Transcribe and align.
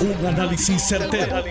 Un 0.00 0.26
análisis 0.26 0.80
certero, 0.80 1.44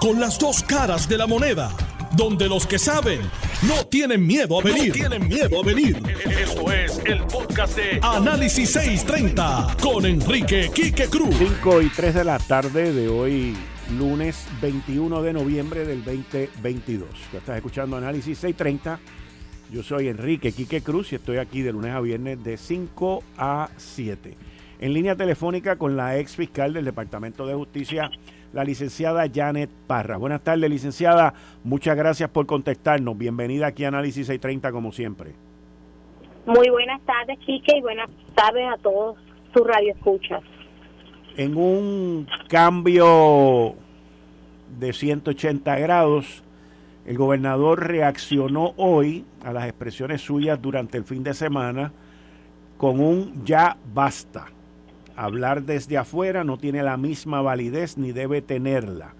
Con 0.00 0.18
las 0.18 0.36
dos 0.36 0.64
caras 0.64 1.08
de 1.08 1.16
la 1.16 1.28
moneda. 1.28 1.70
Donde 2.16 2.48
los 2.48 2.66
que 2.66 2.76
saben 2.76 3.20
no 3.68 3.86
tienen 3.86 4.26
miedo 4.26 4.58
a 4.58 4.64
venir. 4.64 4.92
tienen 4.92 5.28
miedo 5.28 5.60
a 5.62 5.64
venir. 5.64 6.02
Esto 6.40 6.72
es 6.72 7.00
el 7.04 7.22
podcast 7.22 7.76
de 7.76 8.00
Análisis 8.02 8.68
630 8.70 9.76
con 9.80 10.04
Enrique 10.06 10.72
Quique 10.74 11.06
Cruz. 11.06 11.36
5 11.38 11.82
y 11.82 11.88
3 11.90 12.14
de 12.16 12.24
la 12.24 12.40
tarde 12.40 12.92
de 12.92 13.06
hoy, 13.06 13.56
lunes 13.96 14.44
21 14.60 15.22
de 15.22 15.32
noviembre 15.32 15.86
del 15.86 16.02
2022. 16.04 17.08
Tú 17.30 17.36
estás 17.36 17.56
escuchando 17.56 17.96
Análisis 17.96 18.38
630. 18.38 18.98
Yo 19.70 19.84
soy 19.84 20.08
Enrique 20.08 20.50
Quique 20.50 20.82
Cruz 20.82 21.12
y 21.12 21.14
estoy 21.14 21.36
aquí 21.36 21.62
de 21.62 21.70
lunes 21.70 21.92
a 21.92 22.00
viernes 22.00 22.42
de 22.42 22.56
5 22.56 23.22
a 23.38 23.70
7 23.76 24.51
en 24.82 24.92
línea 24.94 25.14
telefónica 25.14 25.76
con 25.76 25.96
la 25.96 26.18
ex 26.18 26.34
fiscal 26.34 26.72
del 26.72 26.84
Departamento 26.84 27.46
de 27.46 27.54
Justicia, 27.54 28.10
la 28.52 28.64
licenciada 28.64 29.30
Janet 29.32 29.70
Parra. 29.86 30.16
Buenas 30.16 30.42
tardes, 30.42 30.68
licenciada. 30.68 31.34
Muchas 31.62 31.96
gracias 31.96 32.28
por 32.30 32.46
contestarnos. 32.46 33.16
Bienvenida 33.16 33.68
aquí 33.68 33.84
a 33.84 33.88
Análisis 33.88 34.26
630, 34.26 34.72
como 34.72 34.90
siempre. 34.90 35.34
Muy 36.46 36.68
buenas 36.68 37.00
tardes, 37.02 37.38
Quique, 37.46 37.76
y 37.76 37.80
buenas 37.80 38.10
tardes 38.34 38.64
a 38.74 38.76
todos 38.78 39.16
sus 39.54 39.64
radioescuchas. 39.64 40.42
En 41.36 41.56
un 41.56 42.26
cambio 42.48 43.76
de 44.80 44.92
180 44.92 45.78
grados, 45.78 46.42
el 47.06 47.16
gobernador 47.16 47.86
reaccionó 47.86 48.74
hoy 48.76 49.24
a 49.44 49.52
las 49.52 49.66
expresiones 49.66 50.22
suyas 50.22 50.60
durante 50.60 50.98
el 50.98 51.04
fin 51.04 51.22
de 51.22 51.34
semana 51.34 51.92
con 52.76 52.98
un 52.98 53.44
ya 53.44 53.76
basta 53.94 54.46
hablar 55.16 55.62
desde 55.62 55.98
afuera 55.98 56.44
no 56.44 56.58
tiene 56.58 56.82
la 56.82 56.96
misma 56.96 57.42
validez 57.42 57.98
ni 57.98 58.12
debe 58.12 58.42
tenerla. 58.42 59.14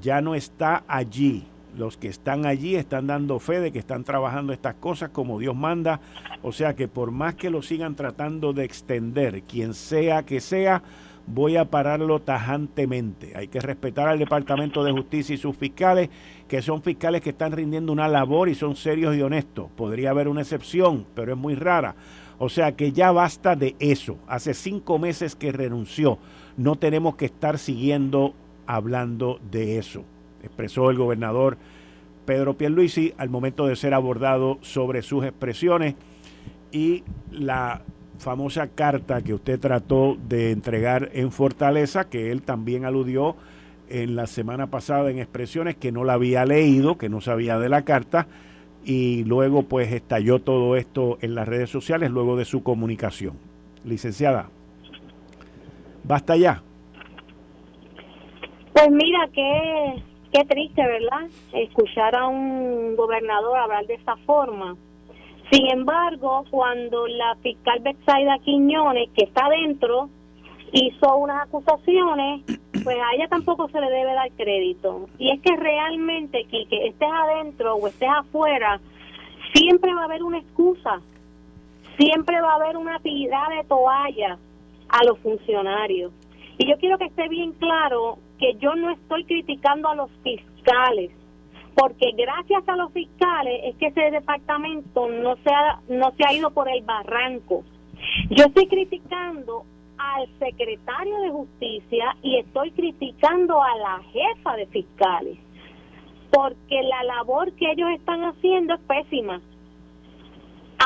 Ya 0.00 0.20
no 0.20 0.34
está 0.34 0.84
allí. 0.88 1.46
Los 1.76 1.98
que 1.98 2.08
están 2.08 2.46
allí 2.46 2.74
están 2.74 3.06
dando 3.06 3.38
fe 3.38 3.60
de 3.60 3.70
que 3.70 3.78
están 3.78 4.02
trabajando 4.02 4.54
estas 4.54 4.76
cosas 4.76 5.10
como 5.10 5.38
Dios 5.38 5.54
manda. 5.54 6.00
O 6.42 6.52
sea 6.52 6.74
que 6.74 6.88
por 6.88 7.10
más 7.10 7.34
que 7.34 7.50
lo 7.50 7.60
sigan 7.60 7.96
tratando 7.96 8.54
de 8.54 8.64
extender, 8.64 9.42
quien 9.42 9.74
sea 9.74 10.22
que 10.22 10.40
sea, 10.40 10.82
voy 11.26 11.56
a 11.56 11.66
pararlo 11.66 12.20
tajantemente. 12.20 13.32
Hay 13.36 13.48
que 13.48 13.60
respetar 13.60 14.08
al 14.08 14.18
Departamento 14.18 14.84
de 14.84 14.92
Justicia 14.92 15.34
y 15.34 15.38
sus 15.38 15.56
fiscales, 15.56 16.08
que 16.48 16.62
son 16.62 16.82
fiscales 16.82 17.20
que 17.20 17.30
están 17.30 17.52
rindiendo 17.52 17.92
una 17.92 18.08
labor 18.08 18.48
y 18.48 18.54
son 18.54 18.76
serios 18.76 19.16
y 19.16 19.22
honestos. 19.22 19.70
Podría 19.76 20.10
haber 20.10 20.28
una 20.28 20.42
excepción, 20.42 21.04
pero 21.14 21.32
es 21.32 21.38
muy 21.38 21.54
rara. 21.54 21.94
O 22.38 22.48
sea 22.48 22.72
que 22.76 22.92
ya 22.92 23.12
basta 23.12 23.56
de 23.56 23.76
eso. 23.78 24.18
Hace 24.26 24.54
cinco 24.54 24.98
meses 24.98 25.36
que 25.36 25.52
renunció. 25.52 26.18
No 26.56 26.76
tenemos 26.76 27.16
que 27.16 27.26
estar 27.26 27.58
siguiendo 27.58 28.34
hablando 28.66 29.38
de 29.50 29.78
eso, 29.78 30.04
expresó 30.42 30.90
el 30.90 30.98
gobernador 30.98 31.56
Pedro 32.24 32.54
Pierluisi 32.58 33.14
al 33.16 33.30
momento 33.30 33.66
de 33.66 33.76
ser 33.76 33.94
abordado 33.94 34.58
sobre 34.60 35.02
sus 35.02 35.24
expresiones 35.24 35.94
y 36.72 37.04
la 37.30 37.82
famosa 38.18 38.66
carta 38.68 39.22
que 39.22 39.34
usted 39.34 39.60
trató 39.60 40.18
de 40.28 40.50
entregar 40.50 41.10
en 41.12 41.30
Fortaleza, 41.30 42.08
que 42.08 42.32
él 42.32 42.42
también 42.42 42.84
aludió 42.84 43.36
en 43.88 44.16
la 44.16 44.26
semana 44.26 44.66
pasada 44.66 45.10
en 45.10 45.20
expresiones 45.20 45.76
que 45.76 45.92
no 45.92 46.02
la 46.02 46.14
había 46.14 46.44
leído, 46.44 46.98
que 46.98 47.08
no 47.08 47.20
sabía 47.20 47.58
de 47.58 47.68
la 47.68 47.82
carta, 47.82 48.26
y 48.86 49.24
luego 49.24 49.64
pues 49.64 49.92
estalló 49.92 50.38
todo 50.38 50.76
esto 50.76 51.18
en 51.20 51.34
las 51.34 51.48
redes 51.48 51.68
sociales 51.70 52.10
luego 52.10 52.36
de 52.36 52.44
su 52.44 52.62
comunicación. 52.62 53.36
Licenciada, 53.84 54.48
basta 56.04 56.36
ya. 56.36 56.62
Pues 58.72 58.90
mira, 58.90 59.28
qué, 59.32 60.02
qué 60.32 60.44
triste, 60.44 60.82
¿verdad? 60.82 61.28
Escuchar 61.52 62.14
a 62.14 62.28
un 62.28 62.94
gobernador 62.94 63.58
hablar 63.58 63.86
de 63.86 63.94
esa 63.94 64.16
forma. 64.24 64.76
Sin 65.50 65.66
embargo, 65.70 66.44
cuando 66.50 67.06
la 67.08 67.36
fiscal 67.42 67.80
Betsaida 67.80 68.38
Quiñones, 68.44 69.10
que 69.16 69.24
está 69.24 69.46
adentro, 69.46 70.10
hizo 70.72 71.16
unas 71.16 71.46
acusaciones, 71.46 72.42
pues 72.86 72.98
a 72.98 73.16
ella 73.16 73.26
tampoco 73.26 73.68
se 73.68 73.80
le 73.80 73.90
debe 73.90 74.14
dar 74.14 74.30
crédito. 74.36 75.08
Y 75.18 75.32
es 75.32 75.40
que 75.40 75.56
realmente, 75.56 76.46
que 76.48 76.68
estés 76.86 77.08
adentro 77.12 77.74
o 77.74 77.88
estés 77.88 78.08
afuera, 78.08 78.78
siempre 79.52 79.92
va 79.92 80.02
a 80.02 80.04
haber 80.04 80.22
una 80.22 80.38
excusa, 80.38 81.00
siempre 81.98 82.40
va 82.40 82.52
a 82.52 82.54
haber 82.54 82.76
una 82.76 83.00
tirada 83.00 83.56
de 83.56 83.64
toalla 83.64 84.38
a 84.88 85.04
los 85.04 85.18
funcionarios. 85.18 86.12
Y 86.58 86.70
yo 86.70 86.76
quiero 86.78 86.96
que 86.96 87.06
esté 87.06 87.28
bien 87.28 87.54
claro 87.54 88.18
que 88.38 88.54
yo 88.60 88.76
no 88.76 88.92
estoy 88.92 89.24
criticando 89.24 89.88
a 89.88 89.96
los 89.96 90.10
fiscales, 90.22 91.10
porque 91.74 92.12
gracias 92.16 92.68
a 92.68 92.76
los 92.76 92.92
fiscales 92.92 93.62
es 93.64 93.74
que 93.78 93.86
ese 93.86 94.12
departamento 94.12 95.08
no 95.08 95.34
se 95.42 95.50
ha, 95.52 95.80
no 95.88 96.12
se 96.12 96.24
ha 96.24 96.32
ido 96.32 96.52
por 96.52 96.68
el 96.68 96.84
barranco. 96.84 97.64
Yo 98.30 98.44
estoy 98.44 98.68
criticando 98.68 99.64
al 99.98 100.28
secretario 100.38 101.20
de 101.20 101.30
justicia 101.30 102.16
y 102.22 102.38
estoy 102.38 102.70
criticando 102.72 103.62
a 103.62 103.76
la 103.76 104.00
jefa 104.12 104.56
de 104.56 104.66
fiscales, 104.66 105.38
porque 106.30 106.82
la 106.82 107.04
labor 107.04 107.52
que 107.52 107.70
ellos 107.70 107.90
están 107.90 108.22
haciendo 108.24 108.74
es 108.74 108.80
pésima. 108.80 109.40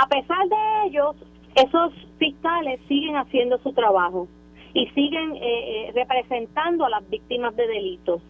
A 0.00 0.06
pesar 0.08 0.48
de 0.48 0.86
ellos, 0.86 1.16
esos 1.54 1.92
fiscales 2.18 2.80
siguen 2.86 3.16
haciendo 3.16 3.58
su 3.58 3.72
trabajo 3.72 4.28
y 4.72 4.86
siguen 4.88 5.36
eh, 5.36 5.40
eh, 5.42 5.92
representando 5.94 6.84
a 6.84 6.90
las 6.90 7.08
víctimas 7.08 7.56
de 7.56 7.66
delitos. 7.66 8.22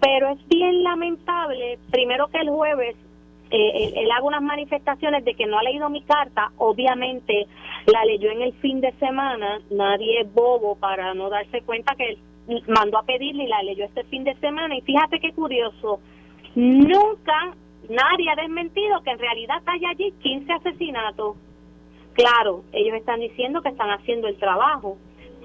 Pero 0.00 0.28
es 0.30 0.48
bien 0.48 0.82
lamentable, 0.82 1.78
primero 1.90 2.26
que 2.28 2.38
el 2.38 2.50
jueves 2.50 2.96
eh, 3.50 3.92
él, 3.96 4.10
haga 4.10 4.24
unas 4.24 4.42
manifestaciones 4.42 5.24
de 5.24 5.34
que 5.34 5.46
no 5.46 5.58
ha 5.58 5.62
leído 5.62 5.88
mi 5.88 6.02
carta, 6.02 6.50
obviamente 6.56 7.46
la 7.86 8.04
leyó 8.04 8.30
en 8.30 8.42
el 8.42 8.52
fin 8.54 8.80
de 8.80 8.92
semana, 8.94 9.60
nadie 9.70 10.20
es 10.22 10.34
bobo 10.34 10.76
para 10.76 11.14
no 11.14 11.30
darse 11.30 11.62
cuenta 11.62 11.94
que 11.94 12.08
él 12.08 12.18
mandó 12.66 12.98
a 12.98 13.04
pedirle 13.04 13.44
y 13.44 13.48
la 13.48 13.62
leyó 13.62 13.84
este 13.84 14.04
fin 14.04 14.24
de 14.24 14.34
semana 14.36 14.76
y 14.76 14.80
fíjate 14.80 15.20
qué 15.20 15.32
curioso, 15.32 16.00
nunca 16.56 17.54
nadie 17.88 18.30
ha 18.30 18.34
desmentido 18.34 19.00
que 19.02 19.10
en 19.10 19.18
realidad 19.18 19.62
hay 19.66 19.84
allí 19.84 20.12
15 20.20 20.52
asesinatos. 20.52 21.36
Claro, 22.14 22.64
ellos 22.72 22.96
están 22.96 23.20
diciendo 23.20 23.62
que 23.62 23.68
están 23.68 23.90
haciendo 23.90 24.26
el 24.26 24.38
trabajo, 24.38 24.96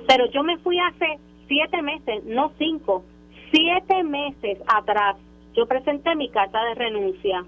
pero 0.07 0.25
yo 0.31 0.41
me 0.41 0.57
fui 0.59 0.79
hace 0.79 1.19
siete 1.47 1.81
meses, 1.81 2.23
no 2.23 2.53
cinco, 2.57 3.03
siete 3.51 4.03
meses 4.03 4.57
atrás, 4.67 5.17
yo 5.53 5.67
presenté 5.67 6.15
mi 6.15 6.29
carta 6.29 6.63
de 6.63 6.75
renuncia 6.75 7.43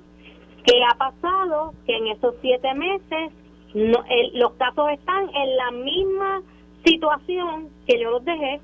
¿Qué 0.64 0.84
ha 0.84 0.96
pasado? 0.98 1.74
Que 1.86 1.98
en 1.98 2.08
esos 2.08 2.36
siete 2.42 2.74
meses 2.74 3.32
no, 3.74 4.04
los 4.34 4.54
casos 4.54 4.92
están 4.92 5.30
en 5.36 5.58
la 5.58 5.72
misma 5.72 6.42
situación 6.84 7.70
que 7.88 8.00
yo 8.00 8.12
los 8.12 8.26
dejé. 8.26 8.62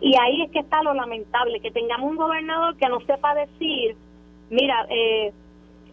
Y 0.00 0.14
ahí 0.16 0.42
es 0.42 0.50
que 0.50 0.58
está 0.58 0.82
lo 0.82 0.92
lamentable, 0.92 1.60
que 1.60 1.70
tengamos 1.70 2.10
un 2.10 2.16
gobernador 2.16 2.76
que 2.76 2.88
no 2.88 3.00
sepa 3.00 3.34
decir, 3.34 3.96
mira, 4.50 4.86
eh, 4.90 5.32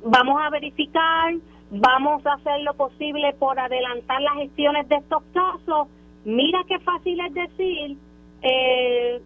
vamos 0.03 0.41
a 0.41 0.49
verificar, 0.49 1.33
vamos 1.71 2.25
a 2.25 2.33
hacer 2.33 2.61
lo 2.61 2.73
posible 2.73 3.33
por 3.39 3.57
adelantar 3.59 4.21
las 4.21 4.35
gestiones 4.35 4.89
de 4.89 4.95
estos 4.95 5.23
casos. 5.33 5.87
Mira 6.25 6.63
qué 6.67 6.79
fácil 6.79 7.19
es 7.21 7.33
decir, 7.33 7.97
eh, 8.41 9.21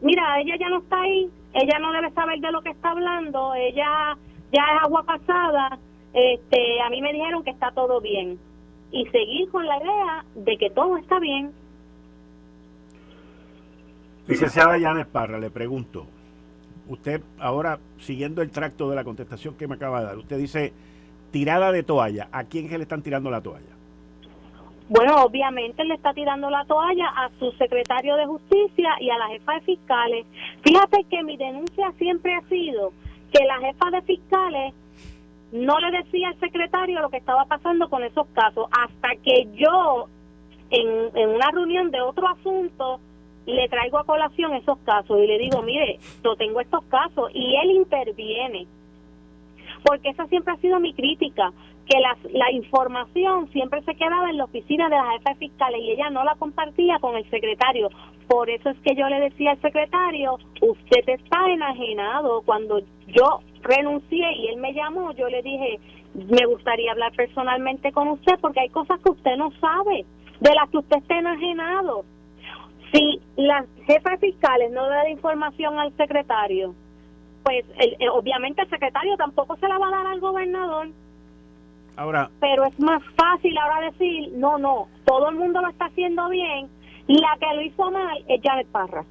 mira, 0.00 0.40
ella 0.40 0.56
ya 0.58 0.68
no 0.68 0.78
está 0.78 1.00
ahí, 1.00 1.28
ella 1.54 1.78
no 1.80 1.92
debe 1.92 2.10
saber 2.12 2.38
de 2.40 2.52
lo 2.52 2.62
que 2.62 2.70
está 2.70 2.90
hablando, 2.90 3.54
ella 3.54 4.16
ya 4.52 4.62
es 4.62 4.82
agua 4.82 5.02
pasada, 5.02 5.78
este, 6.12 6.80
a 6.82 6.90
mí 6.90 7.00
me 7.00 7.12
dijeron 7.12 7.42
que 7.42 7.50
está 7.50 7.72
todo 7.72 8.00
bien 8.00 8.38
y 8.90 9.06
seguir 9.06 9.50
con 9.50 9.66
la 9.66 9.78
idea 9.78 10.24
de 10.34 10.56
que 10.58 10.70
todo 10.70 10.98
está 10.98 11.18
bien. 11.18 11.52
Licenciada 14.26 14.78
Yanes 14.78 15.06
Parra, 15.06 15.38
le 15.38 15.50
pregunto, 15.50 16.06
usted 16.88 17.22
ahora 17.38 17.78
siguiendo 17.98 18.42
el 18.42 18.50
tracto 18.50 18.88
de 18.90 18.96
la 18.96 19.04
contestación 19.04 19.56
que 19.56 19.66
me 19.66 19.74
acaba 19.74 20.00
de 20.00 20.06
dar, 20.06 20.18
usted 20.18 20.38
dice 20.38 20.72
tirada 21.30 21.72
de 21.72 21.82
toalla, 21.82 22.28
¿a 22.30 22.44
quién 22.44 22.68
que 22.68 22.76
le 22.76 22.84
están 22.84 23.02
tirando 23.02 23.30
la 23.30 23.40
toalla? 23.40 23.72
Bueno, 24.88 25.22
obviamente 25.24 25.84
le 25.84 25.94
está 25.94 26.12
tirando 26.12 26.50
la 26.50 26.66
toalla 26.66 27.08
a 27.16 27.30
su 27.38 27.50
secretario 27.52 28.14
de 28.16 28.26
justicia 28.26 28.90
y 29.00 29.08
a 29.08 29.16
la 29.16 29.28
jefa 29.28 29.54
de 29.54 29.60
fiscales. 29.62 30.26
Fíjate 30.62 31.04
que 31.04 31.22
mi 31.22 31.38
denuncia 31.38 31.92
siempre 31.98 32.34
ha 32.34 32.42
sido 32.42 32.92
que 33.32 33.44
la 33.44 33.58
jefa 33.58 33.90
de 33.90 34.02
fiscales 34.02 34.74
no 35.52 35.78
le 35.80 35.98
decía 35.98 36.28
al 36.28 36.40
secretario 36.40 37.00
lo 37.00 37.10
que 37.10 37.18
estaba 37.18 37.44
pasando 37.44 37.88
con 37.88 38.04
esos 38.04 38.26
casos 38.28 38.66
hasta 38.70 39.16
que 39.22 39.48
yo 39.54 40.08
en, 40.70 41.16
en 41.16 41.28
una 41.30 41.50
reunión 41.50 41.90
de 41.90 42.00
otro 42.00 42.28
asunto 42.28 43.00
le 43.46 43.68
traigo 43.68 43.98
a 43.98 44.04
colación 44.04 44.54
esos 44.54 44.78
casos 44.80 45.18
y 45.18 45.26
le 45.26 45.38
digo, 45.38 45.62
mire, 45.62 45.98
yo 46.24 46.36
tengo 46.36 46.60
estos 46.60 46.84
casos 46.84 47.30
y 47.34 47.56
él 47.56 47.72
interviene. 47.72 48.66
Porque 49.84 50.10
esa 50.10 50.26
siempre 50.26 50.54
ha 50.54 50.56
sido 50.58 50.78
mi 50.78 50.94
crítica, 50.94 51.52
que 51.92 52.00
la, 52.00 52.16
la 52.32 52.50
información 52.52 53.50
siempre 53.52 53.82
se 53.82 53.94
quedaba 53.94 54.30
en 54.30 54.38
la 54.38 54.44
oficina 54.44 54.88
de 54.88 54.96
la 54.96 55.12
jefa 55.12 55.34
fiscal 55.34 55.76
y 55.76 55.90
ella 55.90 56.08
no 56.08 56.24
la 56.24 56.34
compartía 56.36 56.98
con 57.00 57.16
el 57.16 57.28
secretario. 57.28 57.90
Por 58.28 58.48
eso 58.48 58.70
es 58.70 58.78
que 58.78 58.94
yo 58.94 59.06
le 59.08 59.20
decía 59.20 59.50
al 59.50 59.60
secretario, 59.60 60.38
usted 60.62 61.06
está 61.06 61.50
enajenado. 61.50 62.40
Cuando 62.42 62.80
yo 63.08 63.40
renuncié 63.60 64.32
y 64.38 64.46
él 64.46 64.56
me 64.56 64.72
llamó, 64.72 65.12
yo 65.12 65.28
le 65.28 65.42
dije, 65.42 65.80
me 66.14 66.46
gustaría 66.46 66.92
hablar 66.92 67.12
personalmente 67.12 67.92
con 67.92 68.08
usted 68.08 68.38
porque 68.40 68.60
hay 68.60 68.70
cosas 68.70 68.98
que 69.00 69.10
usted 69.10 69.36
no 69.36 69.50
sabe, 69.60 70.06
de 70.40 70.54
las 70.54 70.70
que 70.70 70.78
usted 70.78 70.96
está 70.96 71.18
enajenado. 71.18 72.04
Si 72.90 73.20
las 73.36 73.66
jefas 73.86 74.18
fiscales 74.18 74.70
no 74.72 74.88
dan 74.88 75.10
información 75.10 75.78
al 75.78 75.94
secretario, 75.98 76.74
pues 77.42 77.66
eh, 77.80 78.08
obviamente 78.10 78.62
el 78.62 78.70
secretario 78.70 79.14
tampoco 79.18 79.56
se 79.56 79.68
la 79.68 79.76
va 79.76 79.88
a 79.88 79.90
dar 79.90 80.06
al 80.06 80.20
gobernador. 80.20 80.88
Ahora, 81.96 82.30
pero 82.40 82.64
es 82.64 82.78
más 82.80 83.02
fácil 83.16 83.56
ahora 83.58 83.90
decir, 83.90 84.32
no, 84.34 84.58
no, 84.58 84.88
todo 85.04 85.28
el 85.28 85.36
mundo 85.36 85.60
lo 85.60 85.68
está 85.68 85.86
haciendo 85.86 86.28
bien, 86.30 86.68
la 87.06 87.36
que 87.38 87.54
lo 87.54 87.62
hizo 87.62 87.90
mal 87.90 88.24
es 88.28 88.40
Janet 88.42 88.66
Parra. 88.68 89.04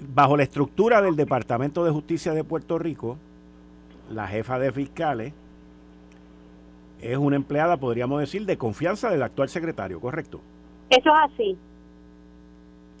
Bajo 0.00 0.36
la 0.36 0.42
estructura 0.42 1.00
del 1.00 1.16
Departamento 1.16 1.84
de 1.84 1.90
Justicia 1.90 2.32
de 2.32 2.44
Puerto 2.44 2.78
Rico, 2.78 3.18
la 4.10 4.26
jefa 4.26 4.58
de 4.58 4.72
fiscales 4.72 5.32
es 7.00 7.16
una 7.16 7.36
empleada, 7.36 7.76
podríamos 7.76 8.20
decir, 8.20 8.46
de 8.46 8.56
confianza 8.56 9.10
del 9.10 9.22
actual 9.22 9.48
secretario, 9.48 10.00
¿correcto? 10.00 10.40
Eso 10.90 11.10
es 11.10 11.32
así. 11.32 11.58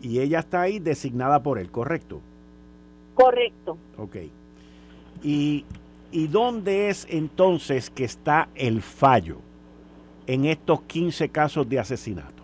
Y 0.02 0.20
ella 0.20 0.40
está 0.40 0.62
ahí 0.62 0.78
designada 0.78 1.42
por 1.42 1.58
él, 1.58 1.70
¿correcto? 1.70 2.20
Correcto. 3.14 3.78
Ok. 3.96 4.16
¿Y, 5.22 5.64
¿Y 6.12 6.28
dónde 6.28 6.88
es 6.88 7.06
entonces 7.10 7.90
que 7.90 8.04
está 8.04 8.48
el 8.54 8.82
fallo 8.82 9.38
en 10.26 10.44
estos 10.44 10.82
15 10.82 11.28
casos 11.30 11.68
de 11.68 11.78
asesinato? 11.78 12.42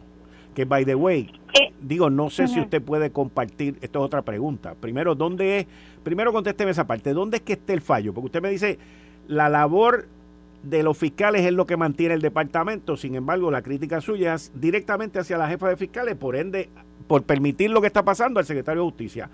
Que, 0.54 0.64
by 0.64 0.84
the 0.84 0.94
way, 0.94 1.30
eh, 1.54 1.72
digo, 1.80 2.10
no 2.10 2.28
sé 2.28 2.48
si 2.48 2.60
usted 2.60 2.82
puede 2.82 3.10
compartir, 3.10 3.78
esto 3.80 4.00
es 4.00 4.04
otra 4.04 4.22
pregunta. 4.22 4.74
Primero, 4.74 5.14
¿dónde 5.14 5.60
es? 5.60 5.66
Primero 6.02 6.32
contésteme 6.32 6.70
esa 6.72 6.86
parte, 6.86 7.12
¿dónde 7.12 7.38
es 7.38 7.42
que 7.42 7.54
esté 7.54 7.72
el 7.72 7.80
fallo? 7.80 8.12
Porque 8.12 8.26
usted 8.26 8.42
me 8.42 8.50
dice, 8.50 8.78
la 9.28 9.48
labor 9.48 10.06
de 10.62 10.82
los 10.82 10.96
fiscales 10.96 11.44
es 11.46 11.52
lo 11.52 11.66
que 11.66 11.76
mantiene 11.76 12.14
el 12.14 12.20
departamento, 12.20 12.96
sin 12.96 13.14
embargo, 13.14 13.50
la 13.50 13.62
crítica 13.62 14.00
suya 14.00 14.34
es 14.34 14.52
directamente 14.54 15.18
hacia 15.18 15.38
la 15.38 15.48
jefa 15.48 15.68
de 15.68 15.76
fiscales, 15.76 16.16
por 16.16 16.36
ende, 16.36 16.68
por 17.06 17.22
permitir 17.22 17.70
lo 17.70 17.80
que 17.80 17.86
está 17.86 18.04
pasando 18.04 18.38
al 18.40 18.46
secretario 18.46 18.82
de 18.82 18.88
Justicia. 18.88 19.30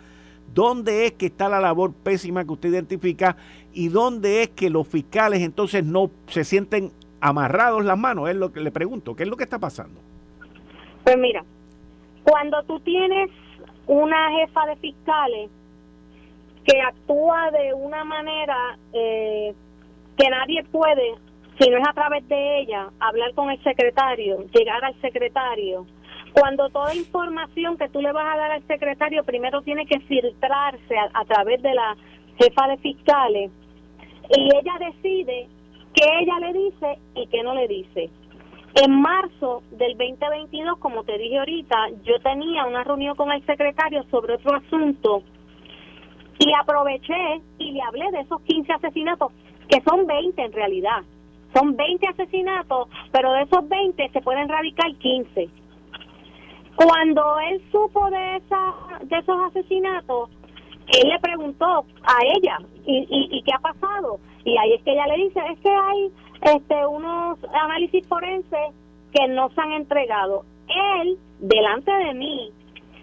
¿Dónde 0.54 1.06
es 1.06 1.12
que 1.12 1.26
está 1.26 1.48
la 1.48 1.60
labor 1.60 1.92
pésima 1.92 2.44
que 2.44 2.52
usted 2.52 2.70
identifica 2.70 3.36
y 3.72 3.88
dónde 3.88 4.42
es 4.42 4.48
que 4.50 4.70
los 4.70 4.88
fiscales 4.88 5.42
entonces 5.42 5.84
no 5.84 6.10
se 6.26 6.44
sienten 6.44 6.90
amarrados 7.20 7.84
las 7.84 7.98
manos? 7.98 8.28
Es 8.28 8.36
lo 8.36 8.52
que 8.52 8.60
le 8.60 8.70
pregunto, 8.70 9.14
¿qué 9.14 9.24
es 9.24 9.28
lo 9.28 9.36
que 9.36 9.44
está 9.44 9.58
pasando? 9.58 10.00
Pues 11.04 11.16
mira, 11.16 11.44
cuando 12.24 12.62
tú 12.64 12.80
tienes 12.80 13.30
una 13.86 14.30
jefa 14.32 14.66
de 14.66 14.76
fiscales 14.76 15.50
que 16.64 16.80
actúa 16.80 17.50
de 17.50 17.72
una 17.72 18.04
manera 18.04 18.78
eh, 18.92 19.54
que 20.16 20.28
nadie 20.28 20.64
puede, 20.64 21.14
si 21.58 21.70
no 21.70 21.78
es 21.78 21.88
a 21.88 21.92
través 21.92 22.28
de 22.28 22.60
ella, 22.60 22.90
hablar 23.00 23.32
con 23.34 23.50
el 23.50 23.62
secretario, 23.62 24.44
llegar 24.52 24.84
al 24.84 25.00
secretario, 25.00 25.86
cuando 26.32 26.68
toda 26.70 26.94
información 26.94 27.76
que 27.76 27.88
tú 27.88 28.00
le 28.00 28.12
vas 28.12 28.34
a 28.34 28.36
dar 28.36 28.52
al 28.52 28.66
secretario 28.66 29.24
primero 29.24 29.62
tiene 29.62 29.86
que 29.86 30.00
filtrarse 30.00 30.96
a, 31.14 31.24
través 31.24 31.62
de 31.62 31.74
la 31.74 31.96
jefa 32.38 32.68
de 32.68 32.76
fiscales 32.78 33.50
y 34.36 34.42
ella 34.42 34.74
decide 34.78 35.48
qué 35.94 36.04
ella 36.20 36.38
le 36.40 36.52
dice 36.52 36.98
y 37.14 37.26
qué 37.28 37.42
no 37.42 37.54
le 37.54 37.66
dice. 37.68 38.10
En 38.74 39.00
marzo 39.00 39.62
del 39.70 39.96
2022, 39.96 40.78
como 40.78 41.02
te 41.02 41.18
dije 41.18 41.38
ahorita, 41.38 41.76
yo 42.04 42.20
tenía 42.20 42.66
una 42.66 42.84
reunión 42.84 43.16
con 43.16 43.32
el 43.32 43.44
secretario 43.46 44.04
sobre 44.10 44.34
otro 44.34 44.56
asunto 44.56 45.22
y 46.38 46.52
aproveché 46.60 47.40
y 47.58 47.72
le 47.72 47.82
hablé 47.82 48.10
de 48.12 48.20
esos 48.20 48.40
15 48.42 48.72
asesinatos, 48.72 49.32
que 49.68 49.80
son 49.82 50.06
20 50.06 50.40
en 50.40 50.52
realidad. 50.52 51.02
Son 51.54 51.74
20 51.74 52.06
asesinatos, 52.06 52.88
pero 53.10 53.32
de 53.32 53.42
esos 53.42 53.68
20 53.68 54.10
se 54.10 54.20
pueden 54.20 54.48
radicar 54.48 54.94
15. 54.94 55.48
Cuando 56.78 57.40
él 57.40 57.60
supo 57.72 58.08
de, 58.08 58.36
esa, 58.36 58.74
de 59.02 59.18
esos 59.18 59.36
asesinatos, 59.48 60.30
él 60.86 61.08
le 61.08 61.18
preguntó 61.18 61.84
a 62.04 62.18
ella, 62.36 62.58
¿y, 62.86 63.04
y, 63.10 63.42
qué 63.42 63.50
ha 63.52 63.58
pasado? 63.58 64.20
Y 64.44 64.56
ahí 64.56 64.74
es 64.74 64.82
que 64.84 64.92
ella 64.92 65.08
le 65.08 65.24
dice, 65.24 65.40
es 65.50 65.58
que 65.58 65.70
hay 65.70 66.12
este 66.54 66.86
unos 66.86 67.36
análisis 67.52 68.06
forenses 68.06 68.76
que 69.12 69.26
no 69.26 69.50
se 69.50 69.60
han 69.60 69.72
entregado. 69.72 70.44
Él, 71.00 71.18
delante 71.40 71.90
de 71.90 72.14
mí, 72.14 72.52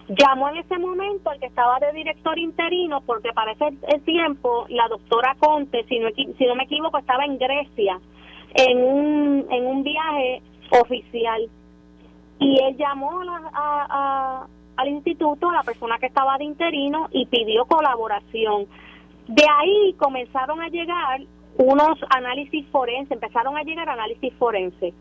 llamó 0.07 0.48
en 0.48 0.57
ese 0.57 0.80
momento 0.80 1.31
al 1.31 1.39
que 1.42 1.48
estaba 1.48 1.77
de 1.80 1.92
director 1.92 2.39
interino, 2.39 3.01
porque 3.01 3.33
para 3.33 3.51
ese 3.51 4.00
tiempo 4.06 4.68
la 4.69 4.88
doctora 4.88 5.36
Conte, 5.38 5.83
si 5.89 6.00
no, 6.00 6.07
si 6.16 6.45
no 6.45 6.56
me 6.56 6.63
equivoco, 6.63 6.98
estaba 6.98 7.25
en 7.25 7.38
Grecia 7.38 8.00
en 8.54 8.77
un, 8.81 9.45
en 9.51 9.66
un 9.66 9.83
viaje 9.83 10.42
oficial 10.72 11.50
y 12.39 12.59
él 12.63 12.77
llamó 12.77 13.21
a, 13.53 14.47
al 14.75 14.87
instituto, 14.87 15.49
a 15.49 15.53
la 15.53 15.63
persona 15.63 15.97
que 15.99 16.07
estaba 16.07 16.37
de 16.37 16.45
interino, 16.45 17.07
y 17.11 17.25
pidió 17.27 17.65
colaboración. 17.65 18.67
De 19.27 19.43
ahí 19.57 19.93
comenzaron 19.97 20.61
a 20.61 20.67
llegar 20.67 21.21
unos 21.57 21.97
análisis 22.09 22.65
forenses, 22.67 23.11
empezaron 23.11 23.57
a 23.57 23.63
llegar 23.63 23.89
análisis 23.89 24.33
forenses. 24.35 24.93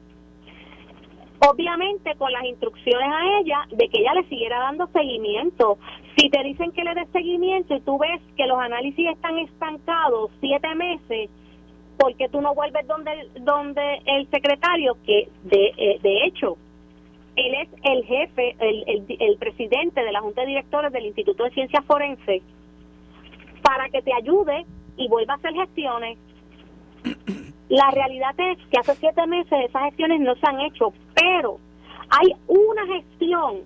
Obviamente 1.47 2.15
con 2.17 2.33
las 2.33 2.45
instrucciones 2.45 3.09
a 3.13 3.41
ella 3.41 3.67
de 3.71 3.89
que 3.89 4.01
ella 4.01 4.15
le 4.15 4.25
siguiera 4.29 4.61
dando 4.61 4.87
seguimiento. 4.87 5.79
Si 6.17 6.31
te 6.31 6.43
dicen 6.43 6.71
que 6.73 6.85
le 6.85 6.95
des 6.95 7.09
seguimiento 7.11 7.75
y 7.75 7.81
tú 7.81 7.99
ves 7.99 8.23
que 8.37 8.47
los 8.47 8.59
análisis 8.59 9.09
están 9.11 9.39
estancados 9.39 10.31
siete 10.41 10.75
meses, 10.75 11.29
¿por 11.99 12.15
qué 12.17 12.29
tú 12.29 12.41
no 12.41 12.55
vuelves 12.55 12.87
donde, 12.87 13.29
donde 13.41 14.01
el 14.07 14.31
secretario, 14.31 14.97
que 15.05 15.29
de, 15.43 15.73
eh, 15.77 15.99
de 16.03 16.25
hecho 16.25 16.57
él 17.37 17.55
es 17.55 17.69
el 17.83 18.05
jefe, 18.05 18.57
el, 18.61 19.05
el, 19.19 19.37
presidente 19.39 20.03
de 20.03 20.13
la 20.13 20.21
Junta 20.21 20.43
de 20.43 20.49
Directores 20.49 20.93
del 20.93 21.07
Instituto 21.07 21.45
de 21.45 21.51
Ciencias 21.51 21.85
Forenses, 21.85 22.43
para 23.63 23.89
que 23.89 24.03
te 24.03 24.13
ayude 24.13 24.65
y 24.97 25.09
vuelva 25.09 25.35
a 25.35 25.37
hacer 25.37 25.53
gestiones. 25.55 26.19
La 27.69 27.91
realidad 27.91 28.35
es 28.39 28.59
que 28.69 28.79
hace 28.79 28.95
siete 28.97 29.27
meses 29.27 29.53
esas 29.69 29.85
gestiones 29.85 30.21
no 30.21 30.35
se 30.37 30.47
han 30.47 30.61
hecho, 30.61 30.93
pero 31.15 31.59
hay 32.11 32.33
una 32.47 32.87
gestión, 32.87 33.63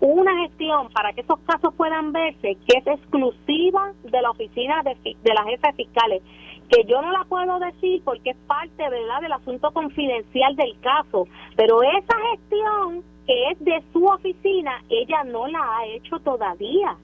una 0.00 0.36
gestión 0.42 0.90
para 0.90 1.12
que 1.12 1.22
esos 1.22 1.40
casos 1.40 1.74
puedan 1.74 2.12
verse 2.12 2.56
que 2.68 2.78
es 2.78 2.86
exclusiva 2.86 3.94
de 4.04 4.22
la 4.22 4.30
oficina 4.30 4.82
de, 4.82 4.96
de 5.02 5.34
la 5.34 5.44
jefa 5.44 5.68
de 5.68 5.84
fiscales 5.84 6.22
que 6.68 6.84
yo 6.84 7.00
no 7.02 7.12
la 7.12 7.24
puedo 7.24 7.58
decir 7.58 8.02
porque 8.04 8.30
es 8.30 8.36
parte, 8.46 8.88
¿verdad?, 8.88 9.20
del 9.20 9.32
asunto 9.32 9.70
confidencial 9.72 10.56
del 10.56 10.78
caso, 10.80 11.26
pero 11.56 11.82
esa 11.82 12.16
gestión 12.30 13.02
que 13.26 13.50
es 13.50 13.58
de 13.64 13.82
su 13.92 14.04
oficina, 14.04 14.82
ella 14.88 15.24
no 15.24 15.46
la 15.46 15.60
ha 15.60 15.86
hecho 15.86 16.18
todavía. 16.20 16.96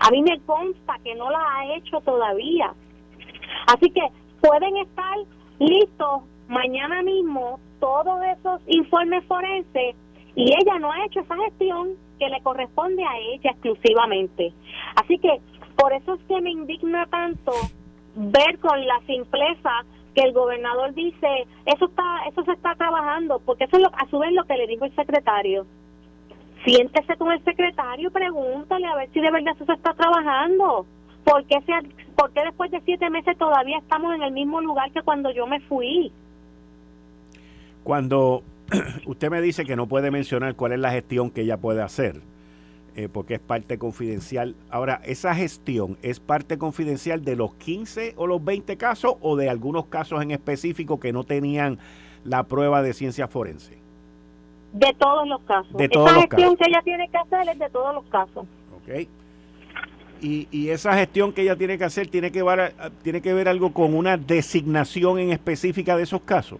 A 0.00 0.10
mí 0.10 0.22
me 0.22 0.38
consta 0.40 0.98
que 1.02 1.14
no 1.14 1.30
la 1.30 1.38
ha 1.38 1.76
hecho 1.76 2.00
todavía. 2.00 2.72
Así 3.66 3.90
que 3.90 4.02
pueden 4.40 4.76
estar 4.76 5.16
listos 5.58 6.22
mañana 6.48 7.02
mismo 7.02 7.58
todos 7.80 8.20
esos 8.38 8.60
informes 8.66 9.24
forenses 9.24 9.96
y 10.34 10.42
ella 10.42 10.78
no 10.78 10.92
ha 10.92 11.04
hecho 11.04 11.20
esa 11.20 11.36
gestión 11.36 11.90
que 12.18 12.28
le 12.28 12.40
corresponde 12.42 13.04
a 13.04 13.18
ella 13.18 13.50
exclusivamente. 13.50 14.52
Así 14.96 15.18
que 15.18 15.40
por 15.76 15.92
eso 15.92 16.14
es 16.14 16.20
que 16.28 16.40
me 16.40 16.50
indigna 16.50 17.06
tanto 17.06 17.52
ver 18.14 18.58
con 18.58 18.84
la 18.86 19.00
simpleza 19.06 19.70
que 20.14 20.22
el 20.22 20.32
gobernador 20.32 20.94
dice, 20.94 21.46
eso 21.66 21.84
está 21.86 22.02
eso 22.28 22.42
se 22.44 22.52
está 22.52 22.74
trabajando, 22.74 23.40
porque 23.44 23.64
eso 23.64 23.76
es 23.76 23.82
lo, 23.82 23.88
a 23.88 24.08
su 24.10 24.18
vez 24.18 24.32
lo 24.32 24.44
que 24.44 24.56
le 24.56 24.66
dijo 24.66 24.84
el 24.84 24.94
secretario. 24.94 25.66
Siéntese 26.64 27.16
con 27.16 27.30
el 27.30 27.42
secretario, 27.44 28.10
pregúntale 28.10 28.86
a 28.86 28.96
ver 28.96 29.08
si 29.12 29.20
de 29.20 29.30
verdad 29.30 29.54
eso 29.54 29.64
se 29.64 29.74
está 29.74 29.94
trabajando. 29.94 30.86
¿Por 31.24 31.44
qué, 31.44 31.60
se, 31.60 31.72
¿Por 32.16 32.32
qué 32.32 32.42
después 32.42 32.70
de 32.70 32.80
siete 32.80 33.10
meses 33.10 33.36
todavía 33.38 33.78
estamos 33.78 34.14
en 34.14 34.22
el 34.22 34.32
mismo 34.32 34.60
lugar 34.60 34.90
que 34.92 35.02
cuando 35.02 35.30
yo 35.30 35.46
me 35.46 35.60
fui? 35.60 36.10
Cuando 37.84 38.42
usted 39.06 39.30
me 39.30 39.40
dice 39.40 39.64
que 39.64 39.76
no 39.76 39.86
puede 39.86 40.10
mencionar 40.10 40.56
cuál 40.56 40.72
es 40.72 40.80
la 40.80 40.90
gestión 40.90 41.30
que 41.30 41.42
ella 41.42 41.58
puede 41.58 41.82
hacer, 41.82 42.20
eh, 42.98 43.08
porque 43.08 43.34
es 43.34 43.40
parte 43.40 43.78
confidencial. 43.78 44.56
Ahora, 44.70 45.00
¿esa 45.04 45.32
gestión 45.32 45.96
es 46.02 46.18
parte 46.18 46.58
confidencial 46.58 47.24
de 47.24 47.36
los 47.36 47.54
15 47.54 48.14
o 48.16 48.26
los 48.26 48.44
20 48.44 48.76
casos 48.76 49.14
o 49.20 49.36
de 49.36 49.48
algunos 49.48 49.86
casos 49.86 50.20
en 50.20 50.32
específico 50.32 50.98
que 50.98 51.12
no 51.12 51.22
tenían 51.22 51.78
la 52.24 52.42
prueba 52.42 52.82
de 52.82 52.92
ciencia 52.94 53.28
forense? 53.28 53.78
De 54.72 54.92
todos 54.98 55.28
los 55.28 55.40
casos. 55.42 55.72
De 55.74 55.84
Esa 55.84 56.12
gestión 56.14 56.56
que 56.56 56.64
ella 56.68 56.82
tiene 56.82 57.08
que 57.08 57.18
hacer 57.18 57.48
es 57.48 57.58
de 57.60 57.70
todos 57.70 57.94
los 57.94 58.04
casos. 58.06 58.46
Ok. 58.82 59.06
Y, 60.20 60.48
y, 60.50 60.70
esa 60.70 60.92
gestión 60.94 61.32
que 61.32 61.42
ella 61.42 61.54
tiene 61.54 61.78
que 61.78 61.84
hacer 61.84 62.08
tiene 62.08 62.32
que, 62.32 62.42
ver, 62.42 62.74
tiene 63.04 63.22
que 63.22 63.32
ver 63.32 63.48
algo 63.48 63.72
con 63.72 63.94
una 63.94 64.16
designación 64.16 65.20
en 65.20 65.30
específica 65.30 65.96
de 65.96 66.02
esos 66.02 66.22
casos. 66.22 66.58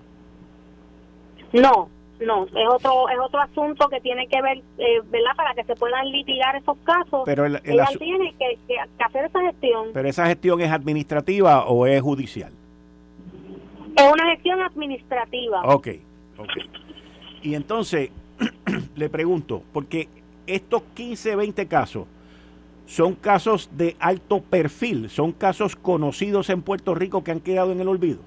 No, 1.52 1.88
no, 2.20 2.44
es 2.46 2.68
otro 2.68 3.08
es 3.08 3.18
otro 3.18 3.40
asunto 3.40 3.88
que 3.88 4.00
tiene 4.00 4.26
que 4.26 4.42
ver, 4.42 4.58
eh, 4.78 5.00
¿verdad? 5.10 5.36
Para 5.36 5.54
que 5.54 5.64
se 5.64 5.74
puedan 5.74 6.10
litigar 6.10 6.56
esos 6.56 6.76
casos. 6.84 7.22
Pero 7.24 7.46
ella 7.46 7.86
tiene 7.98 8.34
que, 8.38 8.58
hacer 8.98 9.24
esa 9.26 9.40
gestión. 9.40 9.88
Pero 9.92 10.08
esa 10.08 10.26
gestión 10.26 10.60
es 10.60 10.70
administrativa 10.70 11.66
o 11.66 11.86
es 11.86 12.00
judicial. 12.02 12.52
Es 13.96 14.12
una 14.12 14.30
gestión 14.30 14.60
administrativa. 14.62 15.62
Ok, 15.64 15.88
ok. 16.38 16.50
Y 17.42 17.54
entonces 17.54 18.10
le 18.96 19.08
pregunto, 19.08 19.62
porque 19.72 20.08
estos 20.46 20.82
15, 20.94 21.36
20 21.36 21.66
casos 21.66 22.06
son 22.86 23.14
casos 23.14 23.68
de 23.72 23.96
alto 24.00 24.40
perfil, 24.40 25.10
son 25.10 25.32
casos 25.32 25.76
conocidos 25.76 26.48
en 26.50 26.62
Puerto 26.62 26.94
Rico 26.94 27.22
que 27.22 27.30
han 27.30 27.40
quedado 27.40 27.70
en 27.72 27.80
el 27.80 27.88
olvido. 27.88 28.20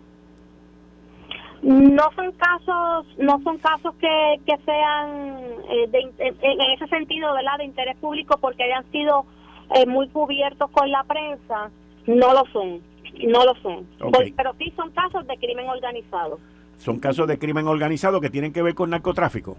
No 1.62 2.12
son 2.16 2.32
casos, 2.32 3.06
no 3.20 3.40
son 3.44 3.58
casos 3.60 3.94
que, 3.96 4.40
que 4.46 4.58
sean 4.66 5.38
eh, 5.70 5.90
en, 6.18 6.62
ese 6.74 6.88
sentido, 6.88 7.34
¿verdad? 7.34 7.58
De 7.60 7.66
interés 7.66 7.98
público 7.98 8.38
porque 8.42 8.64
hayan 8.64 8.90
sido 8.92 9.26
eh, 9.76 9.86
muy 9.86 10.08
cubiertos 10.10 10.72
con 10.72 10.90
la 10.90 11.04
prensa. 11.04 11.70
No 12.08 12.34
lo 12.34 12.46
son, 12.52 12.82
no 13.28 13.46
lo 13.46 13.54
son. 13.62 13.86
pero 14.36 14.56
sí 14.58 14.74
son 14.76 14.90
casos 14.92 15.28
de 15.28 15.38
crimen 15.38 15.70
organizado. 15.70 16.40
Son 16.78 17.00
casos 17.00 17.28
de 17.28 17.38
crimen 17.38 17.68
organizado 17.68 18.20
que 18.20 18.32
tienen 18.32 18.52
que 18.52 18.64
ver 18.64 18.74
con 18.74 18.90
narcotráfico. 18.90 19.56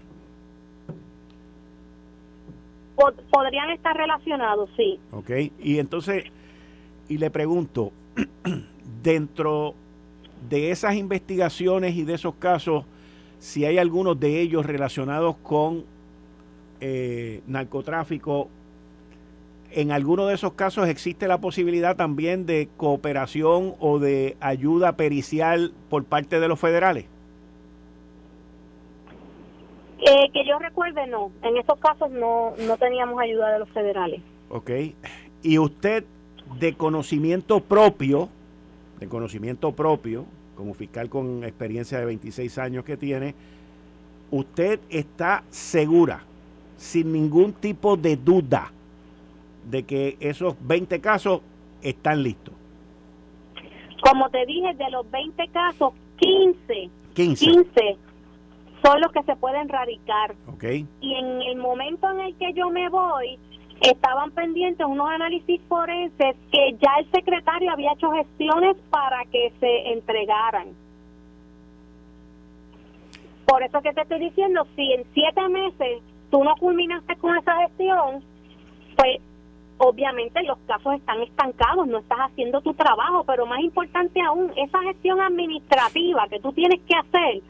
podrían 3.31 3.69
estar 3.71 3.95
relacionados, 3.95 4.69
sí. 4.75 4.99
Ok, 5.11 5.29
y 5.59 5.79
entonces, 5.79 6.25
y 7.07 7.17
le 7.17 7.31
pregunto, 7.31 7.91
dentro 9.03 9.75
de 10.49 10.71
esas 10.71 10.95
investigaciones 10.95 11.95
y 11.95 12.03
de 12.03 12.13
esos 12.13 12.35
casos, 12.35 12.85
si 13.39 13.65
hay 13.65 13.77
algunos 13.77 14.19
de 14.19 14.41
ellos 14.41 14.65
relacionados 14.65 15.35
con 15.37 15.85
eh, 16.79 17.41
narcotráfico, 17.47 18.49
en 19.71 19.91
alguno 19.91 20.27
de 20.27 20.35
esos 20.35 20.53
casos 20.53 20.87
existe 20.87 21.27
la 21.27 21.39
posibilidad 21.39 21.95
también 21.95 22.45
de 22.45 22.69
cooperación 22.77 23.73
o 23.79 23.99
de 23.99 24.37
ayuda 24.39 24.95
pericial 24.95 25.73
por 25.89 26.03
parte 26.03 26.39
de 26.39 26.47
los 26.47 26.59
federales. 26.59 27.05
Eh, 30.05 30.29
que 30.33 30.45
yo 30.45 30.59
recuerde, 30.59 31.07
no. 31.07 31.31
En 31.41 31.57
estos 31.57 31.79
casos 31.79 32.11
no, 32.11 32.53
no 32.67 32.77
teníamos 32.77 33.19
ayuda 33.19 33.53
de 33.53 33.59
los 33.59 33.69
federales. 33.69 34.21
Ok. 34.49 34.69
¿Y 35.41 35.57
usted, 35.57 36.03
de 36.59 36.73
conocimiento 36.73 37.61
propio, 37.61 38.29
de 39.03 39.09
conocimiento 39.09 39.73
propio, 39.73 40.25
como 40.55 40.73
fiscal 40.73 41.09
con 41.09 41.43
experiencia 41.43 41.99
de 41.99 42.05
26 42.05 42.57
años 42.57 42.85
que 42.85 42.95
tiene, 42.95 43.35
usted 44.31 44.79
está 44.89 45.43
segura, 45.49 46.23
sin 46.77 47.11
ningún 47.11 47.53
tipo 47.53 47.97
de 47.97 48.15
duda, 48.15 48.71
de 49.69 49.83
que 49.83 50.17
esos 50.19 50.55
20 50.65 51.01
casos 51.01 51.41
están 51.81 52.23
listos. 52.23 52.53
Como 54.01 54.29
te 54.29 54.45
dije, 54.45 54.73
de 54.75 54.89
los 54.89 55.09
20 55.11 55.47
casos, 55.49 55.93
15, 56.17 56.89
15. 57.13 57.45
15 57.45 57.97
son 58.83 59.01
los 59.01 59.11
que 59.11 59.23
se 59.23 59.35
pueden 59.35 59.67
radicar. 59.69 60.35
Okay. 60.53 60.85
Y 61.01 61.13
en 61.13 61.41
el 61.41 61.57
momento 61.57 62.09
en 62.11 62.19
el 62.21 62.35
que 62.35 62.53
yo 62.53 62.69
me 62.69 62.89
voy, 62.89 63.37
estaban 63.81 64.31
pendientes 64.31 64.85
unos 64.85 65.09
análisis 65.09 65.61
forenses 65.67 66.35
que 66.51 66.75
ya 66.79 66.91
el 66.99 67.11
secretario 67.11 67.71
había 67.71 67.93
hecho 67.93 68.11
gestiones 68.11 68.77
para 68.89 69.25
que 69.25 69.51
se 69.59 69.93
entregaran. 69.93 70.67
Por 73.45 73.61
eso 73.61 73.81
que 73.81 73.93
te 73.93 74.01
estoy 74.01 74.19
diciendo, 74.19 74.65
si 74.75 74.93
en 74.93 75.03
siete 75.13 75.47
meses 75.49 76.01
tú 76.31 76.43
no 76.43 76.55
culminaste 76.55 77.15
con 77.17 77.37
esa 77.37 77.55
gestión, 77.57 78.23
pues 78.95 79.21
obviamente 79.77 80.41
los 80.43 80.57
casos 80.59 80.95
están 80.95 81.21
estancados, 81.21 81.87
no 81.87 81.99
estás 81.99 82.19
haciendo 82.19 82.61
tu 82.61 82.73
trabajo, 82.73 83.23
pero 83.25 83.45
más 83.45 83.59
importante 83.59 84.21
aún, 84.21 84.51
esa 84.55 84.81
gestión 84.83 85.19
administrativa 85.19 86.27
que 86.29 86.39
tú 86.39 86.53
tienes 86.53 86.79
que 86.87 86.95
hacer, 86.95 87.41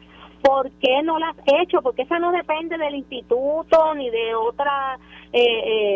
¿por 0.41 0.71
qué 0.71 1.01
no 1.03 1.19
la 1.19 1.29
has 1.29 1.37
hecho? 1.61 1.81
Porque 1.81 2.01
esa 2.01 2.19
no 2.19 2.31
depende 2.31 2.77
del 2.77 2.95
instituto 2.95 3.93
ni 3.95 4.09
de 4.09 4.35
otra 4.35 4.97
eh, 5.33 5.39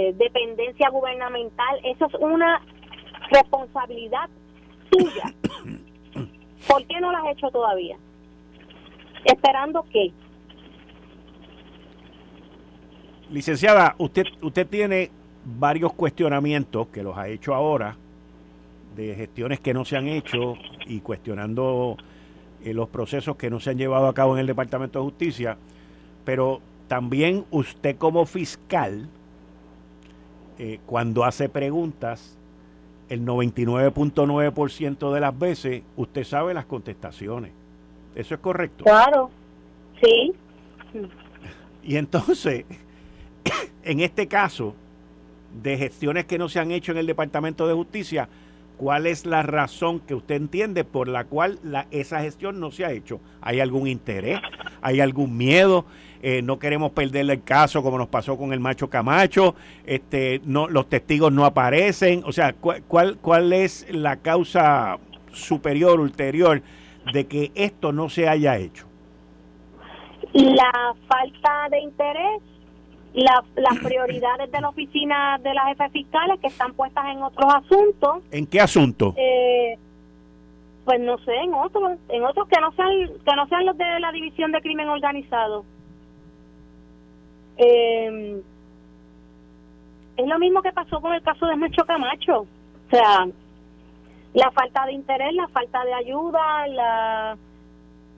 eh, 0.10 0.16
dependencia 0.18 0.90
gubernamental, 0.90 1.80
eso 1.84 2.08
es 2.08 2.14
una 2.16 2.62
responsabilidad 3.32 4.30
tuya. 4.90 5.34
¿Por 6.68 6.86
qué 6.88 7.00
no 7.00 7.12
la 7.12 7.20
has 7.20 7.38
hecho 7.38 7.50
todavía? 7.52 7.98
¿Esperando 9.24 9.86
qué? 9.92 10.12
Licenciada, 13.30 13.96
usted, 13.98 14.24
usted 14.42 14.68
tiene 14.68 15.12
varios 15.46 15.94
cuestionamientos 15.94 16.88
que 16.88 17.04
los 17.04 17.18
ha 17.18 17.28
hecho 17.28 17.54
ahora 17.54 17.96
de 18.96 19.16
gestiones 19.16 19.60
que 19.60 19.74
no 19.74 19.86
se 19.86 19.98
han 19.98 20.08
hecho 20.08 20.56
y 20.88 21.00
cuestionando 21.02 21.98
eh, 22.64 22.74
los 22.74 22.90
procesos 22.90 23.36
que 23.36 23.50
no 23.50 23.60
se 23.60 23.70
han 23.70 23.78
llevado 23.78 24.08
a 24.08 24.14
cabo 24.14 24.34
en 24.34 24.40
el 24.40 24.48
Departamento 24.48 25.00
de 25.00 25.06
Justicia, 25.06 25.58
pero 26.26 26.60
también 26.88 27.46
usted 27.52 27.98
como 27.98 28.26
fiscal, 28.26 29.08
eh, 30.60 30.80
cuando 30.86 31.24
hace 31.24 31.50
preguntas, 31.50 32.38
el 33.10 33.26
99.9% 33.26 35.14
de 35.14 35.20
las 35.20 35.38
veces 35.38 35.84
usted 35.96 36.24
sabe 36.24 36.54
las 36.54 36.66
contestaciones. 36.66 37.52
¿Eso 38.16 38.36
es 38.36 38.42
correcto? 38.42 38.84
Claro, 38.84 39.30
sí. 40.02 40.34
Y 41.84 41.98
entonces, 41.98 42.66
en 43.84 44.00
este 44.00 44.28
caso 44.28 44.74
de 45.62 45.78
gestiones 45.78 46.26
que 46.26 46.38
no 46.38 46.50
se 46.50 46.60
han 46.60 46.72
hecho 46.72 46.92
en 46.92 46.98
el 46.98 47.08
Departamento 47.08 47.68
de 47.68 47.74
Justicia, 47.74 48.28
¿Cuál 48.78 49.08
es 49.08 49.26
la 49.26 49.42
razón 49.42 50.00
que 50.00 50.14
usted 50.14 50.36
entiende 50.36 50.84
por 50.84 51.08
la 51.08 51.26
cual 51.26 51.60
la, 51.64 51.88
esa 51.90 52.22
gestión 52.22 52.60
no 52.60 52.70
se 52.70 52.86
ha 52.86 52.92
hecho? 52.92 53.20
¿Hay 53.42 53.60
algún 53.60 53.88
interés? 53.88 54.40
¿Hay 54.82 55.00
algún 55.00 55.36
miedo? 55.36 55.86
Eh, 56.22 56.42
no 56.42 56.60
queremos 56.60 56.92
perderle 56.92 57.34
el 57.34 57.44
caso 57.44 57.82
como 57.82 57.98
nos 57.98 58.08
pasó 58.08 58.38
con 58.38 58.54
el 58.54 58.60
macho 58.60 58.90
Camacho, 58.90 59.56
este, 59.86 60.42
no, 60.46 60.68
los 60.68 60.90
testigos 60.90 61.32
no 61.32 61.46
aparecen, 61.46 62.24
o 62.26 62.32
sea, 62.32 62.54
¿cuál, 62.54 63.18
cuál 63.18 63.54
es 63.54 63.86
la 63.92 64.18
causa 64.18 64.98
superior, 65.32 66.00
ulterior 66.00 66.62
de 67.14 67.28
que 67.28 67.52
esto 67.54 67.92
no 67.92 68.10
se 68.10 68.28
haya 68.28 68.58
hecho? 68.58 68.88
La 70.34 70.94
falta 71.08 71.70
de 71.70 71.80
interés 71.82 72.42
las 73.18 73.80
prioridades 73.80 74.52
de 74.52 74.62
la 74.62 74.70
oficina 74.70 75.40
de 75.40 75.54
las 75.54 75.66
jefes 75.70 75.92
fiscales 75.92 76.40
que 76.40 76.48
están 76.48 76.74
puestas 76.74 77.06
en 77.08 77.24
otros 77.24 77.52
asuntos. 77.54 78.24
¿En 78.32 78.46
qué 78.46 78.62
asunto? 78.62 79.14
Eh, 79.18 79.76
pues 80.86 81.00
no 81.00 81.18
sé, 81.20 81.36
en 81.36 81.54
otros, 81.54 81.98
en 82.10 82.24
otros 82.24 82.48
que 82.48 82.62
no 82.62 82.72
sean 82.74 82.90
que 83.26 83.36
no 83.36 83.48
sean 83.48 83.66
los 83.66 83.78
de 83.78 84.00
la 84.00 84.12
división 84.12 84.52
de 84.52 84.62
crimen 84.62 84.88
organizado. 84.88 85.66
Eh, 87.58 88.40
es 90.16 90.28
lo 90.28 90.40
mismo 90.40 90.62
que 90.62 90.72
pasó 90.72 91.02
con 91.02 91.14
el 91.14 91.22
caso 91.24 91.48
de 91.48 91.56
Macho 91.56 91.86
Camacho, 91.86 92.42
o 92.42 92.90
sea, 92.92 93.28
la 94.34 94.52
falta 94.52 94.86
de 94.86 94.94
interés, 94.94 95.34
la 95.34 95.48
falta 95.48 95.84
de 95.84 95.94
ayuda, 95.94 96.68
la 96.68 97.38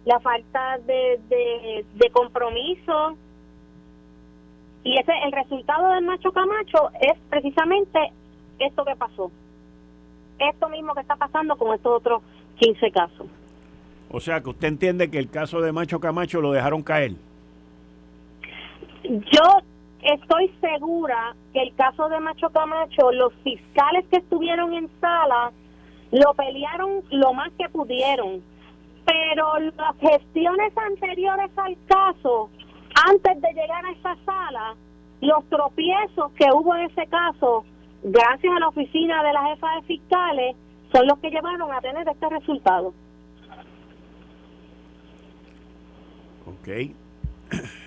la 0.06 0.20
falta 0.20 0.77
de, 0.79 1.20
de, 1.29 1.86
de 1.94 2.10
compromiso 2.10 3.18
y 4.84 4.98
ese 4.98 5.12
el 5.26 5.32
resultado 5.32 5.90
del 5.90 6.06
macho 6.06 6.32
Camacho 6.32 6.90
es 7.02 7.18
precisamente 7.30 8.00
esto 8.60 8.86
que 8.86 8.96
pasó. 8.96 9.32
Esto 10.40 10.70
mismo 10.70 10.94
que 10.94 11.02
está 11.02 11.16
pasando 11.16 11.56
con 11.58 11.74
estos 11.74 11.98
otros 11.98 12.22
15 12.60 12.92
casos. 12.92 13.28
O 14.12 14.20
sea, 14.20 14.42
que 14.42 14.50
usted 14.50 14.70
entiende 14.70 15.12
que 15.12 15.20
el 15.20 15.30
caso 15.30 15.62
de 15.62 15.72
Macho 15.72 16.00
Camacho 16.00 16.42
lo 16.42 16.52
dejaron 16.52 16.82
caer. 16.82 17.12
Yo 19.04 19.62
estoy 20.02 20.52
segura 20.62 21.36
que 21.54 21.62
el 21.62 21.76
caso 21.76 22.10
de 22.10 22.20
Macho 22.20 22.50
Camacho, 22.50 23.12
los 23.12 23.34
fiscales 23.44 24.06
que 24.10 24.18
estuvieron 24.18 24.74
en 24.74 24.90
sala 25.00 25.52
lo 26.12 26.34
pelearon 26.34 27.04
lo 27.12 27.34
más 27.34 27.52
que 27.58 27.70
pudieron, 27.70 28.42
pero 29.06 29.60
las 29.60 29.96
gestiones 30.00 30.74
anteriores 30.76 31.52
al 31.56 31.78
caso 31.88 32.50
antes 33.10 33.42
de 33.42 33.54
llegar 33.54 33.86
a 33.86 33.92
esa 33.92 34.16
sala, 34.25 34.75
los 35.22 35.44
tropiezos 35.50 36.32
que 36.34 36.46
hubo 36.54 36.75
en 36.75 36.89
ese 36.89 37.08
caso, 37.08 37.66
gracias 38.04 38.54
a 38.56 38.60
la 38.60 38.68
oficina 38.68 39.24
de 39.24 39.34
la 39.34 39.44
jefa 39.48 39.75
de 39.75 39.82
fiscales, 39.84 40.56
son 40.92 41.08
los 41.08 41.20
que 41.20 41.30
llevaron 41.30 41.72
a 41.72 41.82
tener 41.82 42.08
este 42.08 42.30
resultado. 42.30 42.94
Ok. 46.46 46.68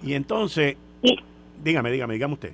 Y 0.00 0.14
entonces, 0.14 0.76
dígame, 1.60 1.90
dígame, 1.90 2.14
dígame 2.14 2.34
usted. 2.34 2.52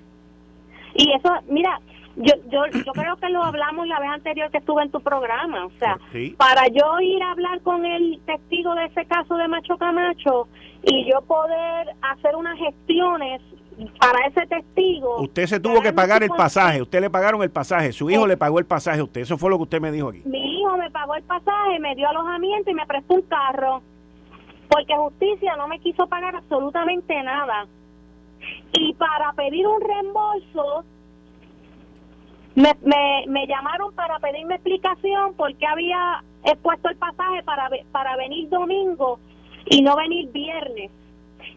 Y 0.95 1.13
eso, 1.13 1.29
mira, 1.47 1.79
yo, 2.17 2.35
yo, 2.49 2.67
yo 2.67 2.93
creo 2.93 3.17
que 3.17 3.29
lo 3.29 3.43
hablamos 3.43 3.87
la 3.89 3.99
vez 4.01 4.11
anterior 4.11 4.51
que 4.51 4.59
estuve 4.59 4.83
en 4.83 4.91
tu 4.91 5.01
programa. 5.01 5.67
O 5.67 5.71
sea, 5.79 5.99
para 6.37 6.69
yo 6.69 7.01
ir 7.01 7.23
a 7.23 7.33
hablar 7.33 7.61
con 7.63 7.85
el 7.85 8.21
testigo 8.25 8.75
de 8.75 8.87
ese 8.87 9.05
caso 9.07 9.37
de 9.37 9.49
Macho 9.49 9.77
Camacho 9.77 10.49
y 10.83 11.11
yo 11.11 11.21
poder 11.23 11.89
hacer 12.03 12.37
unas 12.37 12.59
gestiones 12.59 13.41
para 13.99 14.27
ese 14.27 14.47
testigo. 14.47 15.21
Usted 15.21 15.47
se 15.47 15.61
tuvo 15.61 15.81
que 15.81 15.93
pagar 15.93 16.23
el 16.23 16.31
pasaje, 16.31 16.83
usted 16.83 17.01
le 17.01 17.11
pagaron 17.11 17.43
el 17.43 17.51
pasaje, 17.51 17.93
su 17.93 18.09
hijo 18.11 18.27
le 18.27 18.37
pagó 18.37 18.59
el 18.59 18.67
pasaje 18.67 19.01
a 19.01 19.05
usted, 19.05 19.23
eso 19.23 19.37
fue 19.37 19.51
lo 19.51 19.57
que 19.57 19.65
usted 19.65 19.81
me 19.81 19.91
dijo 19.91 20.11
aquí. 20.11 20.23
Mi 20.25 20.61
hijo 20.61 20.77
me 20.77 20.91
pagó 20.91 21.17
el 21.17 21.25
pasaje, 21.25 21.81
me 21.81 21.95
dio 21.97 22.09
alojamiento 22.09 22.71
y 22.71 22.75
me 22.75 22.87
prestó 22.87 23.15
un 23.15 23.23
carro, 23.23 23.83
porque 24.69 24.95
justicia 24.97 25.57
no 25.57 25.67
me 25.67 25.81
quiso 25.81 26.07
pagar 26.07 26.37
absolutamente 26.37 27.21
nada. 27.23 27.67
Y 28.73 28.95
para 28.95 29.33
pedir 29.33 29.67
un 29.67 29.81
reembolso, 29.81 30.85
me, 32.55 32.75
me, 32.83 33.25
me 33.27 33.47
llamaron 33.47 33.93
para 33.95 34.19
pedirme 34.19 34.55
explicación 34.55 35.35
porque 35.37 35.67
había 35.67 36.23
expuesto 36.45 36.89
el 36.89 36.97
pasaje 36.97 37.43
para, 37.43 37.69
para 37.91 38.17
venir 38.17 38.49
domingo 38.49 39.19
y 39.67 39.83
no 39.83 39.97
venir 39.97 40.31
viernes. 40.31 40.91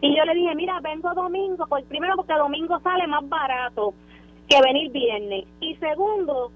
Y 0.00 0.16
yo 0.16 0.24
le 0.24 0.34
dije, 0.34 0.54
mira, 0.54 0.80
vengo 0.80 1.12
domingo, 1.14 1.66
pues 1.68 1.84
primero 1.86 2.16
porque 2.16 2.34
domingo 2.34 2.78
sale 2.80 3.06
más 3.06 3.28
barato 3.28 3.94
que 4.48 4.60
venir 4.60 4.90
viernes. 4.90 5.44
Y 5.60 5.74
segundo, 5.76 6.50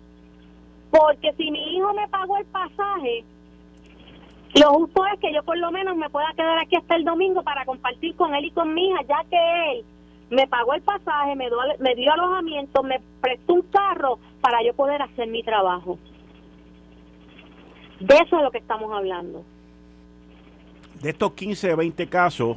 porque 0.90 1.32
si 1.34 1.50
mi 1.50 1.76
hijo 1.76 1.92
me 1.94 2.08
pagó 2.08 2.36
el 2.36 2.46
pasaje, 2.46 3.24
lo 4.54 4.70
justo 4.74 5.06
es 5.06 5.20
que 5.20 5.32
yo 5.32 5.42
por 5.44 5.56
lo 5.56 5.70
menos 5.70 5.96
me 5.96 6.10
pueda 6.10 6.32
quedar 6.36 6.58
aquí 6.58 6.76
hasta 6.76 6.96
el 6.96 7.04
domingo 7.04 7.42
para 7.42 7.64
compartir 7.64 8.14
con 8.16 8.34
él 8.34 8.46
y 8.46 8.50
con 8.50 8.74
mi 8.74 8.88
hija, 8.88 9.02
ya 9.08 9.24
que 9.30 9.72
él 9.72 9.84
me 10.32 10.46
pagó 10.46 10.72
el 10.72 10.80
pasaje, 10.80 11.36
me 11.36 11.46
dio, 11.46 11.58
me 11.78 11.94
dio 11.94 12.10
alojamiento, 12.10 12.82
me 12.82 13.00
prestó 13.20 13.52
un 13.52 13.62
carro 13.62 14.18
para 14.40 14.64
yo 14.64 14.72
poder 14.72 15.02
hacer 15.02 15.28
mi 15.28 15.42
trabajo. 15.42 15.98
De 18.00 18.14
eso 18.14 18.38
es 18.38 18.42
lo 18.42 18.50
que 18.50 18.58
estamos 18.58 18.90
hablando. 18.92 19.44
De 21.02 21.10
estos 21.10 21.32
15, 21.32 21.74
20 21.74 22.06
casos, 22.08 22.56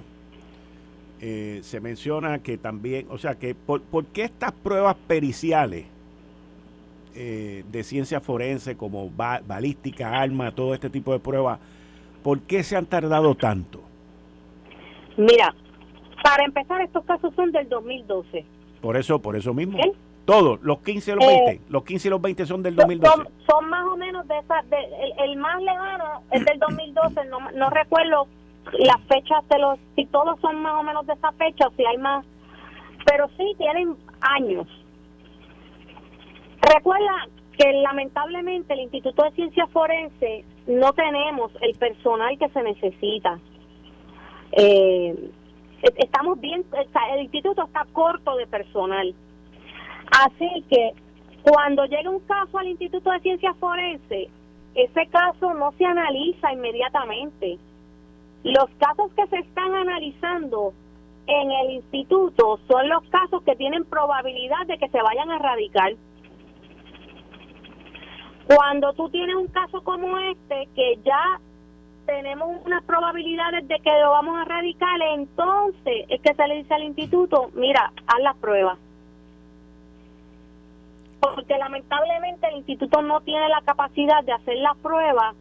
eh, 1.20 1.60
se 1.64 1.82
menciona 1.82 2.40
que 2.40 2.58
también, 2.58 3.08
o 3.10 3.18
sea, 3.18 3.36
que 3.36 3.54
por, 3.54 3.82
qué 4.06 4.24
estas 4.24 4.54
pruebas 4.54 4.96
periciales 5.08 5.86
eh, 7.14 7.66
de 7.70 7.84
ciencia 7.84 8.22
forense 8.22 8.78
como 8.78 9.10
balística, 9.10 10.18
arma, 10.18 10.56
todo 10.56 10.74
este 10.74 10.90
tipo 10.90 11.12
de 11.12 11.20
pruebas, 11.20 11.60
¿por 12.24 12.40
qué 12.42 12.64
se 12.64 12.78
han 12.78 12.86
tardado 12.86 13.36
tanto? 13.36 13.82
Mira, 15.18 15.54
para 16.26 16.44
empezar, 16.44 16.82
estos 16.82 17.06
casos 17.06 17.32
son 17.36 17.52
del 17.52 17.70
2012. 17.70 18.44
Por 18.82 18.98
eso, 18.98 19.22
por 19.22 19.36
eso 19.36 19.54
mismo. 19.54 19.78
Todos, 20.26 20.60
los 20.64 20.80
15 20.80 21.12
y 21.12 21.16
los 21.16 21.28
20. 21.28 21.52
Eh, 21.52 21.62
los 21.70 21.84
15 21.84 22.08
y 22.08 22.12
los 22.12 22.20
20 22.20 22.46
son 22.48 22.64
del 22.64 22.76
2012. 22.76 23.30
Son, 23.48 23.70
más 23.70 23.86
o 23.86 23.96
menos 23.96 24.28
de 24.28 24.40
esa. 24.40 24.64
el, 25.24 25.36
más 25.36 25.62
lejano 25.62 26.24
es 26.32 26.44
del 26.44 26.58
2012. 26.58 27.26
No, 27.26 27.52
no 27.52 27.70
recuerdo 27.70 28.28
las 28.74 29.00
fechas 29.04 29.48
de 29.50 29.60
los, 29.60 29.78
si 29.96 30.08
todos 30.08 30.40
son 30.42 30.64
más 30.64 30.74
o 30.80 30.84
menos 30.84 31.06
de 31.06 31.14
esa 31.14 31.32
fecha 31.34 31.68
o 31.68 31.72
si 31.78 31.86
hay 31.86 31.98
más, 32.00 32.26
pero 33.06 33.30
sí 33.38 33.54
tienen 33.60 33.96
años. 34.22 34.68
Recuerda 36.74 37.28
que 37.56 37.72
lamentablemente 37.72 38.74
el 38.74 38.80
Instituto 38.80 39.24
de 39.26 39.32
Ciencias 39.34 39.70
Forense 39.70 40.44
no 40.66 40.92
tenemos 40.94 41.52
el 41.62 41.76
personal 41.76 42.36
que 42.40 42.50
se 42.50 42.64
necesita. 42.64 43.40
Eh, 44.54 45.30
estamos 45.98 46.40
bien, 46.40 46.66
el 47.12 47.22
instituto 47.22 47.64
está 47.64 47.86
corto 47.94 48.36
de 48.36 48.48
personal. 48.48 49.14
Así 50.12 50.64
que 50.70 50.94
cuando 51.44 51.86
llega 51.86 52.10
un 52.10 52.20
caso 52.22 52.58
al 52.58 52.68
Instituto 52.68 53.12
de 53.12 53.20
Ciencias 53.20 53.56
Forense, 53.58 54.30
ese 54.74 55.08
caso 55.08 55.54
no 55.54 55.72
se 55.78 55.86
analiza 55.86 56.52
inmediatamente 56.52 57.60
los 58.46 58.70
casos 58.78 59.12
que 59.16 59.26
se 59.28 59.38
están 59.38 59.74
analizando 59.74 60.72
en 61.26 61.52
el 61.52 61.72
instituto 61.72 62.60
son 62.68 62.88
los 62.90 63.04
casos 63.10 63.42
que 63.42 63.56
tienen 63.56 63.84
probabilidad 63.86 64.68
de 64.68 64.78
que 64.78 64.88
se 64.90 65.02
vayan 65.02 65.32
a 65.32 65.38
erradicar. 65.38 65.94
Cuando 68.46 68.94
tú 68.94 69.10
tienes 69.10 69.36
un 69.36 69.48
caso 69.48 69.84
como 69.84 70.16
este, 70.20 70.70
que 70.76 71.00
ya 71.04 71.40
tenemos 72.06 72.58
unas 72.66 72.84
probabilidades 72.84 73.68
de 73.68 73.80
que 73.80 73.92
lo 74.00 74.12
vamos 74.12 74.38
a 74.38 74.44
erradicar, 74.44 75.02
entonces 75.14 76.06
es 76.10 76.22
que 76.22 76.34
se 76.34 76.48
le 76.48 76.56
dice 76.56 76.74
al 76.74 76.84
instituto, 76.84 77.52
mira, 77.56 77.92
haz 78.08 78.22
las 78.22 78.36
pruebas. 78.38 78.78
Porque 81.20 81.58
lamentablemente 81.58 82.48
el 82.48 82.58
instituto 82.58 83.02
no 83.02 83.22
tiene 83.22 83.50
la 83.50 83.62
capacidad 83.62 84.24
de 84.24 84.34
hacer 84.34 84.58
las 84.58 84.78
pruebas 84.78 85.36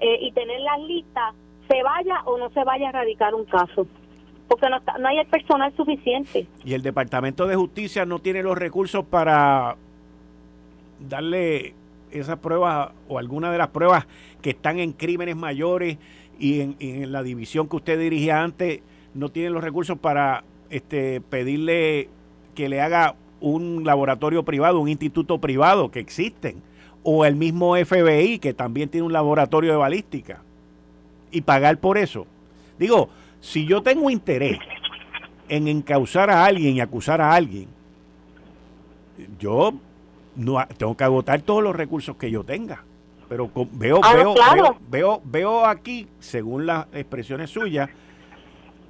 eh, 0.00 0.18
y 0.20 0.32
tener 0.32 0.60
las 0.60 0.80
listas 0.80 1.34
se 1.68 1.82
vaya 1.82 2.22
o 2.24 2.38
no 2.38 2.50
se 2.50 2.64
vaya 2.64 2.86
a 2.86 2.90
erradicar 2.90 3.34
un 3.34 3.44
caso 3.44 3.86
porque 4.48 4.68
no, 4.68 4.82
no 5.00 5.08
hay 5.08 5.16
el 5.16 5.26
personal 5.26 5.74
suficiente. 5.74 6.46
Y 6.62 6.74
el 6.74 6.82
Departamento 6.82 7.46
de 7.46 7.56
Justicia 7.56 8.04
no 8.04 8.18
tiene 8.18 8.42
los 8.42 8.58
recursos 8.58 9.02
para 9.02 9.76
darle 11.00 11.74
esas 12.12 12.38
pruebas 12.38 12.90
o 13.08 13.18
alguna 13.18 13.50
de 13.50 13.58
las 13.58 13.68
pruebas 13.68 14.06
que 14.40 14.50
están 14.50 14.78
en 14.78 14.92
crímenes 14.92 15.36
mayores 15.36 15.98
y 16.38 16.60
en, 16.60 17.12
la 17.12 17.22
división 17.22 17.68
que 17.68 17.76
usted 17.76 17.98
dirigía 17.98 18.42
antes, 18.42 18.80
no 19.14 19.28
tiene 19.28 19.50
los 19.50 19.62
recursos 19.62 19.98
para 19.98 20.44
este 20.70 21.20
pedirle 21.20 22.08
que 22.54 22.68
le 22.68 22.80
haga 22.80 23.14
un 23.40 23.84
laboratorio 23.84 24.44
privado, 24.44 24.80
un 24.80 24.88
instituto 24.88 25.38
privado 25.38 25.90
que 25.90 26.00
existen, 26.00 26.62
o 27.02 27.24
el 27.24 27.36
mismo 27.36 27.76
FBI 27.76 28.38
que 28.38 28.54
también 28.54 28.88
tiene 28.88 29.06
un 29.06 29.12
laboratorio 29.12 29.72
de 29.72 29.78
balística 29.78 30.42
y 31.30 31.40
pagar 31.40 31.78
por 31.78 31.98
eso. 31.98 32.26
Digo, 32.78 33.08
si 33.40 33.66
yo 33.66 33.82
tengo 33.82 34.10
interés 34.10 34.58
en 35.48 35.68
encauzar 35.68 36.30
a 36.30 36.44
alguien 36.44 36.76
y 36.76 36.80
acusar 36.80 37.20
a 37.20 37.34
alguien, 37.34 37.68
yo 39.38 39.74
no 40.36 40.58
tengo 40.76 40.96
que 40.96 41.04
agotar 41.04 41.42
todos 41.42 41.62
los 41.62 41.74
recursos 41.74 42.16
que 42.16 42.30
yo 42.30 42.44
tenga. 42.44 42.84
Pero 43.28 43.50
veo, 43.72 44.00
ah, 44.02 44.12
veo, 44.14 44.76
veo, 44.88 45.22
veo, 45.24 45.64
aquí, 45.64 46.06
según 46.18 46.66
las 46.66 46.86
expresiones 46.92 47.50
suyas, 47.50 47.88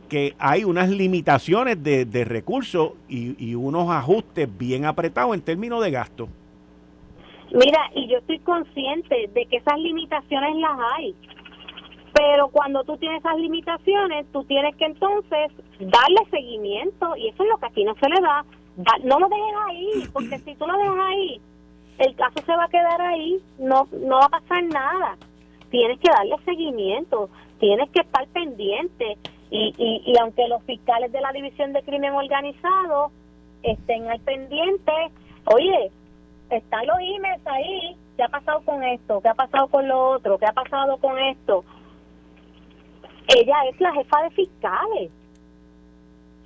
que 0.08 0.34
hay 0.38 0.64
unas 0.64 0.90
limitaciones 0.90 1.82
de, 1.82 2.04
de 2.04 2.24
recursos 2.24 2.92
y, 3.08 3.36
y, 3.38 3.54
unos 3.54 3.88
ajustes 3.88 4.48
bien 4.58 4.84
apretados 4.84 5.34
en 5.34 5.42
términos 5.42 5.82
de 5.82 5.90
gasto. 5.90 6.28
Mira, 7.52 7.90
y 7.94 8.08
yo 8.08 8.18
estoy 8.18 8.40
consciente 8.40 9.30
de 9.32 9.46
que 9.46 9.58
esas 9.58 9.78
limitaciones 9.78 10.56
las 10.56 10.78
hay. 10.96 11.14
Pero 12.12 12.48
cuando 12.48 12.84
tú 12.84 12.96
tienes 12.98 13.20
esas 13.20 13.38
limitaciones, 13.38 14.26
tú 14.32 14.44
tienes 14.44 14.76
que 14.76 14.84
entonces 14.84 15.50
darle 15.78 16.30
seguimiento 16.30 17.16
y 17.16 17.28
eso 17.28 17.42
es 17.42 17.48
lo 17.48 17.58
que 17.58 17.66
aquí 17.66 17.84
no 17.84 17.94
se 17.94 18.08
le 18.08 18.20
da. 18.20 18.44
No 18.76 19.18
lo 19.18 19.28
dejes 19.28 19.54
ahí, 19.68 20.08
porque 20.12 20.38
si 20.38 20.54
tú 20.54 20.66
lo 20.66 20.76
dejas 20.76 20.98
ahí, 21.00 21.40
el 21.98 22.14
caso 22.16 22.40
se 22.44 22.56
va 22.56 22.64
a 22.64 22.68
quedar 22.68 23.00
ahí, 23.00 23.40
no, 23.58 23.86
no 23.92 24.16
va 24.16 24.26
a 24.26 24.40
pasar 24.40 24.64
nada. 24.64 25.16
Tienes 25.70 25.98
que 26.00 26.10
darle 26.10 26.36
seguimiento, 26.44 27.30
tienes 27.58 27.90
que 27.90 28.00
estar 28.00 28.26
pendiente. 28.28 29.18
Y, 29.50 29.74
y, 29.76 30.02
y 30.10 30.18
aunque 30.18 30.48
los 30.48 30.62
fiscales 30.64 31.12
de 31.12 31.20
la 31.20 31.32
División 31.32 31.72
de 31.74 31.82
Crimen 31.82 32.14
Organizado 32.14 33.10
estén 33.62 34.08
al 34.08 34.20
pendiente, 34.20 34.92
oye, 35.44 35.90
están 36.50 36.86
los 36.86 36.96
emails 36.98 37.46
ahí, 37.46 37.96
¿qué 38.16 38.22
ha 38.22 38.28
pasado 38.28 38.62
con 38.64 38.82
esto? 38.82 39.20
¿Qué 39.20 39.28
ha 39.28 39.34
pasado 39.34 39.68
con 39.68 39.86
lo 39.86 40.10
otro? 40.10 40.38
¿Qué 40.38 40.46
ha 40.46 40.52
pasado 40.52 40.96
con 40.96 41.18
esto? 41.18 41.64
ella 43.28 43.54
es 43.70 43.80
la 43.80 43.92
jefa 43.92 44.22
de 44.22 44.30
fiscales. 44.30 45.10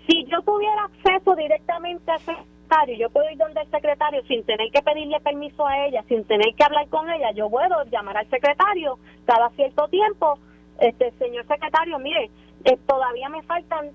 Si 0.07 0.25
yo 0.27 0.40
tuviera 0.42 0.85
acceso 0.85 1.35
directamente 1.35 2.11
al 2.11 2.21
secretario, 2.21 2.97
yo 2.97 3.11
puedo 3.11 3.31
ir 3.31 3.38
donde 3.38 3.61
el 3.61 3.71
secretario 3.71 4.23
sin 4.25 4.45
tener 4.45 4.71
que 4.71 4.83
pedirle 4.83 5.21
permiso 5.21 5.66
a 5.66 5.87
ella, 5.87 6.05
sin 6.09 6.25
tener 6.25 6.55
que 6.55 6.64
hablar 6.64 6.88
con 6.88 7.11
ella, 7.11 7.33
yo 7.33 7.51
puedo 7.51 7.85
llamar 7.85 8.16
al 8.16 8.31
secretario 8.31 8.99
cada 9.25 9.51
cierto 9.51 9.88
tiempo, 9.88 10.38
este 10.81 11.11
señor 11.12 11.47
secretario, 11.47 11.99
mire, 11.99 12.31
eh, 12.64 12.79
todavía 12.87 13.29
me 13.29 13.42
faltan 13.42 13.90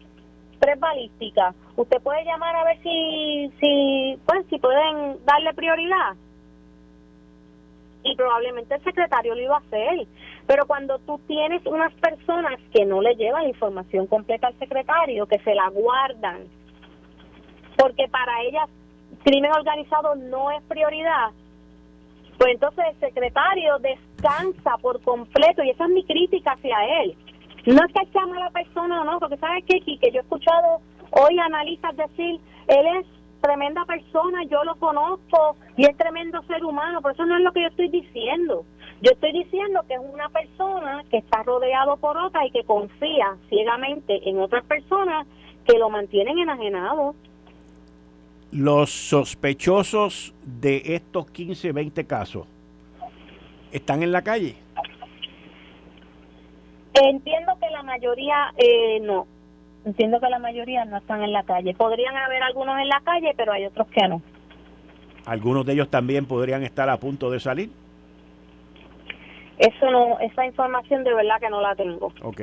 tres 0.59 0.79
balísticas. 0.79 1.55
Usted 1.75 2.01
puede 2.01 2.23
llamar 2.23 2.55
a 2.55 2.63
ver 2.63 2.81
si, 2.83 3.51
si, 3.59 4.19
pues, 4.25 4.45
si 4.49 4.59
pueden 4.59 5.23
darle 5.25 5.53
prioridad 5.53 6.15
y 8.03 8.15
probablemente 8.15 8.75
el 8.75 8.83
secretario 8.83 9.35
lo 9.35 9.41
iba 9.41 9.55
a 9.55 9.59
hacer. 9.59 10.07
Pero 10.51 10.65
cuando 10.65 10.99
tú 10.99 11.17
tienes 11.27 11.65
unas 11.65 11.93
personas 11.93 12.59
que 12.73 12.85
no 12.85 13.01
le 13.01 13.15
llevan 13.15 13.47
información 13.47 14.05
completa 14.05 14.47
al 14.47 14.59
secretario, 14.59 15.25
que 15.25 15.39
se 15.39 15.55
la 15.55 15.69
guardan, 15.69 16.39
porque 17.77 18.09
para 18.09 18.41
ellas 18.41 18.67
crimen 19.23 19.53
organizado 19.53 20.13
no 20.15 20.51
es 20.51 20.61
prioridad, 20.63 21.29
pues 22.37 22.51
entonces 22.51 22.83
el 22.91 22.99
secretario 22.99 23.79
descansa 23.79 24.75
por 24.81 25.01
completo 25.03 25.63
y 25.63 25.69
esa 25.69 25.85
es 25.85 25.91
mi 25.91 26.03
crítica 26.03 26.51
hacia 26.51 27.01
él. 27.01 27.15
No 27.67 27.85
es 27.85 27.93
que 27.93 28.11
llama 28.13 28.35
a 28.35 28.39
la 28.41 28.49
persona 28.49 28.99
o 28.99 29.03
no, 29.05 29.19
porque 29.19 29.37
sabes 29.37 29.63
qué, 29.65 29.79
que 29.79 30.11
yo 30.11 30.19
he 30.19 30.23
escuchado 30.23 30.81
hoy 31.11 31.39
analistas 31.39 31.95
decir, 31.95 32.41
él 32.67 32.87
es 32.99 33.07
tremenda 33.39 33.85
persona, 33.85 34.43
yo 34.49 34.65
lo 34.65 34.75
conozco 34.75 35.55
y 35.77 35.85
es 35.85 35.95
tremendo 35.95 36.41
ser 36.43 36.65
humano, 36.65 37.01
pero 37.01 37.13
eso 37.13 37.25
no 37.25 37.37
es 37.37 37.41
lo 37.41 37.53
que 37.53 37.61
yo 37.61 37.67
estoy 37.67 37.87
diciendo. 37.87 38.65
Yo 39.01 39.11
estoy 39.11 39.31
diciendo 39.33 39.81
que 39.87 39.95
es 39.95 39.99
una 39.99 40.29
persona 40.29 41.03
que 41.09 41.17
está 41.17 41.41
rodeado 41.41 41.97
por 41.97 42.15
otra 42.17 42.45
y 42.45 42.51
que 42.51 42.63
confía 42.63 43.35
ciegamente 43.49 44.29
en 44.29 44.39
otras 44.39 44.63
personas 44.65 45.25
que 45.65 45.77
lo 45.79 45.89
mantienen 45.89 46.37
enajenado. 46.37 47.15
Los 48.51 48.91
sospechosos 48.91 50.35
de 50.43 50.83
estos 50.85 51.31
15, 51.31 51.71
20 51.71 52.05
casos 52.05 52.45
están 53.71 54.03
en 54.03 54.11
la 54.11 54.21
calle. 54.21 54.55
Entiendo 56.93 57.53
que 57.59 57.69
la 57.71 57.81
mayoría 57.81 58.53
eh, 58.57 58.99
no. 59.01 59.25
Entiendo 59.83 60.19
que 60.19 60.29
la 60.29 60.37
mayoría 60.37 60.85
no 60.85 60.97
están 60.97 61.23
en 61.23 61.31
la 61.31 61.41
calle. 61.41 61.73
Podrían 61.73 62.15
haber 62.17 62.43
algunos 62.43 62.77
en 62.79 62.87
la 62.87 63.01
calle, 63.03 63.33
pero 63.35 63.51
hay 63.51 63.65
otros 63.65 63.87
que 63.87 64.07
no. 64.07 64.21
¿Algunos 65.25 65.65
de 65.65 65.73
ellos 65.73 65.89
también 65.89 66.27
podrían 66.27 66.61
estar 66.63 66.87
a 66.89 66.97
punto 66.97 67.31
de 67.31 67.39
salir? 67.39 67.80
Eso 69.61 69.91
no, 69.91 70.17
esa 70.19 70.43
información 70.43 71.03
de 71.03 71.13
verdad 71.13 71.39
que 71.39 71.49
no 71.51 71.61
la 71.61 71.75
tengo. 71.75 72.11
Ok. 72.23 72.41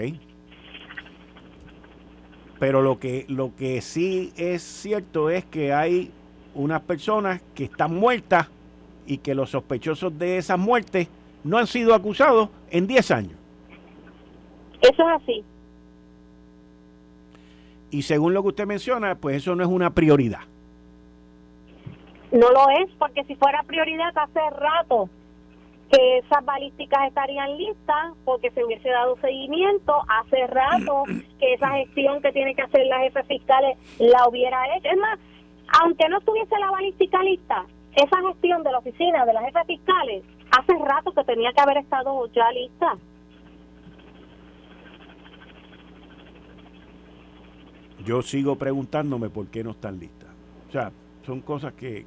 Pero 2.61 2.81
lo 2.81 3.01
que, 3.01 3.25
lo 3.29 3.57
que 3.57 3.81
sí 3.81 4.33
es 4.37 4.63
cierto 4.63 5.29
es 5.29 5.45
que 5.45 5.73
hay 5.73 6.13
unas 6.55 6.81
personas 6.83 7.43
que 7.57 7.65
están 7.65 7.97
muertas 7.97 8.49
y 9.05 9.19
que 9.19 9.35
los 9.35 9.51
sospechosos 9.51 10.17
de 10.17 10.39
esas 10.39 10.61
muertes 10.61 11.09
no 11.43 11.59
han 11.59 11.67
sido 11.67 11.93
acusados 11.93 12.51
en 12.71 12.87
10 12.87 13.11
años. 13.11 13.37
Eso 14.81 15.03
es 15.09 15.23
así. 15.23 15.45
Y 17.91 18.03
según 18.03 18.33
lo 18.33 18.43
que 18.43 18.49
usted 18.51 18.67
menciona, 18.67 19.17
pues 19.17 19.39
eso 19.39 19.57
no 19.57 19.65
es 19.65 19.69
una 19.69 19.91
prioridad. 19.91 20.43
No 22.31 22.49
lo 22.53 22.69
es, 22.81 22.93
porque 22.97 23.25
si 23.25 23.35
fuera 23.35 23.65
prioridad 23.65 24.17
hace 24.17 24.51
rato 24.51 25.11
que 25.91 26.19
esas 26.19 26.45
balísticas 26.45 27.09
estarían 27.09 27.57
listas 27.57 28.15
porque 28.25 28.51
se 28.51 28.65
hubiese 28.65 28.89
dado 28.89 29.17
seguimiento 29.21 29.95
hace 30.09 30.47
rato 30.47 31.05
que 31.39 31.55
esa 31.55 31.71
gestión 31.71 32.21
que 32.21 32.33
tiene 32.33 32.55
que 32.55 32.63
hacer 32.63 32.87
la 32.87 33.01
jefe 33.01 33.23
fiscales 33.25 33.79
la 33.99 34.29
hubiera 34.29 34.77
hecho. 34.77 34.89
Es 34.89 34.99
más, 34.99 35.19
aunque 35.83 36.09
no 36.09 36.19
estuviese 36.19 36.59
la 36.59 36.71
balística 36.71 37.23
lista, 37.23 37.65
esa 37.95 38.21
gestión 38.29 38.63
de 38.63 38.73
la 38.73 38.79
oficina 38.79 39.25
de 39.25 39.33
la 39.33 39.43
jefe 39.43 39.65
fiscales 39.67 40.25
hace 40.51 40.73
rato 40.79 41.13
que 41.13 41.25
tenía 41.25 41.53
que 41.53 41.61
haber 41.61 41.79
estado 41.79 42.27
ya 42.33 42.51
lista. 42.53 42.97
yo 48.09 48.23
sigo 48.23 48.57
preguntándome 48.57 49.29
por 49.29 49.49
qué 49.49 49.63
no 49.63 49.73
están 49.73 49.99
listas. 49.99 50.31
O 50.69 50.73
sea, 50.73 50.91
son 51.27 51.43
cosas 51.43 51.75
que 51.75 52.07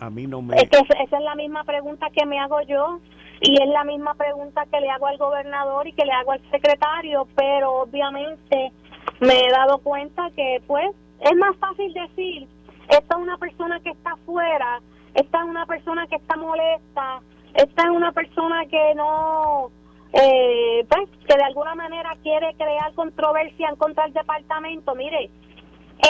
a 0.00 0.10
mí 0.10 0.26
no 0.26 0.42
me... 0.42 0.56
Esa 0.56 0.78
es 0.80 1.10
la 1.10 1.34
misma 1.34 1.64
pregunta 1.64 2.08
que 2.10 2.26
me 2.26 2.38
hago 2.38 2.60
yo 2.62 3.00
y 3.40 3.62
es 3.62 3.68
la 3.68 3.84
misma 3.84 4.14
pregunta 4.14 4.66
que 4.70 4.80
le 4.80 4.90
hago 4.90 5.06
al 5.06 5.18
gobernador 5.18 5.86
y 5.86 5.92
que 5.92 6.04
le 6.04 6.12
hago 6.12 6.32
al 6.32 6.50
secretario, 6.50 7.26
pero 7.36 7.82
obviamente 7.82 8.72
me 9.20 9.40
he 9.40 9.50
dado 9.50 9.78
cuenta 9.78 10.28
que 10.34 10.62
pues 10.66 10.90
es 11.20 11.36
más 11.36 11.56
fácil 11.56 11.92
decir, 11.92 12.48
esta 12.88 13.16
es 13.16 13.22
una 13.22 13.38
persona 13.38 13.80
que 13.80 13.90
está 13.90 14.12
afuera, 14.12 14.80
esta 15.14 15.38
es 15.38 15.44
una 15.44 15.66
persona 15.66 16.06
que 16.06 16.16
está 16.16 16.36
molesta, 16.36 17.20
esta 17.54 17.82
es 17.82 17.90
una 17.90 18.12
persona 18.12 18.66
que 18.66 18.94
no 18.94 19.70
eh, 20.12 20.86
pues, 20.88 21.08
que 21.26 21.36
de 21.36 21.44
alguna 21.44 21.74
manera 21.74 22.16
quiere 22.22 22.54
crear 22.54 22.92
controversia 22.94 23.68
en 23.68 23.76
contra 23.76 24.04
del 24.04 24.14
departamento. 24.14 24.94
Mire, 24.94 25.30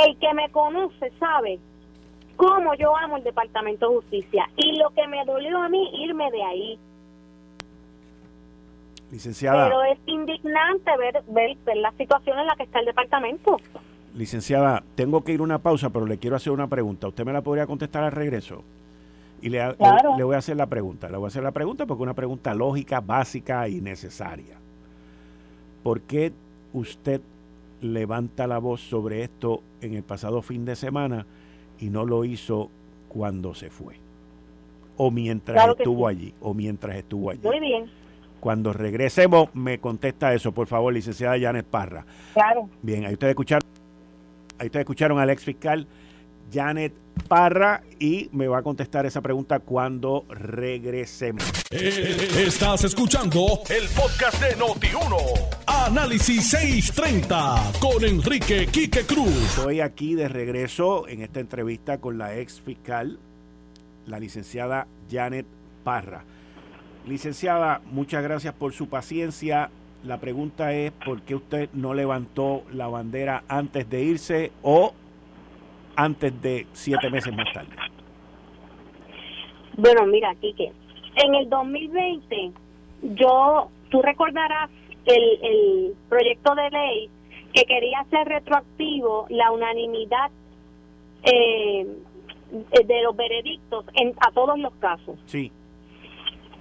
el 0.04 0.18
que 0.18 0.34
me 0.34 0.50
conoce 0.50 1.10
sabe 1.18 1.58
cómo 2.38 2.72
yo 2.74 2.96
amo 2.96 3.16
el 3.16 3.24
Departamento 3.24 3.88
de 3.88 3.96
Justicia 3.96 4.48
y 4.56 4.78
lo 4.78 4.90
que 4.90 5.06
me 5.08 5.24
dolió 5.26 5.58
a 5.58 5.68
mí 5.68 5.90
irme 6.04 6.30
de 6.30 6.42
ahí. 6.42 6.78
Licenciada. 9.10 9.68
Pero 9.68 9.82
es 9.82 9.98
indignante 10.06 10.96
ver, 10.96 11.22
ver, 11.26 11.56
ver 11.66 11.76
la 11.78 11.90
situación 11.92 12.38
en 12.38 12.46
la 12.46 12.54
que 12.54 12.62
está 12.62 12.78
el 12.78 12.86
departamento. 12.86 13.56
Licenciada, 14.14 14.84
tengo 14.94 15.24
que 15.24 15.32
ir 15.32 15.40
a 15.40 15.42
una 15.42 15.58
pausa, 15.58 15.90
pero 15.90 16.06
le 16.06 16.18
quiero 16.18 16.36
hacer 16.36 16.52
una 16.52 16.68
pregunta. 16.68 17.08
¿Usted 17.08 17.24
me 17.24 17.32
la 17.32 17.42
podría 17.42 17.66
contestar 17.66 18.04
al 18.04 18.12
regreso? 18.12 18.62
Y 19.42 19.48
le, 19.48 19.58
le, 20.16 20.24
voy 20.24 20.36
a 20.36 20.38
hacer 20.38 20.56
la 20.56 20.66
pregunta. 20.66 21.08
Le 21.08 21.16
voy 21.16 21.26
a 21.26 21.28
hacer 21.28 21.42
la 21.42 21.52
pregunta 21.52 21.86
porque 21.86 22.02
es 22.02 22.04
una 22.04 22.14
pregunta 22.14 22.54
lógica, 22.54 23.00
básica 23.00 23.68
y 23.68 23.80
necesaria. 23.80 24.56
¿Por 25.82 26.02
qué 26.02 26.32
usted 26.72 27.20
levanta 27.80 28.46
la 28.46 28.58
voz 28.58 28.80
sobre 28.80 29.22
esto 29.22 29.62
en 29.80 29.94
el 29.94 30.02
pasado 30.04 30.40
fin 30.42 30.64
de 30.64 30.76
semana 30.76 31.26
y 31.80 31.90
no 31.90 32.04
lo 32.04 32.24
hizo 32.24 32.70
cuando 33.08 33.54
se 33.54 33.70
fue? 33.70 33.96
O 34.96 35.10
mientras 35.10 35.68
estuvo 35.68 36.08
allí, 36.08 36.34
o 36.40 36.54
mientras 36.54 36.96
estuvo 36.96 37.30
allí. 37.30 37.40
Muy 37.42 37.60
bien. 37.60 37.90
Cuando 38.40 38.72
regresemos, 38.72 39.48
me 39.54 39.78
contesta 39.78 40.32
eso, 40.32 40.52
por 40.52 40.66
favor, 40.66 40.92
licenciada 40.92 41.38
Janet 41.38 41.66
Parra. 41.66 42.04
Claro. 42.34 42.68
Bien, 42.82 43.04
ahí 43.04 43.14
ustedes 43.14 43.32
escucharon, 43.32 43.68
ahí 44.58 44.66
ustedes 44.66 44.84
escucharon 44.84 45.18
al 45.18 45.30
ex 45.30 45.44
fiscal 45.44 45.86
Janet 46.52 46.92
Parra 47.28 47.82
y 47.98 48.28
me 48.32 48.48
va 48.48 48.58
a 48.58 48.62
contestar 48.62 49.06
esa 49.06 49.20
pregunta 49.20 49.58
cuando 49.58 50.24
regresemos. 50.28 51.44
Eh, 51.70 52.16
estás 52.46 52.84
escuchando 52.84 53.60
el 53.68 53.88
podcast 53.88 54.40
de 54.40 54.56
Noti1. 54.56 55.67
Análisis 55.90 56.50
630 56.50 57.72
con 57.80 58.04
Enrique 58.04 58.66
Quique 58.70 59.06
Cruz. 59.06 59.56
Estoy 59.56 59.80
aquí 59.80 60.14
de 60.14 60.28
regreso 60.28 61.08
en 61.08 61.22
esta 61.22 61.40
entrevista 61.40 61.98
con 61.98 62.18
la 62.18 62.36
ex 62.36 62.60
fiscal, 62.60 63.18
la 64.06 64.20
licenciada 64.20 64.86
Janet 65.10 65.46
Parra. 65.84 66.24
Licenciada, 67.06 67.80
muchas 67.86 68.22
gracias 68.22 68.52
por 68.52 68.74
su 68.74 68.90
paciencia. 68.90 69.70
La 70.04 70.20
pregunta 70.20 70.74
es 70.74 70.92
por 70.92 71.22
qué 71.22 71.36
usted 71.36 71.70
no 71.72 71.94
levantó 71.94 72.64
la 72.70 72.88
bandera 72.88 73.44
antes 73.48 73.88
de 73.88 74.02
irse 74.02 74.52
o 74.60 74.92
antes 75.96 76.42
de 76.42 76.66
siete 76.74 77.08
meses 77.08 77.34
más 77.34 77.50
tarde? 77.54 77.74
Bueno, 79.78 80.04
mira, 80.04 80.34
Quique, 80.34 80.70
en 81.16 81.34
el 81.34 81.48
2020, 81.48 82.52
yo, 83.14 83.70
tú 83.88 84.02
recordarás 84.02 84.68
el, 85.08 85.38
el 85.42 85.94
proyecto 86.08 86.54
de 86.54 86.70
ley 86.70 87.10
que 87.52 87.64
quería 87.64 88.00
hacer 88.00 88.28
retroactivo 88.28 89.26
la 89.30 89.50
unanimidad 89.50 90.30
eh, 91.22 91.86
de 92.86 93.02
los 93.02 93.16
veredictos 93.16 93.84
en, 93.94 94.14
a 94.20 94.30
todos 94.32 94.58
los 94.58 94.72
casos. 94.74 95.18
Sí. 95.26 95.50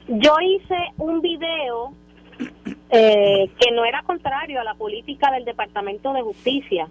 Yo 0.08 0.36
hice 0.40 0.78
un 0.98 1.22
video 1.22 1.92
eh, 2.90 3.50
que 3.60 3.72
no 3.72 3.84
era 3.84 4.02
contrario 4.04 4.62
a 4.62 4.64
la 4.64 4.76
política 4.76 5.32
del 5.32 5.44
Departamento 5.44 6.14
de 6.14 6.22
Justicia. 6.22 6.88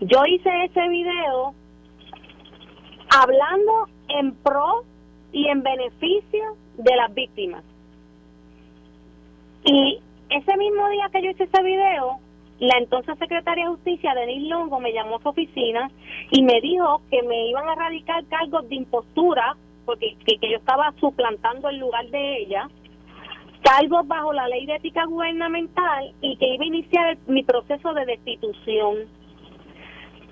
Yo 0.00 0.24
hice 0.26 0.50
ese 0.64 0.88
video 0.88 1.54
hablando 3.08 3.88
en 4.08 4.34
pro 4.34 4.84
y 5.32 5.46
en 5.48 5.62
beneficio 5.62 6.56
de 6.76 6.96
las 6.96 7.14
víctimas. 7.14 7.64
Y 9.64 10.00
ese 10.30 10.56
mismo 10.56 10.88
día 10.90 11.08
que 11.12 11.22
yo 11.22 11.30
hice 11.30 11.44
ese 11.44 11.62
video, 11.62 12.18
la 12.58 12.76
entonces 12.78 13.16
secretaria 13.18 13.64
de 13.64 13.70
Justicia, 13.70 14.14
Denise 14.14 14.48
Longo, 14.48 14.80
me 14.80 14.92
llamó 14.92 15.16
a 15.16 15.22
su 15.22 15.28
oficina 15.28 15.90
y 16.30 16.42
me 16.42 16.60
dijo 16.60 17.02
que 17.10 17.22
me 17.22 17.48
iban 17.48 17.68
a 17.68 17.74
radicar 17.74 18.24
cargos 18.26 18.68
de 18.68 18.76
impostura, 18.76 19.56
porque 19.84 20.16
que, 20.26 20.38
yo 20.42 20.58
estaba 20.58 20.92
suplantando 20.98 21.68
el 21.68 21.78
lugar 21.78 22.06
de 22.08 22.42
ella, 22.42 22.68
cargos 23.62 24.06
bajo 24.08 24.32
la 24.32 24.48
ley 24.48 24.66
de 24.66 24.76
ética 24.76 25.04
gubernamental 25.06 26.12
y 26.20 26.36
que 26.36 26.54
iba 26.54 26.64
a 26.64 26.66
iniciar 26.66 27.18
mi 27.26 27.44
proceso 27.44 27.94
de 27.94 28.06
destitución. 28.06 28.96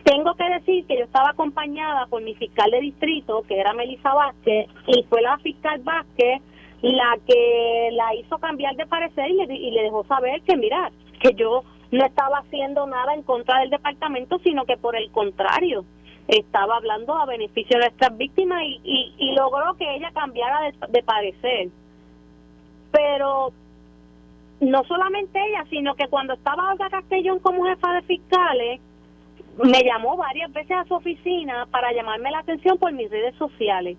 Tengo 0.02 0.34
que 0.34 0.44
decir 0.44 0.86
que 0.86 0.98
yo 0.98 1.04
estaba 1.04 1.30
acompañada 1.30 2.06
por 2.06 2.22
mi 2.22 2.34
fiscal 2.34 2.70
de 2.70 2.80
distrito, 2.80 3.42
que 3.48 3.58
era 3.58 3.72
Melissa 3.72 4.14
Vázquez, 4.14 4.68
y 4.86 5.02
fue 5.04 5.22
la 5.22 5.38
fiscal 5.38 5.80
Vázquez 5.82 6.42
la 6.82 7.18
que 7.26 7.90
la 7.92 8.14
hizo 8.14 8.38
cambiar 8.38 8.76
de 8.76 8.86
parecer 8.86 9.30
y 9.30 9.34
le, 9.34 9.46
le 9.46 9.82
dejó 9.82 10.04
saber 10.04 10.42
que, 10.42 10.56
mira, 10.56 10.90
que 11.20 11.34
yo 11.34 11.64
no 11.90 12.04
estaba 12.04 12.38
haciendo 12.38 12.86
nada 12.86 13.14
en 13.14 13.22
contra 13.22 13.60
del 13.60 13.70
departamento, 13.70 14.38
sino 14.40 14.64
que 14.64 14.76
por 14.76 14.96
el 14.96 15.10
contrario, 15.10 15.84
estaba 16.28 16.76
hablando 16.76 17.16
a 17.16 17.26
beneficio 17.26 17.78
de 17.78 17.86
nuestras 17.86 18.16
víctimas 18.16 18.62
y, 18.64 19.14
y, 19.16 19.32
logró 19.34 19.74
que 19.74 19.94
ella 19.94 20.10
cambiara 20.12 20.62
de, 20.62 20.74
de 20.88 21.02
parecer. 21.02 21.68
Pero 22.90 23.52
no 24.60 24.82
solamente 24.84 25.38
ella, 25.38 25.64
sino 25.70 25.94
que 25.94 26.08
cuando 26.08 26.34
estaba 26.34 26.72
Olga 26.72 26.90
Castellón 26.90 27.38
como 27.38 27.66
jefa 27.66 27.92
de 27.92 28.02
fiscales, 28.02 28.80
me 29.62 29.82
llamó 29.84 30.16
varias 30.16 30.52
veces 30.52 30.76
a 30.76 30.84
su 30.84 30.94
oficina 30.94 31.66
para 31.70 31.92
llamarme 31.92 32.30
la 32.30 32.40
atención 32.40 32.76
por 32.76 32.92
mis 32.92 33.08
redes 33.08 33.34
sociales 33.36 33.96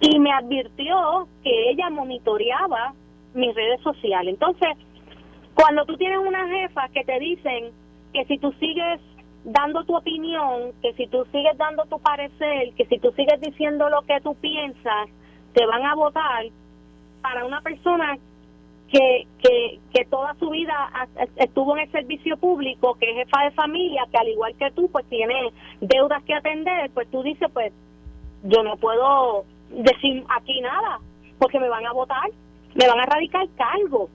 y 0.00 0.18
me 0.18 0.32
advirtió 0.32 1.28
que 1.42 1.70
ella 1.70 1.90
monitoreaba 1.90 2.94
mis 3.34 3.54
redes 3.54 3.80
sociales. 3.82 4.34
Entonces, 4.34 4.68
cuando 5.54 5.84
tú 5.84 5.96
tienes 5.96 6.18
una 6.18 6.46
jefa 6.48 6.88
que 6.88 7.04
te 7.04 7.18
dicen 7.18 7.72
que 8.12 8.24
si 8.26 8.38
tú 8.38 8.52
sigues 8.60 9.00
dando 9.44 9.84
tu 9.84 9.96
opinión, 9.96 10.72
que 10.82 10.92
si 10.94 11.06
tú 11.06 11.24
sigues 11.32 11.56
dando 11.56 11.84
tu 11.86 11.98
parecer, 12.00 12.72
que 12.76 12.84
si 12.86 12.98
tú 12.98 13.12
sigues 13.12 13.40
diciendo 13.40 13.88
lo 13.88 14.02
que 14.02 14.20
tú 14.20 14.34
piensas, 14.34 15.08
te 15.54 15.64
van 15.66 15.84
a 15.84 15.94
votar 15.94 16.44
para 17.22 17.44
una 17.44 17.60
persona 17.60 18.18
que, 18.90 19.26
que, 19.38 19.80
que 19.92 20.04
toda 20.04 20.34
su 20.34 20.50
vida 20.50 20.90
estuvo 21.36 21.76
en 21.76 21.84
el 21.84 21.90
servicio 21.90 22.36
público, 22.36 22.94
que 22.94 23.10
es 23.10 23.16
jefa 23.26 23.44
de 23.44 23.50
familia, 23.52 24.06
que 24.10 24.18
al 24.18 24.28
igual 24.28 24.54
que 24.56 24.70
tú, 24.72 24.88
pues 24.90 25.06
tiene 25.06 25.52
deudas 25.80 26.22
que 26.24 26.34
atender, 26.34 26.90
pues 26.90 27.10
tú 27.10 27.22
dices, 27.22 27.48
pues 27.52 27.72
yo 28.44 28.62
no 28.62 28.76
puedo 28.76 29.44
decir 29.70 30.24
aquí 30.28 30.60
nada, 30.60 31.00
porque 31.38 31.60
me 31.60 31.68
van 31.68 31.86
a 31.86 31.92
votar, 31.92 32.30
me 32.74 32.86
van 32.86 33.00
a 33.00 33.06
radicar 33.06 33.46
cargo, 33.56 34.08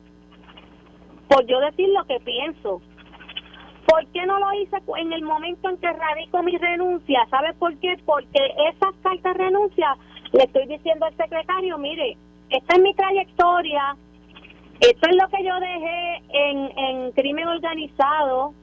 por 1.28 1.46
yo 1.46 1.60
decir 1.60 1.90
lo 1.90 2.04
que 2.06 2.20
pienso. 2.20 2.82
¿Por 3.86 4.06
qué 4.08 4.26
no 4.26 4.40
lo 4.40 4.54
hice 4.54 4.78
en 4.98 5.12
el 5.12 5.24
momento 5.24 5.70
en 5.70 5.78
que 5.78 5.92
radico 5.92 6.44
mi 6.44 6.56
renuncia? 6.58 7.26
¿Sabes 7.30 7.56
por 7.58 7.76
qué? 7.80 7.98
Porque 8.06 8.40
esas 8.70 8.96
cartas 9.02 9.34
de 9.38 9.46
renuncia 9.46 9.98
le 10.32 10.44
estoy 10.44 10.68
diciendo 10.68 11.06
al 11.06 11.16
secretario, 11.18 11.78
mire, 11.78 12.18
esta 12.50 12.76
es 12.76 12.82
mi 12.82 12.94
trayectoria, 12.94 13.96
esto 14.80 15.10
es 15.10 15.16
lo 15.16 15.28
que 15.30 15.44
yo 15.44 15.60
dejé 15.60 16.22
en, 16.30 16.78
en 16.78 17.12
crimen 17.12 17.48
organizado, 17.48 18.54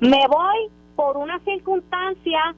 me 0.00 0.26
voy 0.28 0.70
por 0.96 1.16
una 1.16 1.38
circunstancia 1.40 2.54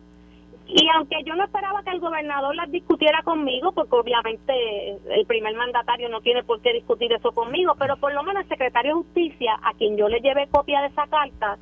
y 0.67 0.89
aunque 0.95 1.23
yo 1.25 1.35
no 1.35 1.45
esperaba 1.45 1.83
que 1.83 1.91
el 1.91 2.01
gobernador 2.01 2.55
las 2.57 2.71
discutiera 2.71 3.23
conmigo, 3.23 3.73
porque 3.73 3.97
obviamente 3.97 4.99
el 5.11 5.27
primer 5.27 5.55
mandatario 5.55 6.09
no 6.09 6.21
tiene 6.21 6.43
por 6.43 6.61
qué 6.63 6.73
discutir 6.73 7.13
eso 7.13 7.33
conmigo, 7.33 7.75
pero 7.79 7.97
por 7.97 8.15
lo 8.15 8.23
menos 8.23 8.43
el 8.43 8.49
secretario 8.49 8.97
de 8.97 9.03
Justicia, 9.03 9.59
a 9.63 9.75
quien 9.75 9.97
yo 9.97 10.09
le 10.09 10.21
llevé 10.21 10.49
copia 10.49 10.81
de 10.81 10.89
esa 10.89 11.07
carta, 11.07 11.59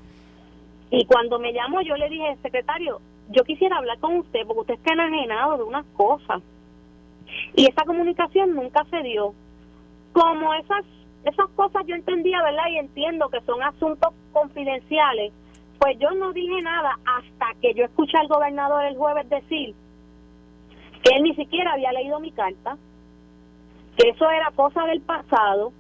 y 0.91 1.05
cuando 1.07 1.38
me 1.38 1.53
llamó 1.53 1.81
yo 1.83 1.97
le 1.97 2.09
dije, 2.09 2.37
secretario, 2.43 3.01
yo 3.31 3.45
quisiera 3.45 3.79
hablar 3.79 3.99
con 3.99 4.19
usted 4.19 4.47
porque 4.47 4.61
usted 4.61 4.75
está 4.75 4.93
enajenado 4.93 5.57
de 5.57 5.65
unas 5.65 5.87
cosas. 5.97 6.43
Y 7.57 7.67
esa 7.67 7.85
comunicación 7.85 8.55
nunca 8.55 8.85
se 8.91 9.03
dio. 9.03 9.35
Como 10.12 10.53
esas, 10.55 10.85
esas 11.25 11.49
cosas 11.57 11.83
yo 11.87 11.95
entendía, 11.95 12.43
¿verdad? 12.43 12.69
Y 12.71 12.77
entiendo 12.77 13.31
que 13.31 13.41
son 13.41 13.62
asuntos 13.62 14.12
confidenciales 14.33 15.33
pues 15.83 15.99
yo 15.99 16.12
no 16.12 16.33
dije 16.33 16.62
nada 16.62 16.97
hasta 17.05 17.61
que 17.61 17.75
yo 17.75 17.85
escuché 17.85 18.16
al 18.16 18.29
gobernador 18.29 18.85
el 18.85 18.97
jueves 18.97 19.29
decir 19.29 19.75
que 21.03 21.16
él 21.16 21.25
ni 21.25 21.35
siquiera 21.35 21.73
había 21.73 21.90
leído 21.90 22.21
mi 22.21 22.31
carta, 22.31 22.77
que 23.97 24.11
eso 24.11 24.31
era 24.31 24.53
cosa 24.55 24.85
del 24.87 25.01
pasado, 25.01 25.73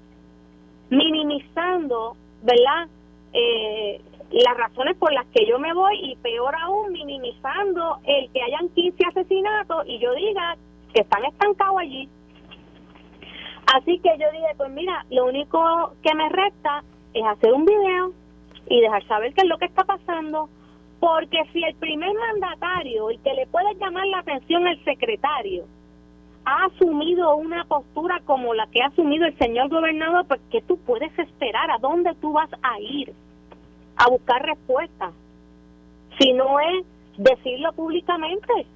minimizando, 0.90 2.16
¿verdad? 2.42 2.88
Eh, 3.32 4.00
las 4.32 4.56
razones 4.56 4.96
por 4.96 5.12
las 5.12 5.26
que 5.28 5.46
yo 5.46 5.60
me 5.60 5.72
voy 5.72 5.96
y 6.02 6.16
peor 6.16 6.52
aún 6.60 6.90
minimizando 6.90 7.98
el 8.02 8.28
que 8.32 8.42
hayan 8.42 8.70
15 8.70 9.04
asesinatos 9.06 9.84
y 9.86 10.00
yo 10.00 10.12
diga 10.14 10.56
que 10.92 11.02
están 11.02 11.24
estancados 11.26 11.78
allí. 11.78 12.08
Así 13.72 14.00
que 14.00 14.10
yo 14.18 14.26
dije, 14.32 14.48
pues 14.56 14.70
mira, 14.72 15.06
lo 15.10 15.26
único 15.26 15.94
que 16.02 16.12
me 16.16 16.28
resta 16.28 16.82
es 17.14 17.24
hacer 17.24 17.52
un 17.52 17.64
video 17.64 18.21
y 18.68 18.80
dejar 18.80 19.06
saber 19.06 19.34
qué 19.34 19.42
es 19.42 19.48
lo 19.48 19.58
que 19.58 19.66
está 19.66 19.84
pasando, 19.84 20.48
porque 21.00 21.38
si 21.52 21.62
el 21.64 21.74
primer 21.74 22.10
mandatario, 22.14 23.10
y 23.10 23.18
que 23.18 23.34
le 23.34 23.46
puede 23.46 23.74
llamar 23.74 24.06
la 24.06 24.18
atención 24.20 24.66
el 24.66 24.82
secretario, 24.84 25.64
ha 26.44 26.64
asumido 26.66 27.36
una 27.36 27.64
postura 27.64 28.20
como 28.24 28.54
la 28.54 28.66
que 28.68 28.82
ha 28.82 28.86
asumido 28.86 29.26
el 29.26 29.36
señor 29.38 29.68
gobernador, 29.68 30.26
pues 30.26 30.40
¿qué 30.50 30.60
tú 30.62 30.78
puedes 30.78 31.16
esperar? 31.18 31.70
¿A 31.70 31.78
dónde 31.78 32.14
tú 32.20 32.32
vas 32.32 32.50
a 32.62 32.80
ir 32.80 33.12
a 33.96 34.08
buscar 34.08 34.42
respuestas? 34.42 35.12
Si 36.18 36.32
no 36.32 36.58
es 36.60 36.84
decirlo 37.16 37.72
públicamente. 37.72 38.66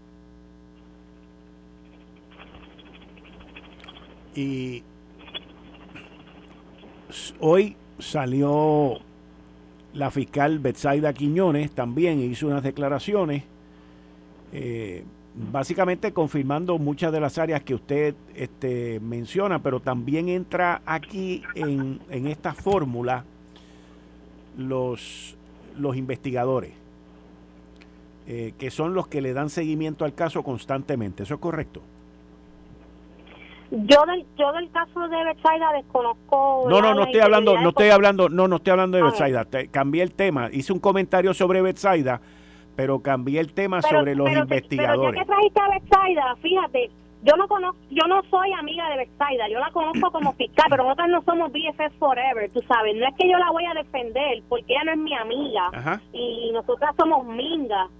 Y 4.35 4.83
hoy 7.41 7.77
salió 7.99 8.99
la 9.97 10.11
fiscal 10.11 10.59
Betsaida 10.59 11.13
Quiñones 11.15 11.71
también 11.71 12.21
hizo 12.21 12.47
unas 12.47 12.63
declaraciones, 12.63 13.45
eh, 14.53 15.05
básicamente 15.35 16.13
confirmando 16.13 16.79
muchas 16.79 17.13
de 17.13 17.21
las 17.21 17.39
áreas 17.39 17.63
que 17.63 17.75
usted 17.75 18.15
este, 18.35 19.01
menciona, 19.01 19.63
pero 19.63 19.81
también 19.81 20.29
entra 20.29 20.83
aquí 20.85 21.43
en, 21.55 22.01
esta 22.11 22.53
fórmula 22.53 23.25
los, 24.59 25.35
los 25.79 25.97
investigadores, 25.97 26.73
eh, 28.27 28.53
que 28.59 28.71
son 28.71 28.93
los 28.93 29.09
que 29.09 29.23
le 29.23 29.33
dan 29.33 29.49
seguimiento 29.49 30.05
al 30.05 30.15
caso 30.15 30.43
constantemente. 30.43 31.23
¿Eso 31.23 31.35
es 31.35 31.41
correcto? 31.41 31.81
Yo 33.71 34.07
del, 34.07 34.25
yo 34.37 34.53
del 34.53 34.71
caso 34.71 35.09
de 35.09 35.25
Betsaida 35.25 35.73
desconozco. 35.73 36.67
No, 36.69 36.81
no, 36.81 36.95
no 36.95 37.05
estoy 37.05 37.21
hablando, 37.21 37.59
no 37.59 37.71
estoy 37.71 37.89
hablando, 37.89 38.29
no, 38.29 38.47
no 38.47 38.57
estoy 38.57 38.71
hablando 38.71 38.97
de 38.97 39.03
Betsaida. 39.03 39.47
cambié 39.71 40.03
el 40.03 40.13
tema. 40.13 40.49
Hice 40.53 40.73
un 40.73 40.79
comentario 40.79 41.35
sobre 41.35 41.63
Betsaida, 41.63 42.21
pero 42.77 43.01
cambié 43.01 43.41
el 43.41 43.53
tema 43.53 43.83
sobre 43.83 44.15
los 44.15 44.31
investigadores. 44.31 44.99
Pero 44.99 45.13
ya 45.13 45.21
que 45.21 45.27
trajiste 45.27 45.61
a 45.61 45.69
Betsaida, 45.69 46.37
fíjate, 46.43 46.91
yo 47.23 47.37
no 47.37 47.49
conozco, 47.49 47.81
yo 47.91 48.07
no 48.07 48.23
soy 48.31 48.53
amiga 48.53 48.89
de 48.91 48.99
Betsaida, 48.99 49.49
yo 49.49 49.59
la 49.59 49.71
conozco 49.73 50.13
como 50.13 50.33
fiscal, 50.35 50.67
pero 50.71 50.85
nosotros 50.85 51.09
no 51.09 51.23
somos 51.23 51.51
BFF 51.51 51.99
forever, 51.99 52.51
tú 52.51 52.61
sabes. 52.69 52.95
No 52.95 53.07
es 53.07 53.15
que 53.17 53.29
yo 53.29 53.37
la 53.37 53.51
voy 53.51 53.65
a 53.65 53.75
defender, 53.75 54.43
porque 54.49 54.73
ella 54.73 54.85
no 54.85 54.93
es 54.93 54.99
mi 54.99 55.15
amiga 55.15 56.01
y 56.13 56.51
nosotras 56.53 56.95
somos 56.97 57.27
mingas 57.27 57.91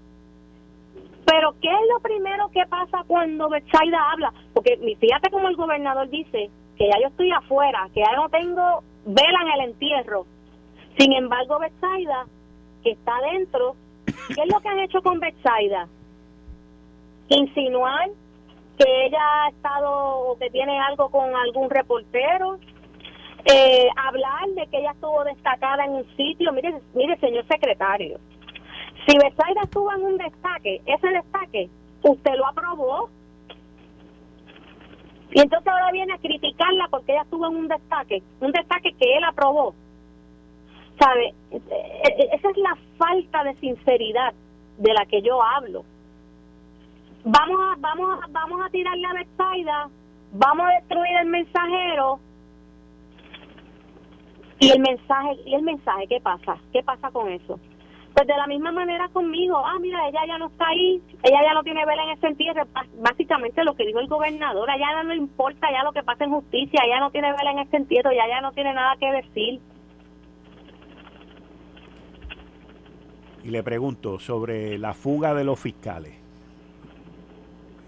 pero 1.27 1.53
¿qué 1.61 1.67
es 1.67 1.89
lo 1.93 1.99
primero 1.99 2.49
que 2.51 2.65
pasa 2.67 3.03
cuando 3.05 3.49
Betsaida 3.49 4.11
habla? 4.11 4.33
Porque 4.53 4.77
fíjate 4.97 5.29
como 5.29 5.49
el 5.49 5.57
gobernador 5.57 6.09
dice 6.09 6.49
que 6.77 6.87
ya 6.87 7.01
yo 7.01 7.09
estoy 7.09 7.29
afuera, 7.31 7.89
que 7.93 7.99
ya 7.99 8.15
no 8.15 8.29
tengo 8.29 8.81
vela 9.05 9.41
en 9.41 9.59
el 9.59 9.69
entierro. 9.71 10.25
Sin 10.97 11.11
embargo, 11.11 11.59
Betsaida, 11.59 12.25
que 12.81 12.91
está 12.91 13.17
adentro, 13.17 13.75
¿qué 14.05 14.41
es 14.41 14.53
lo 14.53 14.61
que 14.61 14.69
han 14.69 14.79
hecho 14.79 15.01
con 15.01 15.19
Betsaida? 15.19 15.89
Insinuar 17.27 18.09
que 18.77 19.05
ella 19.07 19.19
ha 19.19 19.49
estado 19.49 20.19
o 20.19 20.37
que 20.37 20.49
tiene 20.49 20.79
algo 20.79 21.09
con 21.09 21.35
algún 21.35 21.69
reportero, 21.69 22.57
eh, 23.43 23.89
hablar 23.97 24.47
de 24.55 24.65
que 24.67 24.77
ella 24.77 24.91
estuvo 24.91 25.25
destacada 25.25 25.83
en 25.83 25.91
un 25.91 26.15
sitio. 26.15 26.53
Mire, 26.53 26.79
mire, 26.93 27.17
señor 27.19 27.45
secretario, 27.47 28.17
si 29.07 29.17
Besaida 29.17 29.61
estuvo 29.63 29.91
en 29.93 30.01
un 30.01 30.17
destaque, 30.17 30.81
ese 30.85 31.07
destaque, 31.07 31.69
usted 32.03 32.35
lo 32.35 32.45
aprobó. 32.45 33.09
Y 35.31 35.39
entonces 35.39 35.67
ahora 35.67 35.91
viene 35.91 36.13
a 36.13 36.17
criticarla 36.17 36.87
porque 36.89 37.13
ella 37.13 37.21
estuvo 37.21 37.47
en 37.47 37.55
un 37.55 37.67
destaque, 37.69 38.21
un 38.41 38.51
destaque 38.51 38.93
que 38.93 39.17
él 39.17 39.23
aprobó. 39.23 39.73
¿Sabe? 40.99 41.33
E, 41.51 41.57
e, 41.57 42.29
esa 42.33 42.49
es 42.49 42.57
la 42.57 42.77
falta 42.97 43.43
de 43.43 43.55
sinceridad 43.55 44.33
de 44.77 44.93
la 44.93 45.05
que 45.05 45.21
yo 45.21 45.41
hablo. 45.41 45.85
Vamos 47.23 47.59
a, 47.61 47.75
vamos 47.79 48.23
a, 48.23 48.27
vamos 48.29 48.61
a 48.65 48.69
tirarle 48.69 49.05
a 49.05 49.13
Besaida, 49.13 49.89
vamos 50.33 50.67
a 50.67 50.71
destruir 50.79 51.17
el 51.21 51.27
mensajero. 51.27 52.19
Y 54.59 54.69
el 54.71 54.79
mensaje, 54.79 55.37
y 55.45 55.53
el 55.53 55.61
mensaje, 55.61 56.07
¿qué 56.07 56.19
pasa? 56.19 56.57
¿Qué 56.73 56.81
pasa 56.83 57.11
con 57.11 57.29
eso? 57.29 57.59
Pues 58.17 58.25
de 58.25 58.35
la 58.35 58.47
misma 58.47 58.71
manera 58.71 59.07
conmigo, 59.09 59.61
ah, 59.63 59.77
mira, 59.79 60.07
ella 60.09 60.21
ya 60.27 60.39
no 60.39 60.47
está 60.47 60.65
ahí, 60.69 60.99
ella 61.21 61.37
ya 61.47 61.53
no 61.53 61.61
tiene 61.61 61.85
vela 61.85 62.03
en 62.03 62.17
ese 62.17 62.25
entierro, 62.25 62.63
básicamente 62.99 63.63
lo 63.63 63.75
que 63.75 63.85
dijo 63.85 63.99
el 63.99 64.07
gobernador, 64.07 64.67
allá 64.71 65.03
no 65.03 65.13
importa 65.13 65.67
ya 65.71 65.83
lo 65.83 65.91
que 65.91 66.01
pasa 66.01 66.23
en 66.23 66.31
justicia, 66.31 66.81
ella 66.83 66.99
no 66.99 67.11
tiene 67.11 67.31
vela 67.31 67.51
en 67.51 67.59
ese 67.59 67.77
entierro, 67.77 68.11
ya 68.11 68.27
ya 68.27 68.41
no 68.41 68.53
tiene 68.53 68.73
nada 68.73 68.95
que 68.99 69.11
decir. 69.11 69.61
Y 73.43 73.51
le 73.51 73.61
pregunto 73.61 74.17
sobre 74.17 74.79
la 74.79 74.95
fuga 74.95 75.35
de 75.35 75.43
los 75.43 75.59
fiscales. 75.59 76.15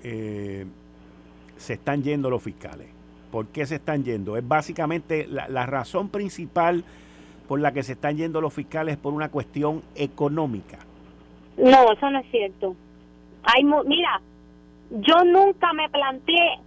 Eh, 0.04 0.68
se 1.58 1.74
están 1.74 2.04
yendo 2.04 2.30
los 2.30 2.44
fiscales. 2.44 2.88
¿Por 3.32 3.48
qué 3.48 3.66
se 3.66 3.78
están 3.78 4.04
yendo? 4.04 4.38
Es 4.38 4.48
básicamente 4.48 5.26
la 5.26 5.66
razón 5.66 6.10
principal 6.10 6.84
por 7.50 7.60
la 7.60 7.72
que 7.72 7.82
se 7.82 7.94
están 7.94 8.16
yendo 8.16 8.42
los 8.42 8.54
fiscales 8.54 8.96
por 8.98 9.12
una 9.12 9.30
cuestión 9.30 9.82
económica. 9.96 10.78
No, 11.58 11.92
eso 11.92 12.08
no 12.12 12.20
es 12.20 12.30
cierto. 12.30 12.76
Hay, 13.42 13.64
mira, 13.64 14.22
yo 14.92 15.24
nunca 15.26 15.74
me 15.74 15.90
planteé 15.90 16.60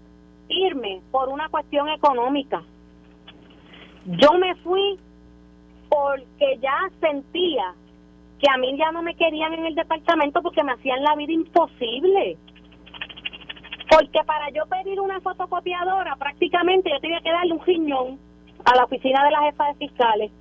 irme 0.48 1.00
por 1.12 1.28
una 1.28 1.48
cuestión 1.50 1.88
económica. 1.88 2.64
Yo 4.06 4.32
me 4.32 4.56
fui 4.56 4.98
porque 5.88 6.58
ya 6.60 6.90
sentía 7.00 7.74
que 8.40 8.50
a 8.52 8.58
mí 8.58 8.76
ya 8.76 8.90
no 8.90 9.02
me 9.02 9.14
querían 9.14 9.54
en 9.54 9.66
el 9.66 9.76
departamento 9.76 10.42
porque 10.42 10.64
me 10.64 10.72
hacían 10.72 11.00
la 11.04 11.14
vida 11.14 11.32
imposible. 11.32 12.36
Porque 13.88 14.18
para 14.26 14.50
yo 14.50 14.66
pedir 14.66 15.00
una 15.00 15.20
fotocopiadora, 15.20 16.16
prácticamente 16.16 16.90
yo 16.90 16.98
tenía 16.98 17.20
que 17.20 17.30
darle 17.30 17.52
un 17.52 17.64
riñón 17.64 18.18
a 18.64 18.74
la 18.74 18.82
oficina 18.82 19.24
de 19.24 19.30
la 19.30 19.42
jefa 19.42 19.68
de 19.68 19.74
fiscales. 19.74 20.32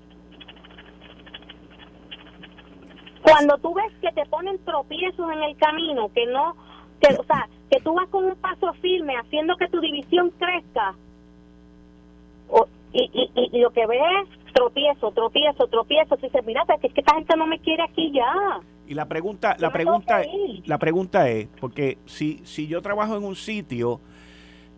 Cuando 3.31 3.57
tú 3.57 3.73
ves 3.73 3.91
que 4.01 4.11
te 4.11 4.25
ponen 4.29 4.57
tropiezos 4.65 5.31
en 5.31 5.43
el 5.43 5.55
camino, 5.57 6.09
que 6.13 6.25
no, 6.27 6.55
que, 6.99 7.13
o 7.15 7.23
sea, 7.23 7.47
que 7.69 7.79
tú 7.81 7.93
vas 7.93 8.07
con 8.09 8.25
un 8.25 8.35
paso 8.35 8.73
firme 8.81 9.15
haciendo 9.17 9.55
que 9.57 9.67
tu 9.69 9.79
división 9.79 10.31
crezca, 10.37 10.95
y, 12.93 13.09
y, 13.13 13.49
y, 13.53 13.61
lo 13.61 13.71
que 13.71 13.87
ves 13.87 14.01
es 14.23 14.53
tropiezo, 14.53 15.11
tropiezo, 15.11 15.67
tropiezo. 15.67 16.17
Si 16.17 16.29
se 16.29 16.41
mira, 16.41 16.63
es 16.67 16.93
que 16.93 16.99
esta 16.99 17.15
gente 17.15 17.37
no 17.37 17.47
me 17.47 17.59
quiere 17.59 17.83
aquí 17.83 18.11
ya. 18.11 18.59
Y 18.85 18.93
la 18.93 19.05
pregunta, 19.05 19.55
la 19.59 19.71
pregunta, 19.71 20.21
la 20.65 20.77
pregunta 20.77 21.29
es, 21.29 21.47
porque 21.59 21.99
si, 22.05 22.41
si 22.43 22.67
yo 22.67 22.81
trabajo 22.81 23.15
en 23.15 23.23
un 23.23 23.37
sitio 23.37 24.01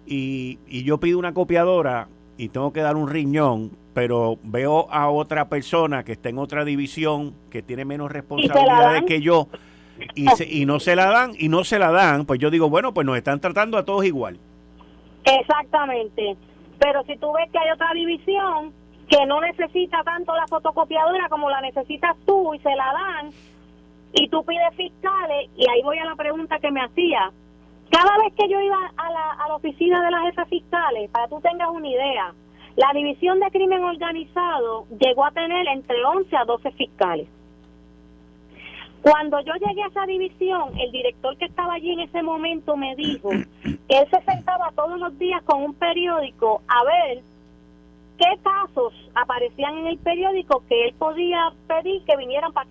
y, 0.05 0.59
y 0.67 0.83
yo 0.83 0.99
pido 0.99 1.17
una 1.17 1.33
copiadora 1.33 2.07
y 2.37 2.49
tengo 2.49 2.73
que 2.73 2.81
dar 2.81 2.95
un 2.95 3.09
riñón, 3.09 3.71
pero 3.93 4.37
veo 4.43 4.91
a 4.91 5.09
otra 5.09 5.49
persona 5.49 6.03
que 6.03 6.13
está 6.13 6.29
en 6.29 6.37
otra 6.39 6.65
división 6.65 7.33
que 7.49 7.61
tiene 7.61 7.85
menos 7.85 8.11
responsabilidades 8.11 9.03
que 9.03 9.21
yo 9.21 9.47
y, 10.15 10.61
y 10.61 10.65
no 10.65 10.79
se 10.79 10.95
la 10.95 11.07
dan 11.07 11.33
y 11.37 11.49
no 11.49 11.63
se 11.63 11.79
la 11.79 11.91
dan, 11.91 12.25
pues 12.25 12.39
yo 12.39 12.49
digo, 12.49 12.69
bueno, 12.69 12.93
pues 12.93 13.05
nos 13.05 13.17
están 13.17 13.39
tratando 13.39 13.77
a 13.77 13.85
todos 13.85 14.05
igual. 14.05 14.39
Exactamente. 15.23 16.35
Pero 16.79 17.03
si 17.03 17.15
tú 17.17 17.31
ves 17.33 17.49
que 17.51 17.59
hay 17.59 17.71
otra 17.71 17.93
división 17.93 18.73
que 19.07 19.25
no 19.25 19.39
necesita 19.41 20.03
tanto 20.03 20.35
la 20.35 20.47
fotocopiadora 20.47 21.29
como 21.29 21.49
la 21.49 21.61
necesitas 21.61 22.15
tú 22.25 22.53
y 22.53 22.59
se 22.59 22.75
la 22.75 22.91
dan, 22.93 23.31
y 24.13 24.27
tú 24.29 24.43
pides 24.43 24.75
fiscales, 24.75 25.49
y 25.55 25.69
ahí 25.69 25.81
voy 25.83 25.97
a 25.97 26.05
la 26.05 26.15
pregunta 26.15 26.59
que 26.59 26.71
me 26.71 26.81
hacía. 26.81 27.31
Cada 27.93 28.17
vez 28.23 28.33
que 28.33 28.49
yo 28.49 28.59
iba 28.59 28.91
a 28.97 29.11
la, 29.11 29.31
a 29.33 29.47
la 29.49 29.55
oficina 29.55 30.03
de 30.03 30.09
las 30.09 30.23
jefas 30.23 30.49
fiscales, 30.49 31.11
para 31.11 31.27
que 31.27 31.35
tú 31.35 31.41
tengas 31.41 31.69
una 31.69 31.87
idea, 31.87 32.33
la 32.75 32.91
división 32.91 33.39
de 33.39 33.51
crimen 33.51 33.83
organizado 33.83 34.87
llegó 34.99 35.23
a 35.23 35.31
tener 35.31 35.67
entre 35.67 36.03
11 36.03 36.35
a 36.35 36.43
12 36.43 36.71
fiscales. 36.71 37.27
Cuando 39.03 39.39
yo 39.41 39.53
llegué 39.55 39.83
a 39.83 39.87
esa 39.87 40.07
división, 40.07 40.75
el 40.79 40.91
director 40.91 41.37
que 41.37 41.45
estaba 41.45 41.75
allí 41.75 41.91
en 41.91 41.99
ese 41.99 42.23
momento 42.23 42.75
me 42.75 42.95
dijo 42.95 43.29
que 43.29 43.77
él 43.89 44.07
se 44.09 44.21
sentaba 44.23 44.71
todos 44.75 44.97
los 44.99 45.19
días 45.19 45.43
con 45.43 45.61
un 45.61 45.75
periódico 45.75 46.63
a 46.67 46.83
ver 46.85 47.21
qué 48.23 48.41
casos 48.41 48.93
aparecían 49.15 49.77
en 49.79 49.87
el 49.87 49.97
periódico 49.97 50.63
que 50.69 50.85
él 50.85 50.95
podía 50.97 51.51
pedir 51.67 52.03
que 52.05 52.15
vinieran 52.15 52.53
para, 52.53 52.67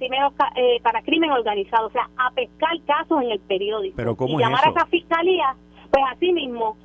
eh, 0.56 0.80
para 0.82 1.02
crimen 1.02 1.30
organizado, 1.30 1.88
o 1.88 1.90
sea, 1.90 2.08
a 2.16 2.30
pescar 2.30 2.80
casos 2.86 3.22
en 3.22 3.32
el 3.32 3.40
periódico. 3.40 3.96
Pero 3.96 4.16
¿cómo 4.16 4.38
y 4.38 4.42
llamar 4.42 4.66
a 4.66 4.70
esa 4.70 4.86
fiscalía, 4.86 5.54
pues 5.90 6.04
así 6.10 6.32
mismo. 6.32 6.76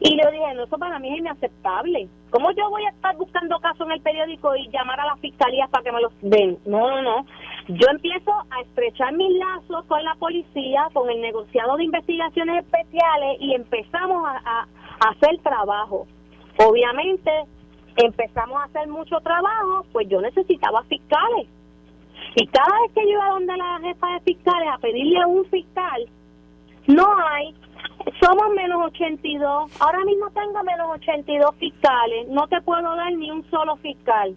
Y 0.00 0.16
le 0.16 0.30
dije, 0.32 0.54
no, 0.54 0.64
eso 0.64 0.76
para 0.76 0.98
mí 0.98 1.12
es 1.12 1.18
inaceptable. 1.18 2.08
¿Cómo 2.30 2.50
yo 2.50 2.68
voy 2.68 2.84
a 2.84 2.90
estar 2.90 3.16
buscando 3.16 3.58
casos 3.60 3.86
en 3.86 3.92
el 3.92 4.00
periódico 4.00 4.54
y 4.56 4.68
llamar 4.68 5.00
a 5.00 5.06
la 5.06 5.16
fiscalía 5.16 5.68
para 5.68 5.84
que 5.84 5.92
me 5.92 6.00
los 6.00 6.12
den? 6.20 6.58
No, 6.66 6.90
no, 6.90 7.00
no. 7.00 7.24
Yo 7.68 7.86
empiezo 7.88 8.32
a 8.50 8.60
estrechar 8.60 9.14
mis 9.14 9.30
lazos 9.38 9.84
con 9.86 10.02
la 10.04 10.14
policía, 10.16 10.88
con 10.92 11.08
el 11.08 11.20
negociado 11.20 11.76
de 11.76 11.84
investigaciones 11.84 12.64
especiales 12.64 13.38
y 13.40 13.54
empezamos 13.54 14.26
a, 14.26 14.66
hacer 15.08 15.38
trabajo. 15.42 16.06
Obviamente, 16.58 17.30
empezamos 17.96 18.60
a 18.60 18.64
hacer 18.64 18.88
mucho 18.88 19.20
trabajo, 19.20 19.86
pues 19.92 20.08
yo 20.08 20.20
necesitaba 20.20 20.82
fiscales. 20.84 21.48
Y 22.36 22.46
cada 22.48 22.80
vez 22.82 22.92
que 22.94 23.02
yo 23.02 23.10
iba 23.10 23.28
donde 23.30 23.56
la 23.56 23.80
jefa 23.80 24.06
de 24.14 24.20
fiscales 24.20 24.68
a 24.72 24.78
pedirle 24.78 25.20
a 25.20 25.26
un 25.26 25.44
fiscal, 25.46 26.08
no 26.86 27.06
hay, 27.16 27.54
somos 28.20 28.50
menos 28.54 28.86
82. 28.86 29.80
Ahora 29.80 30.04
mismo 30.04 30.30
tengo 30.30 30.62
menos 30.64 30.88
82 30.96 31.54
fiscales. 31.56 32.28
No 32.28 32.46
te 32.48 32.60
puedo 32.62 32.94
dar 32.96 33.12
ni 33.12 33.30
un 33.30 33.48
solo 33.50 33.76
fiscal. 33.76 34.36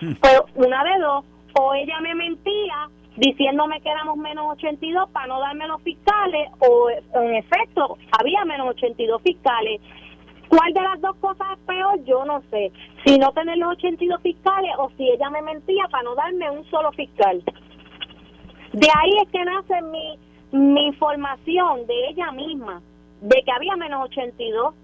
Hmm. 0.00 0.12
Pero 0.22 0.46
una 0.54 0.84
de 0.84 1.00
dos, 1.00 1.24
o 1.58 1.74
ella 1.74 2.00
me 2.00 2.14
mentía 2.14 2.90
diciéndome 3.16 3.80
que 3.80 3.90
éramos 3.90 4.16
menos 4.18 4.52
82 4.52 5.10
para 5.10 5.26
no 5.26 5.40
darme 5.40 5.66
los 5.66 5.82
fiscales, 5.82 6.50
o 6.58 6.90
en 6.90 7.34
efecto 7.34 7.98
había 8.18 8.44
menos 8.44 8.70
82 8.70 9.22
fiscales. 9.22 9.80
¿Cuál 10.48 10.72
de 10.72 10.80
las 10.80 11.00
dos 11.00 11.16
cosas 11.16 11.46
es 11.52 11.58
peor? 11.66 12.04
Yo 12.04 12.24
no 12.24 12.40
sé. 12.50 12.70
Si 13.04 13.18
no 13.18 13.32
tener 13.32 13.58
los 13.58 13.72
82 13.72 14.20
fiscales 14.22 14.70
o 14.78 14.90
si 14.96 15.08
ella 15.10 15.28
me 15.30 15.42
mentía 15.42 15.84
para 15.90 16.04
no 16.04 16.14
darme 16.14 16.50
un 16.50 16.64
solo 16.66 16.92
fiscal. 16.92 17.42
De 18.72 18.86
ahí 18.86 19.10
es 19.22 19.30
que 19.30 19.44
nace 19.44 19.82
mi, 19.82 20.18
mi 20.52 20.86
información 20.86 21.86
de 21.86 22.08
ella 22.10 22.30
misma, 22.32 22.80
de 23.22 23.42
que 23.42 23.52
había 23.52 23.74
menos 23.76 24.04
82. 24.04 24.74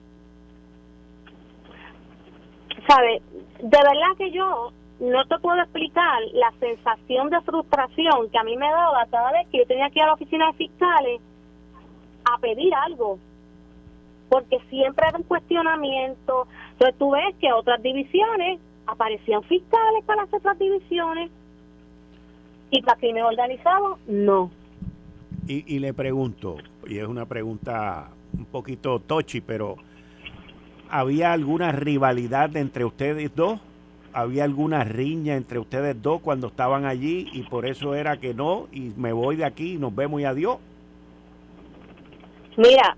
¿Sabes? 2.88 3.23
De 3.61 3.79
verdad 3.79 4.16
que 4.18 4.33
yo 4.33 4.73
no 5.02 5.24
te 5.26 5.36
puedo 5.40 5.60
explicar 5.60 6.20
la 6.32 6.52
sensación 6.60 7.28
de 7.28 7.40
frustración 7.40 8.30
que 8.30 8.38
a 8.38 8.44
mí 8.44 8.56
me 8.56 8.70
daba 8.70 9.04
cada 9.10 9.32
vez 9.32 9.48
que 9.48 9.58
yo 9.58 9.66
tenía 9.66 9.90
que 9.90 9.98
ir 9.98 10.04
a 10.04 10.06
la 10.06 10.14
oficina 10.14 10.46
de 10.46 10.52
fiscales 10.52 11.20
a 12.24 12.38
pedir 12.38 12.72
algo. 12.72 13.18
Porque 14.28 14.60
siempre 14.70 15.04
era 15.08 15.18
un 15.18 15.24
cuestionamiento. 15.24 16.46
Entonces 16.74 16.96
tú 17.00 17.10
ves 17.10 17.34
que 17.40 17.52
otras 17.52 17.82
divisiones 17.82 18.60
aparecían 18.86 19.42
fiscales 19.42 20.04
para 20.06 20.22
las 20.22 20.32
otras 20.32 20.56
divisiones 20.56 21.32
y 22.70 22.80
para 22.82 22.98
crimen 23.00 23.24
organizado, 23.24 23.98
no. 24.06 24.52
Y, 25.48 25.74
y 25.74 25.80
le 25.80 25.92
pregunto, 25.94 26.58
y 26.86 26.98
es 26.98 27.08
una 27.08 27.26
pregunta 27.26 28.10
un 28.38 28.44
poquito 28.44 29.00
tochi, 29.00 29.40
pero 29.40 29.74
¿había 30.88 31.32
alguna 31.32 31.72
rivalidad 31.72 32.56
entre 32.56 32.84
ustedes 32.84 33.34
dos? 33.34 33.58
¿Había 34.14 34.44
alguna 34.44 34.85
riña 34.85 35.37
entre 35.37 35.59
ustedes 35.59 36.01
dos 36.03 36.20
cuando 36.20 36.48
estaban 36.48 36.85
allí 36.85 37.29
y 37.33 37.42
por 37.44 37.64
eso 37.64 37.94
era 37.94 38.18
que 38.18 38.35
no 38.35 38.66
y 38.70 38.92
me 38.96 39.12
voy 39.12 39.37
de 39.37 39.46
aquí 39.46 39.75
y 39.75 39.79
nos 39.79 39.94
vemos 39.94 40.20
y 40.20 40.25
adiós? 40.25 40.59
Mira, 42.59 42.96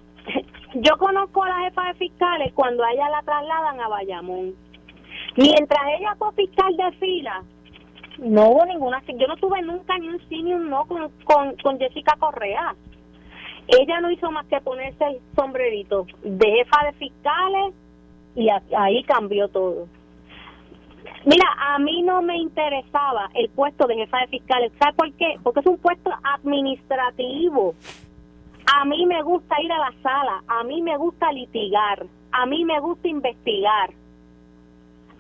yo 0.75 0.97
conozco 0.99 1.45
a 1.45 1.49
la 1.49 1.61
jefa 1.67 1.85
de 1.89 1.95
fiscales 1.95 2.53
cuando 2.53 2.83
a 2.83 2.93
ella 2.93 3.09
la 3.11 3.23
trasladan 3.23 3.81
a 3.81 3.89
Bayamón. 3.89 4.55
Mientras 5.37 5.83
ella 5.99 6.17
fue 6.19 6.33
fiscal 6.33 6.77
de 6.77 6.93
fila, 6.99 7.43
no 8.19 8.49
hubo 8.51 8.67
ninguna, 8.67 9.03
yo 9.07 9.27
no 9.29 9.37
tuve 9.37 9.63
nunca 9.63 9.97
ni 9.99 10.09
un 10.09 10.19
sí 10.29 10.43
ni 10.43 10.53
un 10.53 10.69
no 10.69 10.85
con, 10.87 11.11
con, 11.63 11.79
Jessica 11.79 12.17
Correa. 12.19 12.75
Ella 13.69 14.01
no 14.01 14.11
hizo 14.11 14.31
más 14.31 14.47
que 14.47 14.61
ponerse 14.61 15.05
el 15.05 15.21
sombrerito 15.37 16.07
de 16.23 16.47
jefa 16.47 16.87
de 16.87 16.93
fiscales 16.95 17.75
y 18.35 18.49
ahí 18.49 19.03
cambió 19.05 19.49
todo. 19.49 19.87
Mira, 21.25 21.47
a 21.59 21.79
mí 21.79 22.03
no 22.03 22.23
me 22.23 22.37
interesaba 22.39 23.31
el 23.35 23.49
puesto 23.51 23.87
de 23.87 23.97
jefa 23.97 24.19
de 24.21 24.27
fiscales. 24.29 24.73
¿Sabes 24.79 24.95
por 24.97 25.13
qué? 25.15 25.39
Porque 25.43 25.61
es 25.61 25.67
un 25.67 25.79
puesto 25.79 26.11
administrativo. 26.23 27.75
A 28.75 28.85
mí 28.85 29.05
me 29.07 29.23
gusta 29.23 29.61
ir 29.63 29.73
a 29.73 29.79
la 29.79 29.93
sala, 30.03 30.43
a 30.49 30.65
mí 30.65 30.81
me 30.83 30.97
gusta 30.97 31.31
litigar, 31.33 32.07
a 32.33 32.47
mí 32.47 32.65
me 32.65 32.81
gusta 32.81 33.09
investigar 33.09 33.91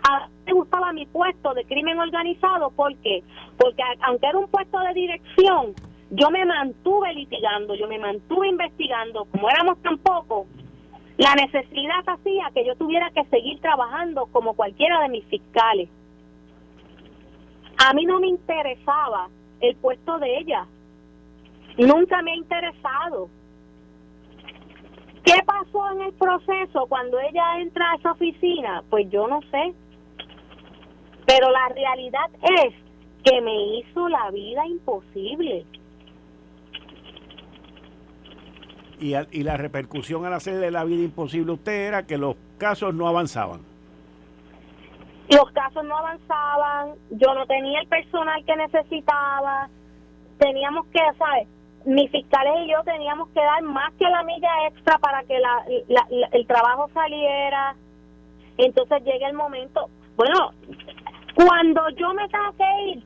a 0.04 0.28
mí 0.28 0.32
me 0.46 0.52
gustaba 0.52 0.92
mi 0.92 1.06
puesto 1.06 1.54
de 1.54 1.64
crimen 1.64 1.98
organizado 1.98 2.70
porque 2.70 3.22
porque 3.56 3.82
aunque 4.02 4.26
era 4.26 4.38
un 4.38 4.48
puesto 4.48 4.78
de 4.80 4.92
dirección 4.94 5.74
yo 6.10 6.30
me 6.30 6.44
mantuve 6.44 7.12
litigando 7.14 7.74
yo 7.74 7.88
me 7.88 7.98
mantuve 7.98 8.48
investigando 8.48 9.24
como 9.26 9.48
éramos 9.48 9.80
tan 9.82 9.98
pocos 9.98 10.46
la 11.16 11.34
necesidad 11.34 12.02
hacía 12.06 12.50
que 12.54 12.66
yo 12.66 12.74
tuviera 12.76 13.10
que 13.10 13.24
seguir 13.24 13.60
trabajando 13.60 14.26
como 14.26 14.54
cualquiera 14.54 15.00
de 15.02 15.08
mis 15.08 15.24
fiscales 15.26 15.88
a 17.76 17.92
mí 17.92 18.04
no 18.04 18.20
me 18.20 18.28
interesaba 18.28 19.28
el 19.60 19.76
puesto 19.76 20.18
de 20.18 20.38
ella 20.38 20.66
nunca 21.78 22.22
me 22.22 22.32
ha 22.32 22.36
interesado 22.36 23.28
¿Qué 25.24 25.40
pasó 25.46 25.90
en 25.92 26.02
el 26.02 26.12
proceso 26.12 26.86
cuando 26.86 27.18
ella 27.18 27.58
entra 27.58 27.90
a 27.90 27.94
esa 27.96 28.12
oficina? 28.12 28.84
Pues 28.90 29.10
yo 29.10 29.26
no 29.26 29.40
sé. 29.50 29.74
Pero 31.26 31.50
la 31.50 31.68
realidad 31.70 32.30
es 32.60 32.74
que 33.24 33.40
me 33.40 33.78
hizo 33.78 34.06
la 34.10 34.30
vida 34.30 34.66
imposible. 34.66 35.64
Y, 39.04 39.14
y 39.32 39.42
la 39.42 39.58
repercusión 39.58 40.24
al 40.24 40.32
hacerle 40.32 40.70
la 40.70 40.82
vida 40.84 41.04
imposible 41.04 41.50
a 41.50 41.54
usted 41.56 41.88
era 41.88 42.06
que 42.06 42.16
los 42.16 42.36
casos 42.56 42.94
no 42.94 43.06
avanzaban. 43.06 43.60
Los 45.28 45.50
casos 45.50 45.84
no 45.84 45.94
avanzaban, 45.98 46.94
yo 47.10 47.34
no 47.34 47.44
tenía 47.44 47.80
el 47.80 47.86
personal 47.86 48.42
que 48.46 48.56
necesitaba, 48.56 49.68
teníamos 50.38 50.86
que, 50.86 51.00
¿sabes? 51.18 51.46
Mis 51.84 52.10
fiscales 52.10 52.54
y 52.64 52.70
yo 52.72 52.82
teníamos 52.82 53.28
que 53.28 53.40
dar 53.40 53.60
más 53.60 53.92
que 53.98 54.08
la 54.08 54.22
milla 54.22 54.68
extra 54.68 54.96
para 54.96 55.22
que 55.24 55.38
la, 55.38 55.66
el 56.32 56.46
trabajo 56.46 56.88
saliera. 56.94 57.76
Entonces 58.56 59.04
llega 59.04 59.28
el 59.28 59.34
momento, 59.34 59.90
bueno, 60.16 60.52
cuando 61.34 61.90
yo 61.90 62.14
me 62.14 62.24
ir 62.88 63.04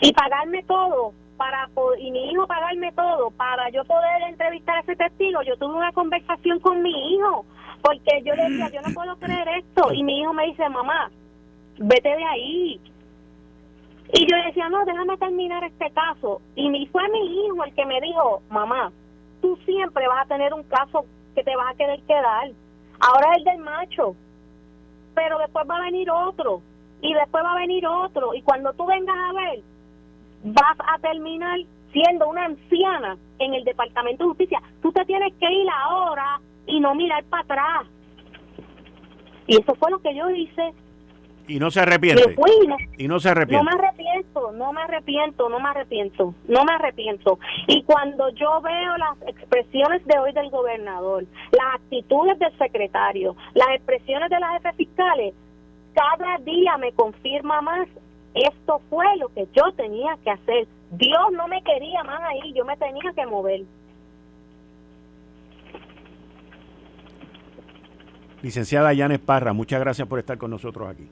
y 0.00 0.12
pagarme 0.14 0.62
todo, 0.62 1.12
para 1.36 1.68
y 1.98 2.10
mi 2.10 2.30
hijo 2.30 2.46
pagarme 2.46 2.92
todo, 2.92 3.30
para 3.30 3.68
yo 3.70 3.84
poder 3.84 4.22
entrevistar 4.28 4.76
a 4.76 4.80
ese 4.80 4.96
testigo, 4.96 5.42
yo 5.42 5.56
tuve 5.56 5.74
una 5.74 5.92
conversación 5.92 6.60
con 6.60 6.82
mi 6.82 7.14
hijo, 7.14 7.44
porque 7.82 8.22
yo 8.24 8.34
le 8.34 8.50
decía, 8.50 8.70
yo 8.70 8.80
no 8.82 8.94
puedo 8.94 9.16
creer 9.16 9.48
esto, 9.48 9.92
y 9.92 10.04
mi 10.04 10.20
hijo 10.20 10.32
me 10.32 10.46
dice, 10.46 10.68
mamá, 10.68 11.10
vete 11.78 12.08
de 12.08 12.24
ahí, 12.24 12.80
Y 14.14 14.26
yo 14.30 14.36
decía, 14.46 14.68
no, 14.68 14.84
déjame 14.84 15.16
terminar 15.16 15.64
este 15.64 15.90
caso. 15.90 16.42
Y 16.54 16.86
fue 16.86 17.08
mi 17.08 17.46
hijo 17.46 17.64
el 17.64 17.74
que 17.74 17.86
me 17.86 17.98
dijo, 18.00 18.42
mamá, 18.50 18.92
tú 19.40 19.56
siempre 19.64 20.06
vas 20.06 20.26
a 20.26 20.28
tener 20.28 20.52
un 20.52 20.62
caso 20.64 21.06
que 21.34 21.42
te 21.42 21.56
vas 21.56 21.72
a 21.72 21.76
querer 21.76 22.00
quedar. 22.02 22.50
Ahora 23.00 23.32
es 23.32 23.38
el 23.38 23.44
del 23.44 23.58
macho, 23.58 24.14
pero 25.14 25.38
después 25.38 25.64
va 25.68 25.78
a 25.78 25.84
venir 25.84 26.10
otro, 26.10 26.60
y 27.00 27.14
después 27.14 27.42
va 27.42 27.52
a 27.52 27.60
venir 27.60 27.86
otro, 27.86 28.34
y 28.34 28.42
cuando 28.42 28.72
tú 28.74 28.86
vengas 28.86 29.16
a 29.16 29.32
ver, 29.32 29.60
vas 30.42 30.76
a 30.78 30.98
terminar 30.98 31.58
siendo 31.92 32.28
una 32.28 32.46
anciana 32.46 33.16
en 33.38 33.54
el 33.54 33.64
Departamento 33.64 34.24
de 34.24 34.28
Justicia. 34.28 34.62
Tú 34.80 34.92
te 34.92 35.04
tienes 35.04 35.32
que 35.34 35.50
ir 35.50 35.66
ahora 35.84 36.40
y 36.66 36.80
no 36.80 36.94
mirar 36.94 37.24
para 37.24 37.42
atrás. 37.42 37.86
Y 39.46 39.60
eso 39.60 39.74
fue 39.74 39.90
lo 39.90 40.00
que 40.00 40.14
yo 40.14 40.30
hice 40.30 40.72
y 41.48 41.58
no 41.58 41.70
se 41.70 41.80
arrepiente. 41.80 42.34
y 42.98 43.08
no 43.08 43.18
se 43.20 43.28
arrepiente. 43.28 43.64
No 43.64 43.70
me 43.70 43.78
arrepiento, 43.78 44.52
no 44.52 44.72
me 44.72 44.82
arrepiento, 44.82 45.48
no 45.48 45.60
me 45.60 45.68
arrepiento, 45.68 46.34
no 46.48 46.64
me 46.64 46.72
arrepiento. 46.72 47.38
Y 47.66 47.82
cuando 47.82 48.28
yo 48.30 48.60
veo 48.60 48.96
las 48.96 49.20
expresiones 49.26 50.04
de 50.06 50.18
hoy 50.18 50.32
del 50.32 50.50
gobernador, 50.50 51.24
las 51.50 51.74
actitudes 51.74 52.38
del 52.38 52.56
secretario, 52.58 53.36
las 53.54 53.68
expresiones 53.70 54.30
de 54.30 54.40
las 54.40 54.52
jefes 54.54 54.76
fiscales, 54.76 55.34
cada 55.94 56.38
día 56.38 56.78
me 56.78 56.92
confirma 56.92 57.60
más 57.60 57.88
esto 58.34 58.80
fue 58.88 59.06
lo 59.18 59.28
que 59.28 59.46
yo 59.54 59.72
tenía 59.72 60.16
que 60.24 60.30
hacer. 60.30 60.66
Dios 60.92 61.32
no 61.32 61.48
me 61.48 61.62
quería 61.62 62.02
más 62.04 62.20
ahí, 62.22 62.52
yo 62.54 62.64
me 62.64 62.76
tenía 62.76 63.12
que 63.14 63.26
mover. 63.26 63.62
Licenciada 68.42 68.92
Yanes 68.92 69.20
Parra, 69.20 69.52
muchas 69.52 69.80
gracias 69.80 70.08
por 70.08 70.18
estar 70.18 70.36
con 70.36 70.50
nosotros 70.50 70.88
aquí. 70.88 71.08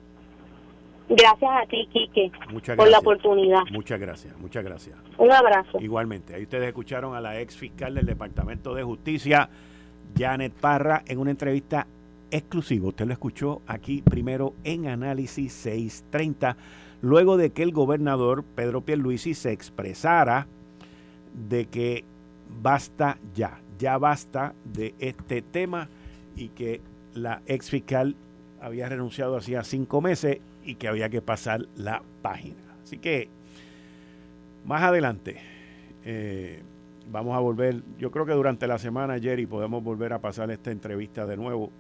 Gracias 1.09 1.51
a 1.51 1.67
ti, 1.67 1.89
Quique, 1.93 2.31
por 2.77 2.89
la 2.89 2.99
oportunidad. 3.01 3.63
Muchas 3.73 3.99
gracias, 3.99 4.39
muchas 4.39 4.63
gracias. 4.63 4.97
Un 5.19 5.33
abrazo. 5.33 5.81
Igualmente, 5.81 6.35
ahí 6.35 6.45
ustedes 6.45 6.69
escucharon 6.69 7.17
a 7.17 7.21
la 7.21 7.41
ex 7.41 7.57
fiscal 7.57 7.97
del 7.97 8.07
Departamento 8.07 8.75
de 8.75 8.85
Justicia, 8.85 9.49
Janet 10.17 10.53
Parra, 10.53 11.03
en 11.09 11.19
una 11.19 11.33
entrevista 11.33 11.89
exclusiva. 12.31 12.89
Usted 12.89 13.07
lo 13.07 13.13
escuchó 13.13 13.61
aquí 13.67 14.03
primero 14.03 14.55
en 14.63 14.87
Análisis 14.87 15.53
630, 15.53 16.57
luego 17.03 17.37
de 17.37 17.51
que 17.51 17.63
el 17.63 17.73
gobernador 17.73 18.45
Pedro 18.55 18.83
Pierluisi 18.83 19.35
se 19.35 19.53
expresara 19.53 20.47
de 21.49 21.67
que 21.67 22.05
basta 22.63 23.19
ya, 23.35 23.61
ya 23.79 23.99
basta 23.99 24.55
de 24.65 24.95
este 24.99 25.43
tema 25.43 25.89
y 26.37 26.49
que 26.49 26.81
la 27.15 27.43
ex 27.47 27.71
fiscal 27.71 28.17
había 28.61 28.89
renunciado 28.89 29.37
hacía 29.37 29.65
cinco 29.65 30.01
meses 30.01 30.39
y 30.65 30.75
que 30.75 30.89
había 30.89 31.09
que 31.09 31.23
pasar 31.23 31.67
la 31.77 32.03
página. 32.23 32.57
Así 32.83 32.99
que 32.99 33.29
más 34.65 34.83
adelante 34.83 35.37
eh, 36.05 36.63
vamos 37.11 37.37
a 37.37 37.41
volver, 37.41 37.83
yo 37.99 38.11
creo 38.11 38.27
que 38.27 38.33
durante 38.33 38.67
la 38.67 38.79
semana, 38.79 39.19
Jerry, 39.19 39.47
podemos 39.47 39.83
volver 39.83 40.13
a 40.13 40.21
pasar 40.21 40.51
esta 40.51 40.71
entrevista 40.71 41.27
de 41.27 41.37
nuevo 41.37 41.71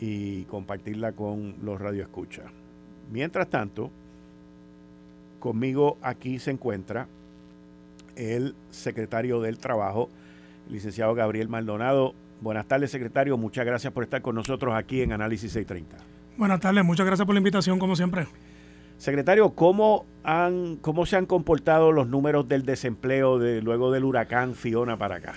y 0.00 0.44
compartirla 0.44 1.12
con 1.12 1.56
los 1.62 1.80
radioescuchas. 1.80 2.46
Mientras 3.10 3.48
tanto, 3.48 3.90
conmigo 5.42 5.98
aquí 6.02 6.38
se 6.38 6.52
encuentra 6.52 7.08
el 8.14 8.54
secretario 8.70 9.40
del 9.40 9.58
Trabajo, 9.58 10.08
el 10.68 10.74
licenciado 10.74 11.14
Gabriel 11.16 11.48
Maldonado. 11.48 12.14
Buenas 12.40 12.66
tardes, 12.68 12.92
secretario. 12.92 13.36
Muchas 13.36 13.66
gracias 13.66 13.92
por 13.92 14.04
estar 14.04 14.22
con 14.22 14.36
nosotros 14.36 14.72
aquí 14.72 15.02
en 15.02 15.10
Análisis 15.10 15.50
630. 15.50 16.04
Buenas 16.38 16.60
tardes, 16.60 16.84
muchas 16.84 17.06
gracias 17.06 17.26
por 17.26 17.34
la 17.34 17.40
invitación, 17.40 17.80
como 17.80 17.96
siempre. 17.96 18.28
Secretario, 18.98 19.50
¿cómo, 19.50 20.06
han, 20.22 20.76
cómo 20.76 21.06
se 21.06 21.16
han 21.16 21.26
comportado 21.26 21.90
los 21.90 22.06
números 22.06 22.46
del 22.46 22.64
desempleo 22.64 23.40
de, 23.40 23.62
luego 23.62 23.90
del 23.90 24.04
huracán 24.04 24.54
Fiona 24.54 24.96
para 24.96 25.16
acá? 25.16 25.34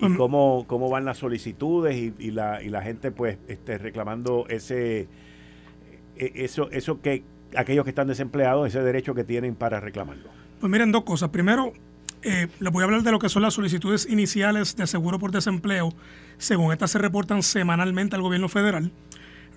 ¿Y 0.00 0.14
cómo, 0.16 0.66
cómo 0.68 0.90
van 0.90 1.06
las 1.06 1.16
solicitudes 1.16 1.96
y, 1.96 2.30
la, 2.30 2.62
y 2.62 2.68
la 2.68 2.82
gente 2.82 3.10
pues 3.10 3.38
este, 3.48 3.78
reclamando 3.78 4.44
ese 4.48 5.08
e, 6.18 6.44
eso, 6.44 6.70
eso 6.70 7.00
que 7.00 7.24
aquellos 7.56 7.84
que 7.84 7.90
están 7.90 8.08
desempleados, 8.08 8.68
ese 8.68 8.82
derecho 8.82 9.14
que 9.14 9.24
tienen 9.24 9.54
para 9.54 9.80
reclamarlo? 9.80 10.28
Pues 10.60 10.70
miren, 10.70 10.92
dos 10.92 11.04
cosas. 11.04 11.30
Primero, 11.30 11.72
eh, 12.22 12.48
les 12.58 12.72
voy 12.72 12.82
a 12.82 12.84
hablar 12.84 13.02
de 13.02 13.12
lo 13.12 13.18
que 13.18 13.28
son 13.28 13.42
las 13.42 13.54
solicitudes 13.54 14.06
iniciales 14.10 14.76
de 14.76 14.86
seguro 14.86 15.18
por 15.18 15.30
desempleo. 15.30 15.92
Según 16.36 16.72
estas 16.72 16.90
se 16.90 16.98
reportan 16.98 17.42
semanalmente 17.42 18.16
al 18.16 18.22
gobierno 18.22 18.48
federal 18.48 18.90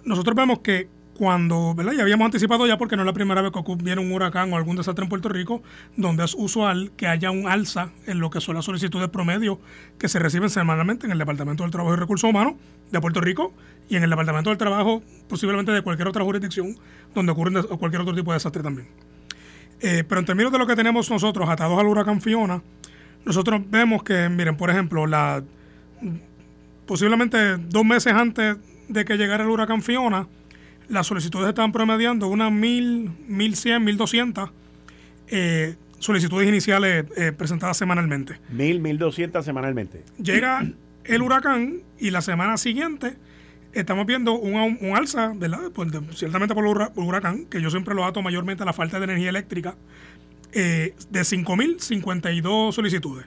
nosotros 0.06 0.36
vemos 0.36 0.60
que 0.60 0.88
cuando, 1.22 1.76
¿verdad? 1.76 1.94
Ya 1.94 2.02
habíamos 2.02 2.26
anticipado 2.26 2.66
ya 2.66 2.80
porque 2.80 2.96
no 2.96 3.04
es 3.04 3.06
la 3.06 3.14
primera 3.14 3.44
vez 3.44 3.52
que 3.52 3.76
viene 3.76 4.02
un 4.02 4.12
huracán 4.12 4.52
o 4.52 4.58
algún 4.58 4.76
desastre 4.76 5.04
en 5.04 5.10
Puerto 5.10 5.30
Rico, 5.30 5.62
donde 5.96 6.26
es 6.26 6.34
usual 6.34 6.94
que 6.98 7.06
haya 7.06 7.30
un 7.30 7.48
alza 7.48 7.92
en 8.08 8.20
lo 8.20 8.32
que 8.32 8.42
son 8.42 8.56
las 8.56 8.66
solicitudes 8.66 9.08
promedio 9.10 9.60
que 10.00 10.10
se 10.10 10.18
reciben 10.18 10.50
semanalmente 10.50 11.06
en 11.06 11.12
el 11.12 11.20
Departamento 11.20 11.62
del 11.62 11.72
Trabajo 11.72 11.94
y 11.94 12.00
Recursos 12.00 12.28
Humanos 12.28 12.56
de 12.92 13.00
Puerto 13.00 13.22
Rico 13.22 13.54
y 13.88 13.98
en 13.98 14.04
el 14.04 14.10
Departamento 14.10 14.50
del 14.50 14.58
Trabajo 14.58 15.04
posiblemente 15.30 15.72
de 15.72 15.84
cualquier 15.84 16.08
otra 16.08 16.24
jurisdicción 16.24 16.76
donde 17.14 17.34
ocurre 17.34 17.62
cualquier 17.78 18.02
otro 18.02 18.16
tipo 18.16 18.32
de 18.32 18.38
desastre 18.38 18.64
también. 18.64 18.88
Eh, 19.80 20.04
pero 20.10 20.22
en 20.22 20.26
términos 20.26 20.52
de 20.52 20.58
lo 20.58 20.66
que 20.66 20.76
tenemos 20.76 21.08
nosotros 21.12 21.48
atados 21.48 21.80
al 21.80 21.86
huracán 21.86 22.20
Fiona, 22.20 22.64
nosotros 23.26 23.62
vemos 23.70 24.02
que, 24.02 24.28
miren, 24.28 24.58
por 24.58 24.72
ejemplo, 24.72 25.06
la 25.06 25.44
posiblemente 26.88 27.58
dos 27.58 27.86
meses 27.86 28.12
antes 28.12 28.58
de 28.88 29.06
que 29.06 29.18
llegara 29.18 29.44
el 29.44 29.52
huracán 29.52 29.84
Fiona, 29.84 30.28
las 30.92 31.08
solicitudes 31.08 31.50
estaban 31.50 31.72
promediando 31.72 32.28
unas 32.28 32.52
1.000, 32.52 33.28
1.100, 33.30 33.98
1.200 33.98 34.52
eh, 35.30 35.76
solicitudes 36.00 36.48
iniciales 36.48 37.06
eh, 37.16 37.32
presentadas 37.32 37.78
semanalmente. 37.78 38.40
1.000, 38.54 39.00
1.200 39.00 39.44
semanalmente. 39.44 40.04
Llega 40.22 40.66
el 41.06 41.22
huracán 41.22 41.82
y 42.00 42.12
la 42.12 42.22
semana 42.22 42.58
siguiente 42.58 43.16
estamos 43.74 44.06
viendo 44.06 44.34
un, 44.34 44.78
un 44.82 44.98
alza, 44.98 45.32
¿verdad? 45.36 45.72
Pues 45.74 45.90
ciertamente 46.14 46.54
por 46.54 46.66
el 46.66 47.04
huracán, 47.04 47.46
que 47.46 47.62
yo 47.62 47.70
siempre 47.70 47.96
lo 47.96 48.06
ato 48.06 48.22
mayormente 48.22 48.64
a 48.64 48.66
la 48.66 48.74
falta 48.74 49.00
de 49.00 49.06
energía 49.06 49.30
eléctrica, 49.30 49.76
eh, 50.54 50.94
de 51.10 51.22
5.052 51.22 52.74
solicitudes. 52.74 53.26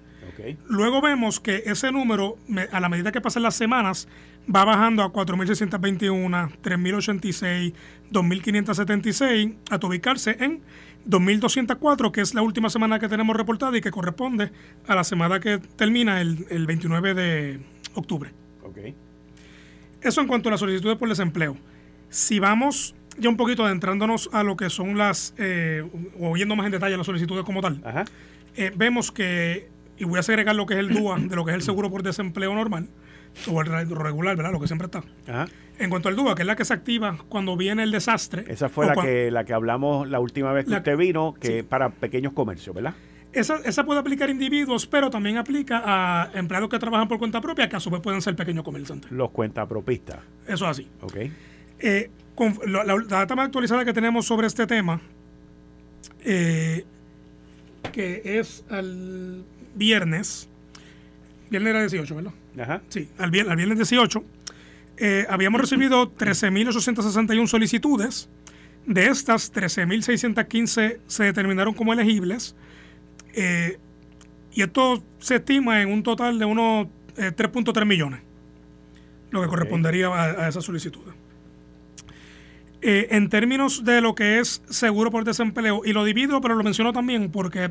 Luego 0.68 1.00
vemos 1.00 1.40
que 1.40 1.62
ese 1.66 1.92
número, 1.92 2.36
a 2.72 2.80
la 2.80 2.88
medida 2.88 3.12
que 3.12 3.20
pasan 3.20 3.44
las 3.44 3.54
semanas, 3.54 4.08
va 4.52 4.64
bajando 4.64 5.02
a 5.02 5.12
4.621, 5.12 6.50
3.086, 6.62 7.74
2.576, 8.12 9.56
hasta 9.70 9.86
ubicarse 9.86 10.36
en 10.40 10.60
2.204, 11.08 12.10
que 12.10 12.20
es 12.20 12.34
la 12.34 12.42
última 12.42 12.70
semana 12.70 12.98
que 12.98 13.08
tenemos 13.08 13.36
reportada 13.36 13.76
y 13.76 13.80
que 13.80 13.90
corresponde 13.90 14.50
a 14.86 14.94
la 14.94 15.04
semana 15.04 15.40
que 15.40 15.58
termina 15.58 16.20
el, 16.20 16.66
29 16.66 17.14
de 17.14 17.60
octubre. 17.94 18.32
Okay. 18.62 18.94
Eso 20.00 20.20
en 20.20 20.26
cuanto 20.26 20.48
a 20.48 20.52
las 20.52 20.60
solicitudes 20.60 20.96
por 20.96 21.08
desempleo. 21.08 21.56
Si 22.08 22.38
vamos 22.38 22.94
ya 23.18 23.28
un 23.28 23.36
poquito 23.36 23.64
adentrándonos 23.64 24.28
a 24.32 24.42
lo 24.42 24.56
que 24.56 24.70
son 24.70 24.98
las, 24.98 25.34
eh, 25.38 25.88
o 26.20 26.32
viendo 26.32 26.56
más 26.56 26.66
en 26.66 26.72
detalle 26.72 26.96
las 26.96 27.06
solicitudes 27.06 27.44
como 27.44 27.60
tal, 27.60 27.82
eh, 28.56 28.72
vemos 28.74 29.12
que, 29.12 29.68
y 29.98 30.04
voy 30.04 30.18
a 30.18 30.22
segregar 30.22 30.56
lo 30.56 30.66
que 30.66 30.74
es 30.74 30.80
el 30.80 30.88
DUA 30.88 31.18
de 31.20 31.36
lo 31.36 31.44
que 31.44 31.52
es 31.52 31.56
el 31.56 31.62
seguro 31.62 31.90
por 31.90 32.02
desempleo 32.02 32.54
normal, 32.54 32.88
o 33.50 33.60
el 33.60 33.90
regular, 33.90 34.36
¿verdad? 34.36 34.52
Lo 34.52 34.60
que 34.60 34.66
siempre 34.66 34.86
está. 34.86 35.02
En 35.78 35.90
cuanto 35.90 36.08
al 36.08 36.16
DUA, 36.16 36.34
que 36.34 36.42
es 36.42 36.46
la 36.46 36.56
que 36.56 36.64
se 36.64 36.72
activa 36.72 37.18
cuando 37.28 37.56
viene 37.56 37.82
el 37.82 37.90
desastre. 37.90 38.44
Esa 38.48 38.68
fue 38.68 38.86
la 38.86 38.94
que, 38.94 39.30
la 39.30 39.44
que 39.44 39.52
hablamos 39.52 40.08
la 40.08 40.20
última 40.20 40.52
vez 40.52 40.66
que 40.66 40.74
usted 40.74 40.96
vino, 40.96 41.34
que 41.34 41.64
para 41.64 41.90
pequeños 41.90 42.32
comercios, 42.32 42.74
¿verdad? 42.74 42.94
Esa, 43.32 43.56
esa 43.64 43.84
puede 43.84 43.98
aplicar 43.98 44.28
a 44.28 44.32
individuos, 44.32 44.86
pero 44.86 45.10
también 45.10 45.38
aplica 45.38 45.82
a 45.84 46.30
empleados 46.34 46.70
que 46.70 46.78
trabajan 46.78 47.08
por 47.08 47.18
cuenta 47.18 47.40
propia, 47.40 47.68
que 47.68 47.74
a 47.74 47.80
su 47.80 47.90
vez 47.90 48.00
pueden 48.00 48.22
ser 48.22 48.36
pequeños 48.36 48.62
comerciantes. 48.62 49.10
Los 49.10 49.30
cuentapropistas. 49.30 50.18
Eso 50.46 50.64
es 50.66 50.70
así. 50.70 50.88
Ok. 51.00 51.16
Eh, 51.80 52.10
la, 52.66 52.96
data 53.08 53.34
más 53.34 53.46
actualizada 53.46 53.84
que 53.84 53.92
tenemos 53.92 54.26
sobre 54.26 54.46
este 54.46 54.66
tema, 54.68 55.00
eh, 56.24 56.84
que 57.92 58.22
es 58.38 58.64
el 58.70 59.44
viernes, 59.74 60.48
viernes 61.50 61.70
era 61.70 61.80
18, 61.80 62.14
¿verdad? 62.14 62.32
Ajá. 62.58 62.82
Sí, 62.88 63.08
al 63.18 63.30
viernes, 63.30 63.56
viernes 63.56 63.78
18, 63.78 64.24
eh, 64.96 65.26
habíamos 65.28 65.60
recibido 65.60 66.14
13.861 66.16 67.46
solicitudes. 67.46 68.28
De 68.86 69.06
estas, 69.06 69.52
13.615 69.52 70.98
se 71.06 71.24
determinaron 71.24 71.74
como 71.74 71.92
elegibles. 71.92 72.54
Eh, 73.32 73.78
y 74.52 74.62
esto 74.62 75.02
se 75.18 75.36
estima 75.36 75.82
en 75.82 75.90
un 75.90 76.02
total 76.02 76.38
de 76.38 76.44
unos 76.44 76.86
3.3 77.16 77.84
millones, 77.86 78.20
lo 79.30 79.42
que 79.42 79.48
correspondería 79.48 80.08
a, 80.08 80.44
a 80.44 80.48
esas 80.48 80.64
solicitudes. 80.64 81.14
Eh, 82.86 83.16
en 83.16 83.30
términos 83.30 83.82
de 83.82 84.02
lo 84.02 84.14
que 84.14 84.40
es 84.40 84.62
seguro 84.68 85.10
por 85.10 85.24
desempleo, 85.24 85.80
y 85.86 85.94
lo 85.94 86.04
divido, 86.04 86.42
pero 86.42 86.54
lo 86.54 86.62
menciono 86.62 86.92
también 86.92 87.30
porque 87.30 87.70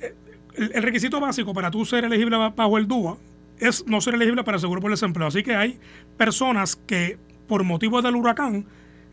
eh, 0.00 0.14
el, 0.56 0.82
requisito 0.82 1.20
básico 1.20 1.54
para 1.54 1.70
tú 1.70 1.84
ser 1.84 2.04
elegible 2.04 2.36
bajo 2.36 2.76
el 2.76 2.88
DUA 2.88 3.18
es 3.62 3.86
no 3.86 4.00
ser 4.00 4.14
elegible 4.14 4.44
para 4.44 4.58
seguro 4.58 4.80
por 4.80 4.90
desempleo. 4.90 5.28
Así 5.28 5.42
que 5.42 5.54
hay 5.54 5.78
personas 6.16 6.76
que, 6.76 7.18
por 7.46 7.62
motivo 7.64 8.02
del 8.02 8.16
huracán, 8.16 8.66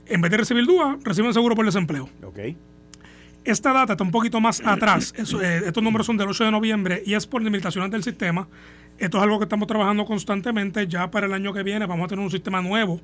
en 0.08 0.22
vez 0.22 0.32
de 0.32 0.38
recibir 0.38 0.66
DUA, 0.66 0.98
reciben 1.04 1.34
seguro 1.34 1.56
por 1.56 1.66
desempleo. 1.66 2.10
Ok. 2.24 2.40
Esta 3.44 3.72
data 3.72 3.94
está 3.94 4.04
un 4.04 4.12
poquito 4.12 4.42
más 4.42 4.62
atrás. 4.66 5.14
Eh, 5.18 5.62
estos 5.66 5.84
números 5.84 6.06
son 6.06 6.18
del 6.18 6.28
8 6.28 6.46
de 6.46 6.52
noviembre 6.52 7.04
y 7.06 7.14
es 7.14 7.26
por 7.26 7.42
limitaciones 7.42 7.92
del 7.92 8.04
sistema. 8.04 8.48
Esto 8.98 9.18
es 9.18 9.24
algo 9.24 9.40
que 9.40 9.46
estamos 9.46 9.68
trabajando 9.68 10.04
constantemente. 10.06 10.88
Ya 10.88 11.10
para 11.10 11.28
el 11.28 11.34
año 11.34 11.54
que 11.54 11.64
viene 11.64 11.86
vamos 11.86 12.06
a 12.06 12.08
tener 12.10 12.24
un 12.24 12.32
sistema 12.32 12.62
nuevo, 12.62 13.00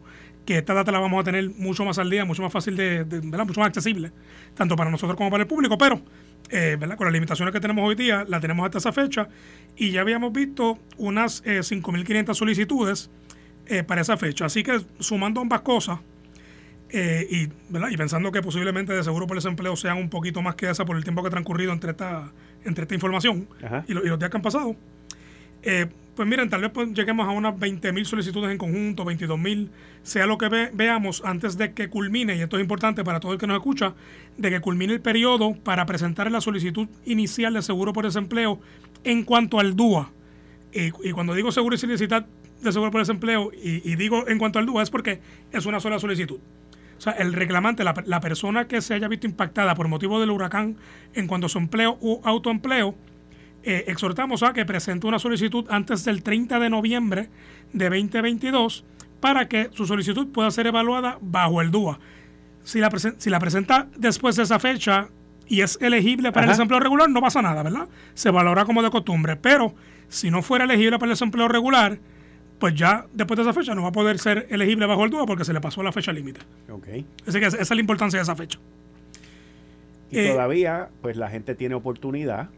que 0.45 0.57
esta 0.57 0.73
data 0.73 0.91
la 0.91 0.99
vamos 0.99 1.21
a 1.21 1.23
tener 1.23 1.51
mucho 1.51 1.85
más 1.85 1.97
al 1.99 2.09
día, 2.09 2.25
mucho 2.25 2.41
más 2.41 2.51
fácil 2.51 2.75
de, 2.75 3.03
¿verdad? 3.03 3.45
mucho 3.45 3.61
más 3.61 3.67
accesible, 3.67 4.11
tanto 4.55 4.75
para 4.75 4.91
nosotros 4.91 5.15
como 5.15 5.29
para 5.31 5.43
el 5.43 5.47
público. 5.47 5.77
Pero, 5.77 6.01
eh, 6.49 6.77
¿verdad? 6.79 6.97
con 6.97 7.05
las 7.05 7.13
limitaciones 7.13 7.53
que 7.53 7.59
tenemos 7.59 7.87
hoy 7.87 7.95
día, 7.95 8.25
la 8.27 8.39
tenemos 8.39 8.65
hasta 8.65 8.77
esa 8.77 8.91
fecha. 8.91 9.27
Y 9.75 9.91
ya 9.91 10.01
habíamos 10.01 10.31
visto 10.31 10.79
unas 10.97 11.43
5.500 11.43 12.33
solicitudes 12.33 13.09
para 13.87 14.01
esa 14.01 14.15
fecha. 14.15 14.45
Así 14.45 14.61
que 14.63 14.79
sumando 14.99 15.41
ambas 15.41 15.61
cosas, 15.61 15.99
eh, 16.89 17.27
y, 17.29 17.43
y 17.91 17.97
pensando 17.97 18.31
que 18.31 18.41
posiblemente 18.41 18.93
de 18.93 19.03
seguro 19.03 19.25
por 19.25 19.35
desempleo 19.35 19.75
sean 19.75 19.97
un 19.97 20.09
poquito 20.09 20.41
más 20.41 20.55
que 20.55 20.69
esa 20.69 20.85
por 20.85 20.95
el 20.95 21.03
tiempo 21.03 21.21
que 21.21 21.27
ha 21.27 21.31
transcurrido 21.31 21.73
entre 21.73 21.91
esta, 21.91 22.31
entre 22.63 22.83
esta 22.83 22.93
información 22.93 23.47
y, 23.87 23.93
los 23.93 24.19
días 24.19 24.29
que 24.29 24.37
han 24.37 24.43
pasado, 24.43 24.75
eh, 25.63 25.87
pues 26.15 26.27
miren, 26.27 26.49
tal 26.49 26.61
vez 26.61 26.71
pues 26.71 26.93
lleguemos 26.93 27.27
a 27.27 27.31
unas 27.31 27.55
20.000 27.55 28.05
solicitudes 28.05 28.51
en 28.51 28.57
conjunto, 28.57 29.05
22.000, 29.05 29.69
sea 30.03 30.25
lo 30.25 30.37
que 30.37 30.47
veamos 30.73 31.21
antes 31.25 31.57
de 31.57 31.73
que 31.73 31.89
culmine, 31.89 32.35
y 32.35 32.41
esto 32.41 32.57
es 32.57 32.61
importante 32.61 33.03
para 33.03 33.19
todo 33.19 33.33
el 33.33 33.39
que 33.39 33.47
nos 33.47 33.57
escucha, 33.57 33.93
de 34.37 34.49
que 34.49 34.61
culmine 34.61 34.93
el 34.93 35.01
periodo 35.01 35.55
para 35.55 35.85
presentar 35.85 36.31
la 36.31 36.41
solicitud 36.41 36.87
inicial 37.05 37.53
de 37.53 37.61
seguro 37.61 37.93
por 37.93 38.05
desempleo 38.05 38.59
en 39.03 39.23
cuanto 39.23 39.59
al 39.59 39.75
DUA. 39.75 40.11
y 40.73 41.11
cuando 41.11 41.33
digo 41.33 41.51
seguro 41.51 41.75
y 41.75 41.77
solicitar 41.77 42.25
de 42.61 42.71
seguro 42.71 42.91
por 42.91 43.01
desempleo, 43.01 43.51
y, 43.53 43.95
digo 43.95 44.27
en 44.27 44.37
cuanto 44.37 44.59
al 44.59 44.65
DUA, 44.65 44.83
es 44.83 44.89
porque 44.89 45.21
es 45.51 45.65
una 45.65 45.79
sola 45.79 45.99
solicitud. 45.99 46.39
O 46.97 47.01
sea, 47.01 47.13
el 47.13 47.33
reclamante, 47.33 47.83
la, 47.83 48.19
persona 48.21 48.67
que 48.67 48.81
se 48.81 48.93
haya 48.93 49.07
visto 49.07 49.27
impactada 49.27 49.75
por 49.75 49.87
motivo 49.87 50.19
del 50.19 50.31
huracán 50.31 50.77
en 51.13 51.27
cuanto 51.27 51.47
a 51.47 51.49
su 51.49 51.57
empleo 51.57 51.97
u 52.01 52.21
autoempleo, 52.23 52.95
eh, 53.65 53.85
exhortamos 53.87 54.43
a 54.43 54.53
que 54.53 54.65
presente 54.65 55.07
una 55.07 55.19
solicitud 55.19 55.65
antes 55.69 56.05
del 56.05 56.23
30 56.23 56.59
de 56.59 56.69
noviembre 56.69 57.29
de 57.73 57.89
2022 57.89 58.85
para 59.19 59.47
que 59.47 59.69
su 59.71 59.85
solicitud 59.85 60.27
pueda 60.31 60.51
ser 60.51 60.67
evaluada 60.67 61.17
bajo 61.21 61.61
el 61.61 61.71
DUA. 61.71 61.99
Si 62.63 62.79
la, 62.79 62.91
si 63.17 63.29
la 63.29 63.39
presenta 63.39 63.87
después 63.97 64.35
de 64.35 64.43
esa 64.43 64.59
fecha 64.59 65.09
y 65.47 65.61
es 65.61 65.79
elegible 65.81 66.31
para 66.31 66.45
el 66.45 66.51
desempleo 66.51 66.79
regular, 66.79 67.09
no 67.09 67.21
pasa 67.21 67.41
nada, 67.41 67.63
¿verdad? 67.63 67.87
Se 68.13 68.31
valora 68.31 68.65
como 68.65 68.81
de 68.81 68.89
costumbre. 68.89 69.35
Pero 69.35 69.73
si 70.09 70.31
no 70.31 70.41
fuera 70.41 70.65
elegible 70.65 70.97
para 70.97 71.05
el 71.05 71.11
desempleo 71.11 71.47
regular, 71.47 71.99
pues 72.59 72.73
ya 72.75 73.05
después 73.13 73.37
de 73.37 73.43
esa 73.43 73.53
fecha 73.53 73.75
no 73.75 73.83
va 73.83 73.89
a 73.89 73.91
poder 73.91 74.17
ser 74.19 74.47
elegible 74.49 74.85
bajo 74.85 75.05
el 75.05 75.11
DUA 75.11 75.25
porque 75.25 75.45
se 75.45 75.53
le 75.53 75.61
pasó 75.61 75.83
la 75.83 75.91
fecha 75.91 76.11
límite. 76.11 76.41
Ok. 76.69 76.87
Así 77.27 77.39
que 77.39 77.45
esa 77.47 77.57
es 77.57 77.69
la 77.69 77.79
importancia 77.79 78.17
de 78.17 78.23
esa 78.23 78.35
fecha. 78.35 78.59
Y 80.11 80.19
eh, 80.19 80.29
todavía, 80.29 80.89
pues 81.01 81.17
la 81.17 81.29
gente 81.29 81.55
tiene 81.55 81.75
oportunidad, 81.75 82.49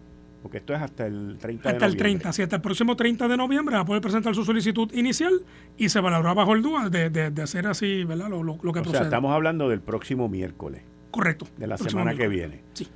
porque 0.48 0.60
esto 0.60 0.74
es 0.74 0.82
hasta 0.82 1.06
el 1.06 1.38
30 1.42 1.42
de 1.42 1.52
noviembre. 1.52 1.72
Hasta 1.72 1.86
el 1.88 1.98
30, 1.98 2.32
sí, 2.32 2.42
hasta 2.42 2.56
el 2.56 2.62
próximo 2.62 2.96
30 2.96 3.28
de 3.28 3.36
noviembre 3.36 3.76
va 3.76 3.82
a 3.82 3.86
poder 3.86 4.02
presentar 4.02 4.34
su 4.34 4.46
solicitud 4.46 4.90
inicial 4.94 5.42
y 5.78 5.90
se 5.90 6.00
valorará 6.00 6.34
bajo 6.34 6.54
el 6.54 6.62
DUA 6.62 6.90
de, 6.90 7.10
de, 7.10 7.42
hacer 7.42 7.68
así, 7.68 8.06
¿verdad? 8.06 8.30
Lo, 8.30 8.44
lo, 8.44 8.58
que 8.72 8.80
o 8.80 8.86
sea, 8.86 9.02
estamos 9.02 9.34
hablando 9.34 9.68
del 9.68 9.82
próximo 9.82 10.30
miércoles. 10.30 10.84
Correcto. 11.12 11.50
De 11.58 11.68
la 11.68 11.78
semana 11.78 12.16
que 12.16 12.30
viene. 12.30 12.62
Sí. 12.72 12.88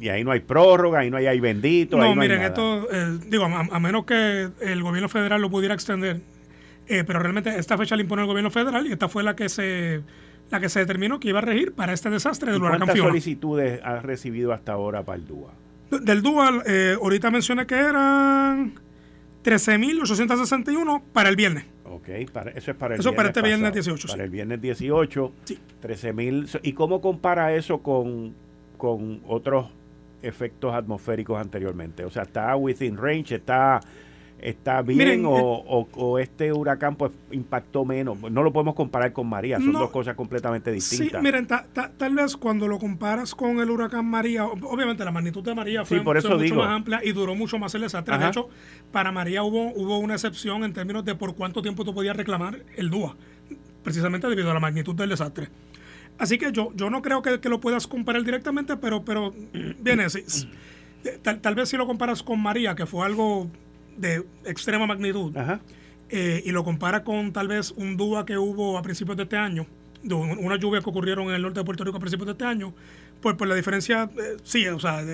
y 0.00 0.08
ahí 0.08 0.24
no 0.24 0.32
hay 0.32 0.40
prórroga, 0.40 0.98
ahí 0.98 1.12
no 1.12 1.16
hay 1.16 1.26
ahí 1.26 1.38
bendito. 1.38 1.96
No, 1.96 2.16
miren, 2.16 2.42
esto, 2.42 2.88
eh, 2.90 3.20
digo, 3.28 3.44
a, 3.44 3.78
menos 3.78 4.04
que 4.04 4.48
el 4.62 4.82
gobierno 4.82 5.08
federal 5.08 5.40
lo 5.40 5.48
pudiera 5.48 5.74
extender, 5.74 6.22
eh, 6.88 7.04
pero 7.06 7.20
realmente 7.20 7.56
esta 7.56 7.78
fecha 7.78 7.94
la 7.94 8.02
impone 8.02 8.22
el 8.22 8.28
gobierno 8.28 8.50
federal 8.50 8.84
y 8.84 8.90
esta 8.90 9.08
fue 9.08 9.22
la 9.22 9.36
que 9.36 9.48
se 9.48 10.02
la 10.50 10.58
que 10.58 10.68
se 10.68 10.80
determinó 10.80 11.20
que 11.20 11.28
iba 11.28 11.38
a 11.38 11.42
regir 11.42 11.72
para 11.72 11.92
este 11.92 12.10
desastre 12.10 12.50
del 12.50 12.60
huracán 12.60 12.80
¿Cuántas 12.80 12.98
solicitudes 12.98 13.80
has 13.84 14.02
recibido 14.02 14.52
hasta 14.52 14.72
ahora 14.72 15.04
para 15.04 15.16
el 15.18 15.26
DUA? 15.28 15.52
Del 15.90 16.22
DUA, 16.22 16.62
eh, 16.66 16.96
ahorita 17.00 17.30
mencioné 17.30 17.66
que 17.66 17.74
eran 17.74 18.74
13.861 19.44 21.02
para 21.12 21.28
el 21.28 21.36
viernes. 21.36 21.64
Ok, 21.84 22.08
para, 22.32 22.50
eso 22.52 22.70
es 22.70 22.76
para 22.76 22.94
el 22.94 23.00
eso 23.00 23.14
para 23.14 23.28
este 23.28 23.42
viernes 23.42 23.72
18. 23.72 24.08
Para 24.08 24.24
el 24.24 24.30
viernes 24.30 24.60
18, 24.60 25.32
sí. 25.44 25.58
13.000. 25.82 26.60
¿Y 26.62 26.72
cómo 26.72 27.00
compara 27.00 27.54
eso 27.54 27.78
con 27.78 28.34
con 28.80 29.20
otros 29.28 29.66
efectos 30.22 30.74
atmosféricos 30.74 31.38
anteriormente. 31.38 32.04
O 32.04 32.10
sea, 32.10 32.22
está 32.22 32.56
within 32.56 32.96
range, 32.96 33.36
está 33.36 33.78
está 34.42 34.82
bien 34.82 35.24
o, 35.26 35.32
o, 35.32 36.18
este 36.18 36.52
huracán 36.52 36.96
pues 36.96 37.12
impactó 37.30 37.84
menos. 37.84 38.18
No 38.30 38.42
lo 38.42 38.52
podemos 38.52 38.74
comparar 38.74 39.12
con 39.12 39.28
María, 39.28 39.58
son 39.58 39.72
dos 39.72 39.90
cosas 39.90 40.14
completamente 40.14 40.72
distintas. 40.72 41.20
Sí, 41.20 41.24
miren, 41.24 41.46
tal 41.46 42.14
vez 42.14 42.36
cuando 42.36 42.68
lo 42.68 42.78
comparas 42.78 43.34
con 43.34 43.60
el 43.60 43.70
huracán 43.70 44.06
María, 44.06 44.46
obviamente 44.46 45.04
la 45.04 45.10
magnitud 45.10 45.42
de 45.42 45.54
María 45.54 45.84
fue, 45.84 46.02
mucho 46.02 46.54
más 46.54 46.68
amplia 46.68 47.00
y 47.02 47.12
duró 47.12 47.34
mucho 47.34 47.58
más 47.58 47.74
el 47.74 47.82
desastre. 47.82 48.18
De 48.18 48.28
hecho, 48.28 48.48
para 48.92 49.12
María 49.12 49.42
hubo, 49.42 49.72
hubo 49.74 49.98
una 49.98 50.14
excepción 50.14 50.64
en 50.64 50.72
términos 50.72 51.04
de 51.04 51.14
por 51.14 51.34
cuánto 51.34 51.62
tiempo 51.62 51.84
tú 51.84 51.94
podías 51.94 52.16
reclamar 52.16 52.64
el 52.76 52.90
DUA, 52.90 53.16
precisamente 53.82 54.28
debido 54.28 54.50
a 54.50 54.54
la 54.54 54.60
magnitud 54.60 54.94
del 54.94 55.10
desastre. 55.10 55.48
Así 56.18 56.36
que 56.36 56.52
yo, 56.52 56.70
yo 56.74 56.90
no 56.90 57.00
creo 57.00 57.22
que, 57.22 57.48
lo 57.48 57.60
puedas 57.60 57.86
comparar 57.86 58.22
directamente, 58.22 58.76
pero, 58.76 59.04
pero 59.04 59.32
viene, 59.80 60.06
tal, 61.22 61.40
tal, 61.40 61.54
vez 61.54 61.70
si 61.70 61.76
lo 61.76 61.86
comparas 61.86 62.22
con 62.22 62.40
María, 62.40 62.74
que 62.74 62.84
fue 62.84 63.06
algo 63.06 63.50
de 64.00 64.24
extrema 64.44 64.86
magnitud, 64.86 65.34
eh, 66.08 66.42
y 66.44 66.50
lo 66.50 66.64
compara 66.64 67.04
con 67.04 67.32
tal 67.32 67.48
vez 67.48 67.72
un 67.76 67.96
DUA 67.96 68.26
que 68.26 68.38
hubo 68.38 68.76
a 68.78 68.82
principios 68.82 69.16
de 69.16 69.24
este 69.24 69.36
año, 69.36 69.66
de 70.02 70.14
una 70.14 70.56
lluvia 70.56 70.80
que 70.80 70.88
ocurrieron 70.88 71.28
en 71.28 71.34
el 71.34 71.42
norte 71.42 71.60
de 71.60 71.64
Puerto 71.64 71.84
Rico 71.84 71.98
a 71.98 72.00
principios 72.00 72.26
de 72.26 72.32
este 72.32 72.44
año, 72.44 72.74
pues, 73.20 73.36
pues 73.36 73.48
la 73.48 73.54
diferencia, 73.54 74.10
eh, 74.16 74.36
sí, 74.42 74.66
o 74.66 74.80
sea, 74.80 75.04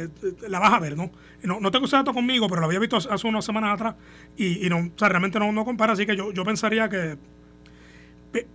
la 0.48 0.58
vas 0.60 0.72
a 0.72 0.78
ver, 0.78 0.96
¿no? 0.96 1.10
¿no? 1.42 1.58
No 1.60 1.70
tengo 1.70 1.86
ese 1.86 1.96
dato 1.96 2.14
conmigo, 2.14 2.48
pero 2.48 2.60
lo 2.60 2.66
había 2.66 2.78
visto 2.78 2.96
hace 2.96 3.26
unas 3.26 3.44
semanas 3.44 3.74
atrás 3.74 3.96
y, 4.36 4.68
no, 4.68 4.78
o 4.78 4.90
sea, 4.96 5.08
realmente 5.08 5.38
no, 5.38 5.50
no 5.52 5.64
compara, 5.64 5.92
así 5.92 6.06
que 6.06 6.16
yo, 6.16 6.32
yo 6.32 6.44
pensaría 6.44 6.88
que 6.88 7.18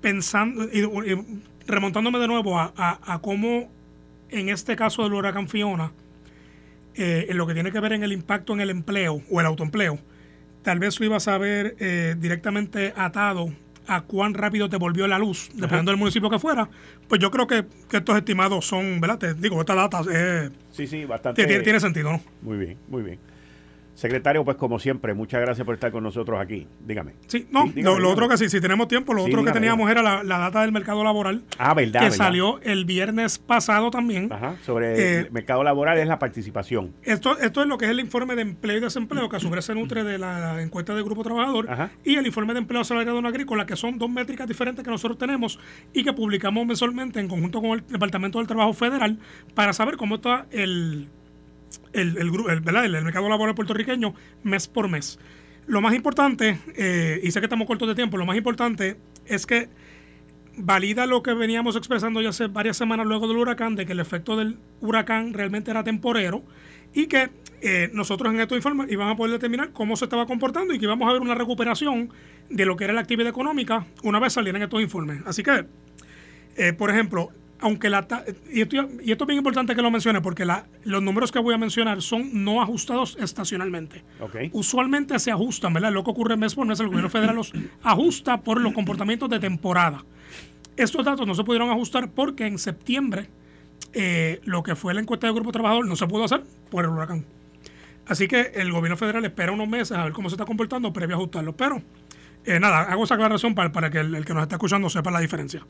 pensando, 0.01 0.63
y, 0.65 0.81
remontándome 1.67 2.19
de 2.19 2.27
nuevo 2.27 2.59
a, 2.59 3.19
cómo 3.21 3.69
en 4.29 4.49
este 4.49 4.75
caso 4.75 5.03
del 5.03 5.13
huracán 5.13 5.47
Fiona, 5.47 5.91
eh, 6.95 7.27
en 7.29 7.37
lo 7.37 7.47
que 7.47 7.53
tiene 7.53 7.71
que 7.71 7.79
ver 7.79 7.93
en 7.93 8.03
el 8.03 8.11
impacto 8.11 8.53
en 8.53 8.61
el 8.61 8.69
empleo 8.69 9.21
o 9.29 9.39
el 9.39 9.45
autoempleo, 9.45 9.99
tal 10.63 10.79
vez 10.79 10.99
lo 10.99 11.05
ibas 11.05 11.27
a 11.27 11.37
ver 11.37 11.75
eh, 11.79 12.15
directamente 12.17 12.93
atado 12.95 13.53
a 13.87 14.01
cuán 14.01 14.33
rápido 14.33 14.69
te 14.69 14.77
volvió 14.77 15.07
la 15.07 15.19
luz, 15.19 15.49
dependiendo 15.53 15.91
del 15.91 15.99
municipio 15.99 16.29
que 16.29 16.39
fuera, 16.39 16.69
pues 17.07 17.19
yo 17.19 17.31
creo 17.31 17.47
que, 17.47 17.65
estos 17.91 18.17
estimados 18.17 18.65
son, 18.65 19.01
¿verdad? 19.01 19.17
Te 19.17 19.33
digo, 19.33 19.59
esta 19.59 19.75
data 19.75 20.01
eh, 20.11 20.49
sí, 20.71 20.87
sí, 20.87 21.05
bastante, 21.05 21.45
tiene, 21.45 21.63
tiene 21.63 21.79
sentido, 21.79 22.11
¿no? 22.11 22.21
Muy 22.41 22.57
bien, 22.57 22.77
muy 22.87 23.03
bien. 23.03 23.19
Secretario, 23.93 24.43
pues 24.43 24.57
como 24.57 24.79
siempre, 24.79 25.13
muchas 25.13 25.41
gracias 25.41 25.65
por 25.65 25.75
estar 25.75 25.91
con 25.91 26.03
nosotros 26.03 26.39
aquí. 26.39 26.67
Dígame. 26.85 27.13
Sí, 27.27 27.47
no, 27.51 27.65
lo, 27.99 28.09
otro 28.09 28.27
que 28.29 28.37
sí, 28.37 28.49
si 28.49 28.61
tenemos 28.61 28.87
tiempo, 28.87 29.13
lo 29.13 29.23
otro 29.23 29.43
que 29.43 29.51
teníamos 29.51 29.89
era 29.89 30.01
la, 30.01 30.37
data 30.37 30.61
del 30.61 30.71
mercado 30.71 31.03
laboral. 31.03 31.43
Ah, 31.57 31.73
verdad. 31.73 32.01
Que 32.01 32.11
salió 32.11 32.59
el 32.61 32.85
viernes 32.85 33.37
pasado 33.37 33.91
también. 33.91 34.31
Ajá, 34.31 34.55
sobre 34.65 34.99
eh, 34.99 35.19
el 35.19 35.31
mercado 35.31 35.63
laboral 35.63 35.97
es 35.97 36.07
la 36.07 36.19
participación. 36.19 36.93
Esto, 37.03 37.37
esto 37.39 37.61
es 37.61 37.67
lo 37.67 37.77
que 37.77 37.85
es 37.85 37.91
el 37.91 37.99
informe 37.99 38.35
de 38.35 38.41
empleo 38.41 38.77
y 38.77 38.79
desempleo, 38.79 39.29
que 39.29 39.37
a 39.37 39.39
su 39.39 39.49
vez 39.49 39.65
se 39.65 39.75
nutre 39.75 40.03
de 40.03 40.17
la 40.17 40.61
encuesta 40.61 40.95
del 40.95 41.03
Grupo 41.03 41.23
Trabajador, 41.23 41.67
y 42.03 42.15
el 42.15 42.25
informe 42.25 42.53
de 42.53 42.59
empleo 42.59 42.81
asalariado 42.81 43.19
en 43.19 43.25
agrícola, 43.25 43.65
que 43.65 43.75
son 43.75 43.97
dos 43.97 44.09
métricas 44.09 44.47
diferentes 44.47 44.83
que 44.83 44.91
nosotros 44.91 45.17
tenemos 45.17 45.59
y 45.93 46.03
que 46.03 46.13
publicamos 46.13 46.65
mensualmente 46.65 47.19
en 47.19 47.27
conjunto 47.27 47.61
con 47.61 47.71
el 47.71 47.87
Departamento 47.87 48.39
del 48.39 48.47
Trabajo 48.47 48.73
Federal 48.73 49.19
para 49.53 49.73
saber 49.73 49.97
cómo 49.97 50.15
está 50.15 50.45
el 50.51 51.09
el, 51.93 52.17
el, 52.17 52.31
el, 52.49 53.03
mercado 53.03 53.29
laboral 53.29 53.55
puertorriqueño 53.55 54.13
mes 54.43 54.67
por 54.67 54.89
mes. 54.89 55.19
Lo 55.67 55.81
más 55.81 55.93
importante, 55.93 56.57
eh, 56.75 57.19
y 57.23 57.31
sé 57.31 57.39
que 57.39 57.45
estamos 57.45 57.67
cortos 57.67 57.87
de 57.87 57.95
tiempo, 57.95 58.17
lo 58.17 58.25
más 58.25 58.37
importante 58.37 58.97
es 59.25 59.45
que 59.45 59.69
valida 60.57 61.05
lo 61.05 61.23
que 61.23 61.33
veníamos 61.33 61.75
expresando 61.75 62.21
ya 62.21 62.29
hace 62.29 62.47
varias 62.47 62.77
semanas 62.77 63.05
luego 63.05 63.27
del 63.27 63.37
huracán, 63.37 63.75
de 63.75 63.85
que 63.85 63.93
el 63.93 63.99
efecto 63.99 64.35
del 64.35 64.57
huracán 64.81 65.33
realmente 65.33 65.71
era 65.71 65.83
temporero 65.83 66.43
y 66.93 67.07
que 67.07 67.29
eh, 67.61 67.89
nosotros 67.93 68.33
en 68.33 68.39
estos 68.39 68.57
informes 68.57 68.91
íbamos 68.91 69.13
a 69.13 69.17
poder 69.17 69.33
determinar 69.33 69.71
cómo 69.71 69.95
se 69.95 70.05
estaba 70.05 70.25
comportando 70.25 70.73
y 70.73 70.79
que 70.79 70.85
íbamos 70.85 71.07
a 71.07 71.13
ver 71.13 71.21
una 71.21 71.35
recuperación 71.35 72.09
de 72.49 72.65
lo 72.65 72.75
que 72.75 72.85
era 72.85 72.93
la 72.93 73.01
actividad 73.01 73.29
económica 73.29 73.85
una 74.03 74.19
vez 74.19 74.33
salieran 74.33 74.61
estos 74.61 74.81
informes. 74.81 75.21
Así 75.25 75.43
que, 75.43 75.65
eh, 76.57 76.73
por 76.73 76.89
ejemplo, 76.89 77.29
aunque 77.61 77.89
la 77.89 78.05
y 78.51 78.61
esto, 78.61 78.75
y 79.03 79.11
esto 79.11 79.23
es 79.23 79.27
bien 79.27 79.37
importante 79.37 79.75
que 79.75 79.81
lo 79.81 79.91
mencione 79.91 80.19
porque 80.19 80.45
la, 80.45 80.65
los 80.83 81.01
números 81.01 81.31
que 81.31 81.39
voy 81.39 81.53
a 81.53 81.57
mencionar 81.57 82.01
son 82.01 82.43
no 82.43 82.61
ajustados 82.61 83.17
estacionalmente. 83.19 84.03
Usualmente 84.51 85.17
se 85.19 85.31
ajustan, 85.31 85.73
¿verdad? 85.73 85.91
Lo 85.91 86.03
que 86.03 86.09
ocurre 86.09 86.35
mes 86.35 86.55
por 86.55 86.65
mes, 86.65 86.79
el 86.79 86.87
gobierno 86.87 87.09
federal 87.09 87.35
los 87.35 87.53
ajusta 87.83 88.41
por 88.41 88.59
los 88.59 88.73
comportamientos 88.73 89.29
de 89.29 89.39
temporada. 89.39 90.03
Estos 90.75 91.05
datos 91.05 91.27
no 91.27 91.35
se 91.35 91.43
pudieron 91.43 91.69
ajustar 91.69 92.09
porque 92.11 92.47
en 92.47 92.57
septiembre 92.57 93.29
eh, 93.93 94.41
lo 94.43 94.63
que 94.63 94.75
fue 94.75 94.93
la 94.93 95.01
encuesta 95.01 95.27
del 95.27 95.35
grupo 95.35 95.51
trabajador 95.51 95.85
no 95.87 95.95
se 95.95 96.07
pudo 96.07 96.23
hacer 96.23 96.43
por 96.71 96.85
el 96.85 96.91
huracán. 96.91 97.25
Así 98.07 98.27
que 98.27 98.51
el 98.55 98.71
gobierno 98.71 98.97
federal 98.97 99.23
espera 99.23 99.51
unos 99.51 99.67
meses 99.67 99.95
a 99.95 100.03
ver 100.03 100.13
cómo 100.13 100.29
se 100.29 100.33
está 100.33 100.45
comportando 100.45 100.91
previo 100.91 101.15
a 101.15 101.19
ajustarlo. 101.19 101.55
Pero 101.55 101.83
eh, 102.43 102.59
nada, 102.59 102.81
hago 102.83 103.03
esa 103.03 103.13
aclaración 103.13 103.53
para, 103.53 103.71
para 103.71 103.91
que 103.91 103.99
el, 103.99 104.15
el 104.15 104.25
que 104.25 104.33
nos 104.33 104.41
está 104.41 104.55
escuchando 104.55 104.89
sepa 104.89 105.11
la 105.11 105.19
diferencia. 105.19 105.63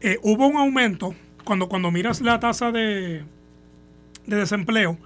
Eh, 0.00 0.18
hubo 0.22 0.46
un 0.46 0.56
aumento 0.56 1.14
cuando, 1.44 1.68
cuando 1.68 1.90
miras 1.90 2.20
la 2.20 2.40
tasa 2.40 2.72
de, 2.72 3.24
de 4.26 4.36
desempleo, 4.36 4.98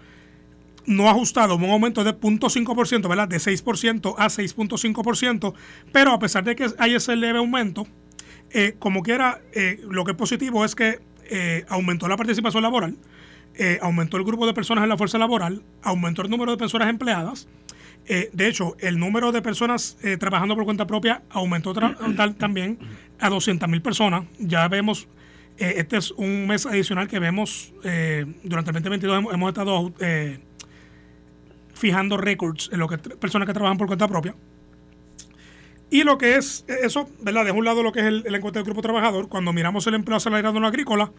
no 0.87 1.09
ajustado, 1.09 1.57
un 1.57 1.65
aumento 1.71 2.05
de 2.05 2.13
0.5%, 2.15 3.09
¿verdad? 3.09 3.29
De 3.29 3.39
6% 3.39 4.15
a 4.19 4.27
6.5%, 4.27 5.55
pero 5.93 6.13
a 6.13 6.19
pesar 6.19 6.45
de 6.45 6.55
que 6.55 6.67
hay 6.79 6.95
ese 6.95 7.17
leve 7.17 7.39
aumento, 7.39 7.87
eh, 8.51 8.77
como 8.79 9.03
quiera, 9.03 9.41
eh, 9.53 9.81
lo 9.89 10.05
que 10.05 10.13
es 10.13 10.17
positivo 10.17 10.65
es 10.65 10.75
que 10.75 11.01
eh, 11.31 11.65
aumentó 11.69 12.07
la 12.09 12.17
participación 12.17 12.63
laboral, 12.63 12.97
aumentó 13.83 14.17
el 14.17 14.25
grupo 14.25 14.47
de 14.49 14.53
personas 14.53 14.83
en 14.83 14.89
la 14.89 14.97
fuerza 14.97 15.17
laboral, 15.17 15.63
aumentó 15.83 16.23
el 16.23 16.31
número 16.31 16.51
de 16.51 16.59
personas 16.59 16.89
empleadas. 16.89 17.47
de 18.05 18.49
hecho, 18.49 18.77
el 18.81 18.99
número 18.99 19.31
de 19.31 19.43
personas 19.43 19.97
trabajando 20.19 20.57
por 20.57 20.65
cuenta 20.65 20.89
propia 20.89 21.23
aumentó 21.31 21.73
también 22.37 22.79
a 23.21 23.31
200.000 23.31 23.83
personas. 23.83 24.25
Ya 24.39 24.67
vemos, 24.69 25.09
este 25.59 25.97
es 25.97 26.11
un 26.13 26.47
mes 26.47 26.67
adicional 26.67 27.09
que 27.09 27.19
vemos, 27.19 27.73
durante 28.43 28.71
el 28.71 28.75
2022 28.75 29.25
hemos, 29.33 29.49
estado 29.49 29.93
fijando 31.75 32.17
récords 32.17 32.71
en 32.73 32.79
lo 32.79 32.89
que 32.89 32.99
personas 32.99 33.47
que 33.47 33.53
trabajan 33.53 33.79
por 33.79 33.87
cuenta 33.87 34.09
propia. 34.09 34.35
Y 35.91 36.03
lo 36.03 36.19
que 36.19 36.35
es 36.35 36.65
eso, 36.83 37.09
¿verdad? 37.21 37.45
De 37.45 37.53
un 37.53 37.65
lado 37.65 37.83
lo 37.83 37.93
que 37.93 38.01
es 38.01 38.07
el, 38.07 38.35
encuentro 38.35 38.53
del 38.53 38.65
grupo 38.65 38.83
trabajador, 38.83 39.29
cuando 39.29 39.53
miramos 39.53 39.87
el 39.87 39.95
empleo 39.95 40.17
asalariado 40.17 40.57
en 40.57 40.63
la 40.63 40.69
agrícola, 40.69 41.13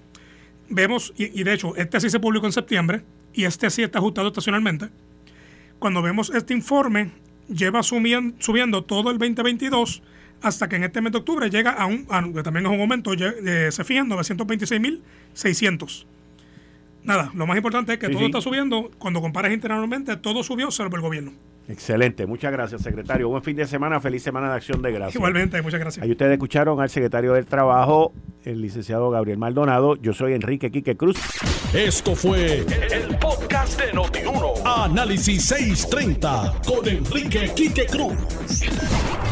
vemos, 0.70 1.14
y, 1.16 1.44
de 1.44 1.54
hecho, 1.54 1.76
este 1.78 2.00
sí 2.02 2.10
se 2.10 2.20
publicó 2.20 2.46
en 2.46 2.52
septiembre, 2.52 3.04
y 3.34 3.46
este 3.46 3.70
sí 3.70 3.84
está 3.84 4.00
ajustado 4.00 4.28
estacionalmente. 4.28 4.90
Cuando 5.80 6.02
vemos 6.02 6.30
este 6.30 6.54
informe, 6.54 7.12
lleva 7.48 7.84
subiendo 7.84 8.84
todo 8.84 9.12
el 9.12 9.18
2022 9.18 10.02
hasta 10.48 10.70
que 10.70 10.76
en 10.76 10.84
este 10.84 11.02
mes 11.02 11.12
de 11.12 11.18
octubre 11.18 11.50
llega 11.50 11.72
a 11.72 11.86
un, 11.86 12.06
que 12.34 12.44
también 12.44 12.66
es 12.66 12.72
un 12.72 12.80
aumento, 12.80 13.14
eh, 13.14 13.72
se 13.72 13.84
fijan 13.84 14.10
926.600 14.10 16.06
nada, 17.06 17.32
lo 17.34 17.48
más 17.48 17.56
importante 17.56 17.94
es 17.94 18.00
que 18.00 18.10
todo 18.10 18.26
está 18.26 18.42
subiendo. 18.42 18.92
Cuando 18.98 19.22
comparas 19.22 19.54
internamente, 19.54 20.18
todo 20.18 20.44
subió, 20.44 20.72
salvo 20.72 20.98
el 20.98 21.02
gobierno. 21.02 21.32
Excelente, 21.68 22.28
muchas 22.28 22.52
gracias, 22.52 22.82
secretario. 22.82 23.28
Buen 23.30 23.42
fin 23.42 23.56
de 23.56 23.66
semana, 23.66 24.00
feliz 24.00 24.22
semana 24.22 24.50
de 24.50 24.56
acción 24.56 24.82
de 24.82 24.92
gracias. 24.92 25.16
Igualmente, 25.16 25.62
muchas 25.62 25.80
gracias. 25.80 26.04
Ahí 26.04 26.12
ustedes 26.12 26.34
escucharon 26.34 26.80
al 26.80 26.90
secretario 26.90 27.34
del 27.34 27.46
Trabajo, 27.46 28.14
el 28.44 28.62
licenciado 28.62 29.10
Gabriel 29.10 29.38
Maldonado. 29.38 29.96
Yo 29.96 30.14
soy 30.14 30.34
Enrique 30.34 30.72
Quique 30.72 30.96
Cruz. 30.96 31.18
Esto 31.74 32.16
fue 32.16 32.60
el, 32.92 33.18
podcast 33.20 33.82
de 33.82 33.94
Notiuno. 33.94 34.54
Análisis 34.64 35.46
630 35.46 36.62
con 36.68 36.88
Enrique 36.88 37.52
Quique 37.56 37.88
Cruz. 37.88 38.16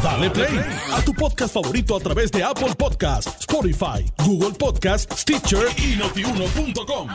Dale 0.03 0.29
play 0.31 0.59
a 0.91 1.01
tu 1.01 1.13
podcast 1.13 1.53
favorito 1.53 1.95
a 1.95 1.99
través 1.99 2.31
de 2.31 2.43
Apple 2.43 2.73
Podcasts, 2.77 3.41
Spotify, 3.41 4.11
Google 4.25 4.57
Podcasts, 4.57 5.21
Stitcher 5.21 5.67
y 5.77 5.95
notiuno.com. 5.97 7.09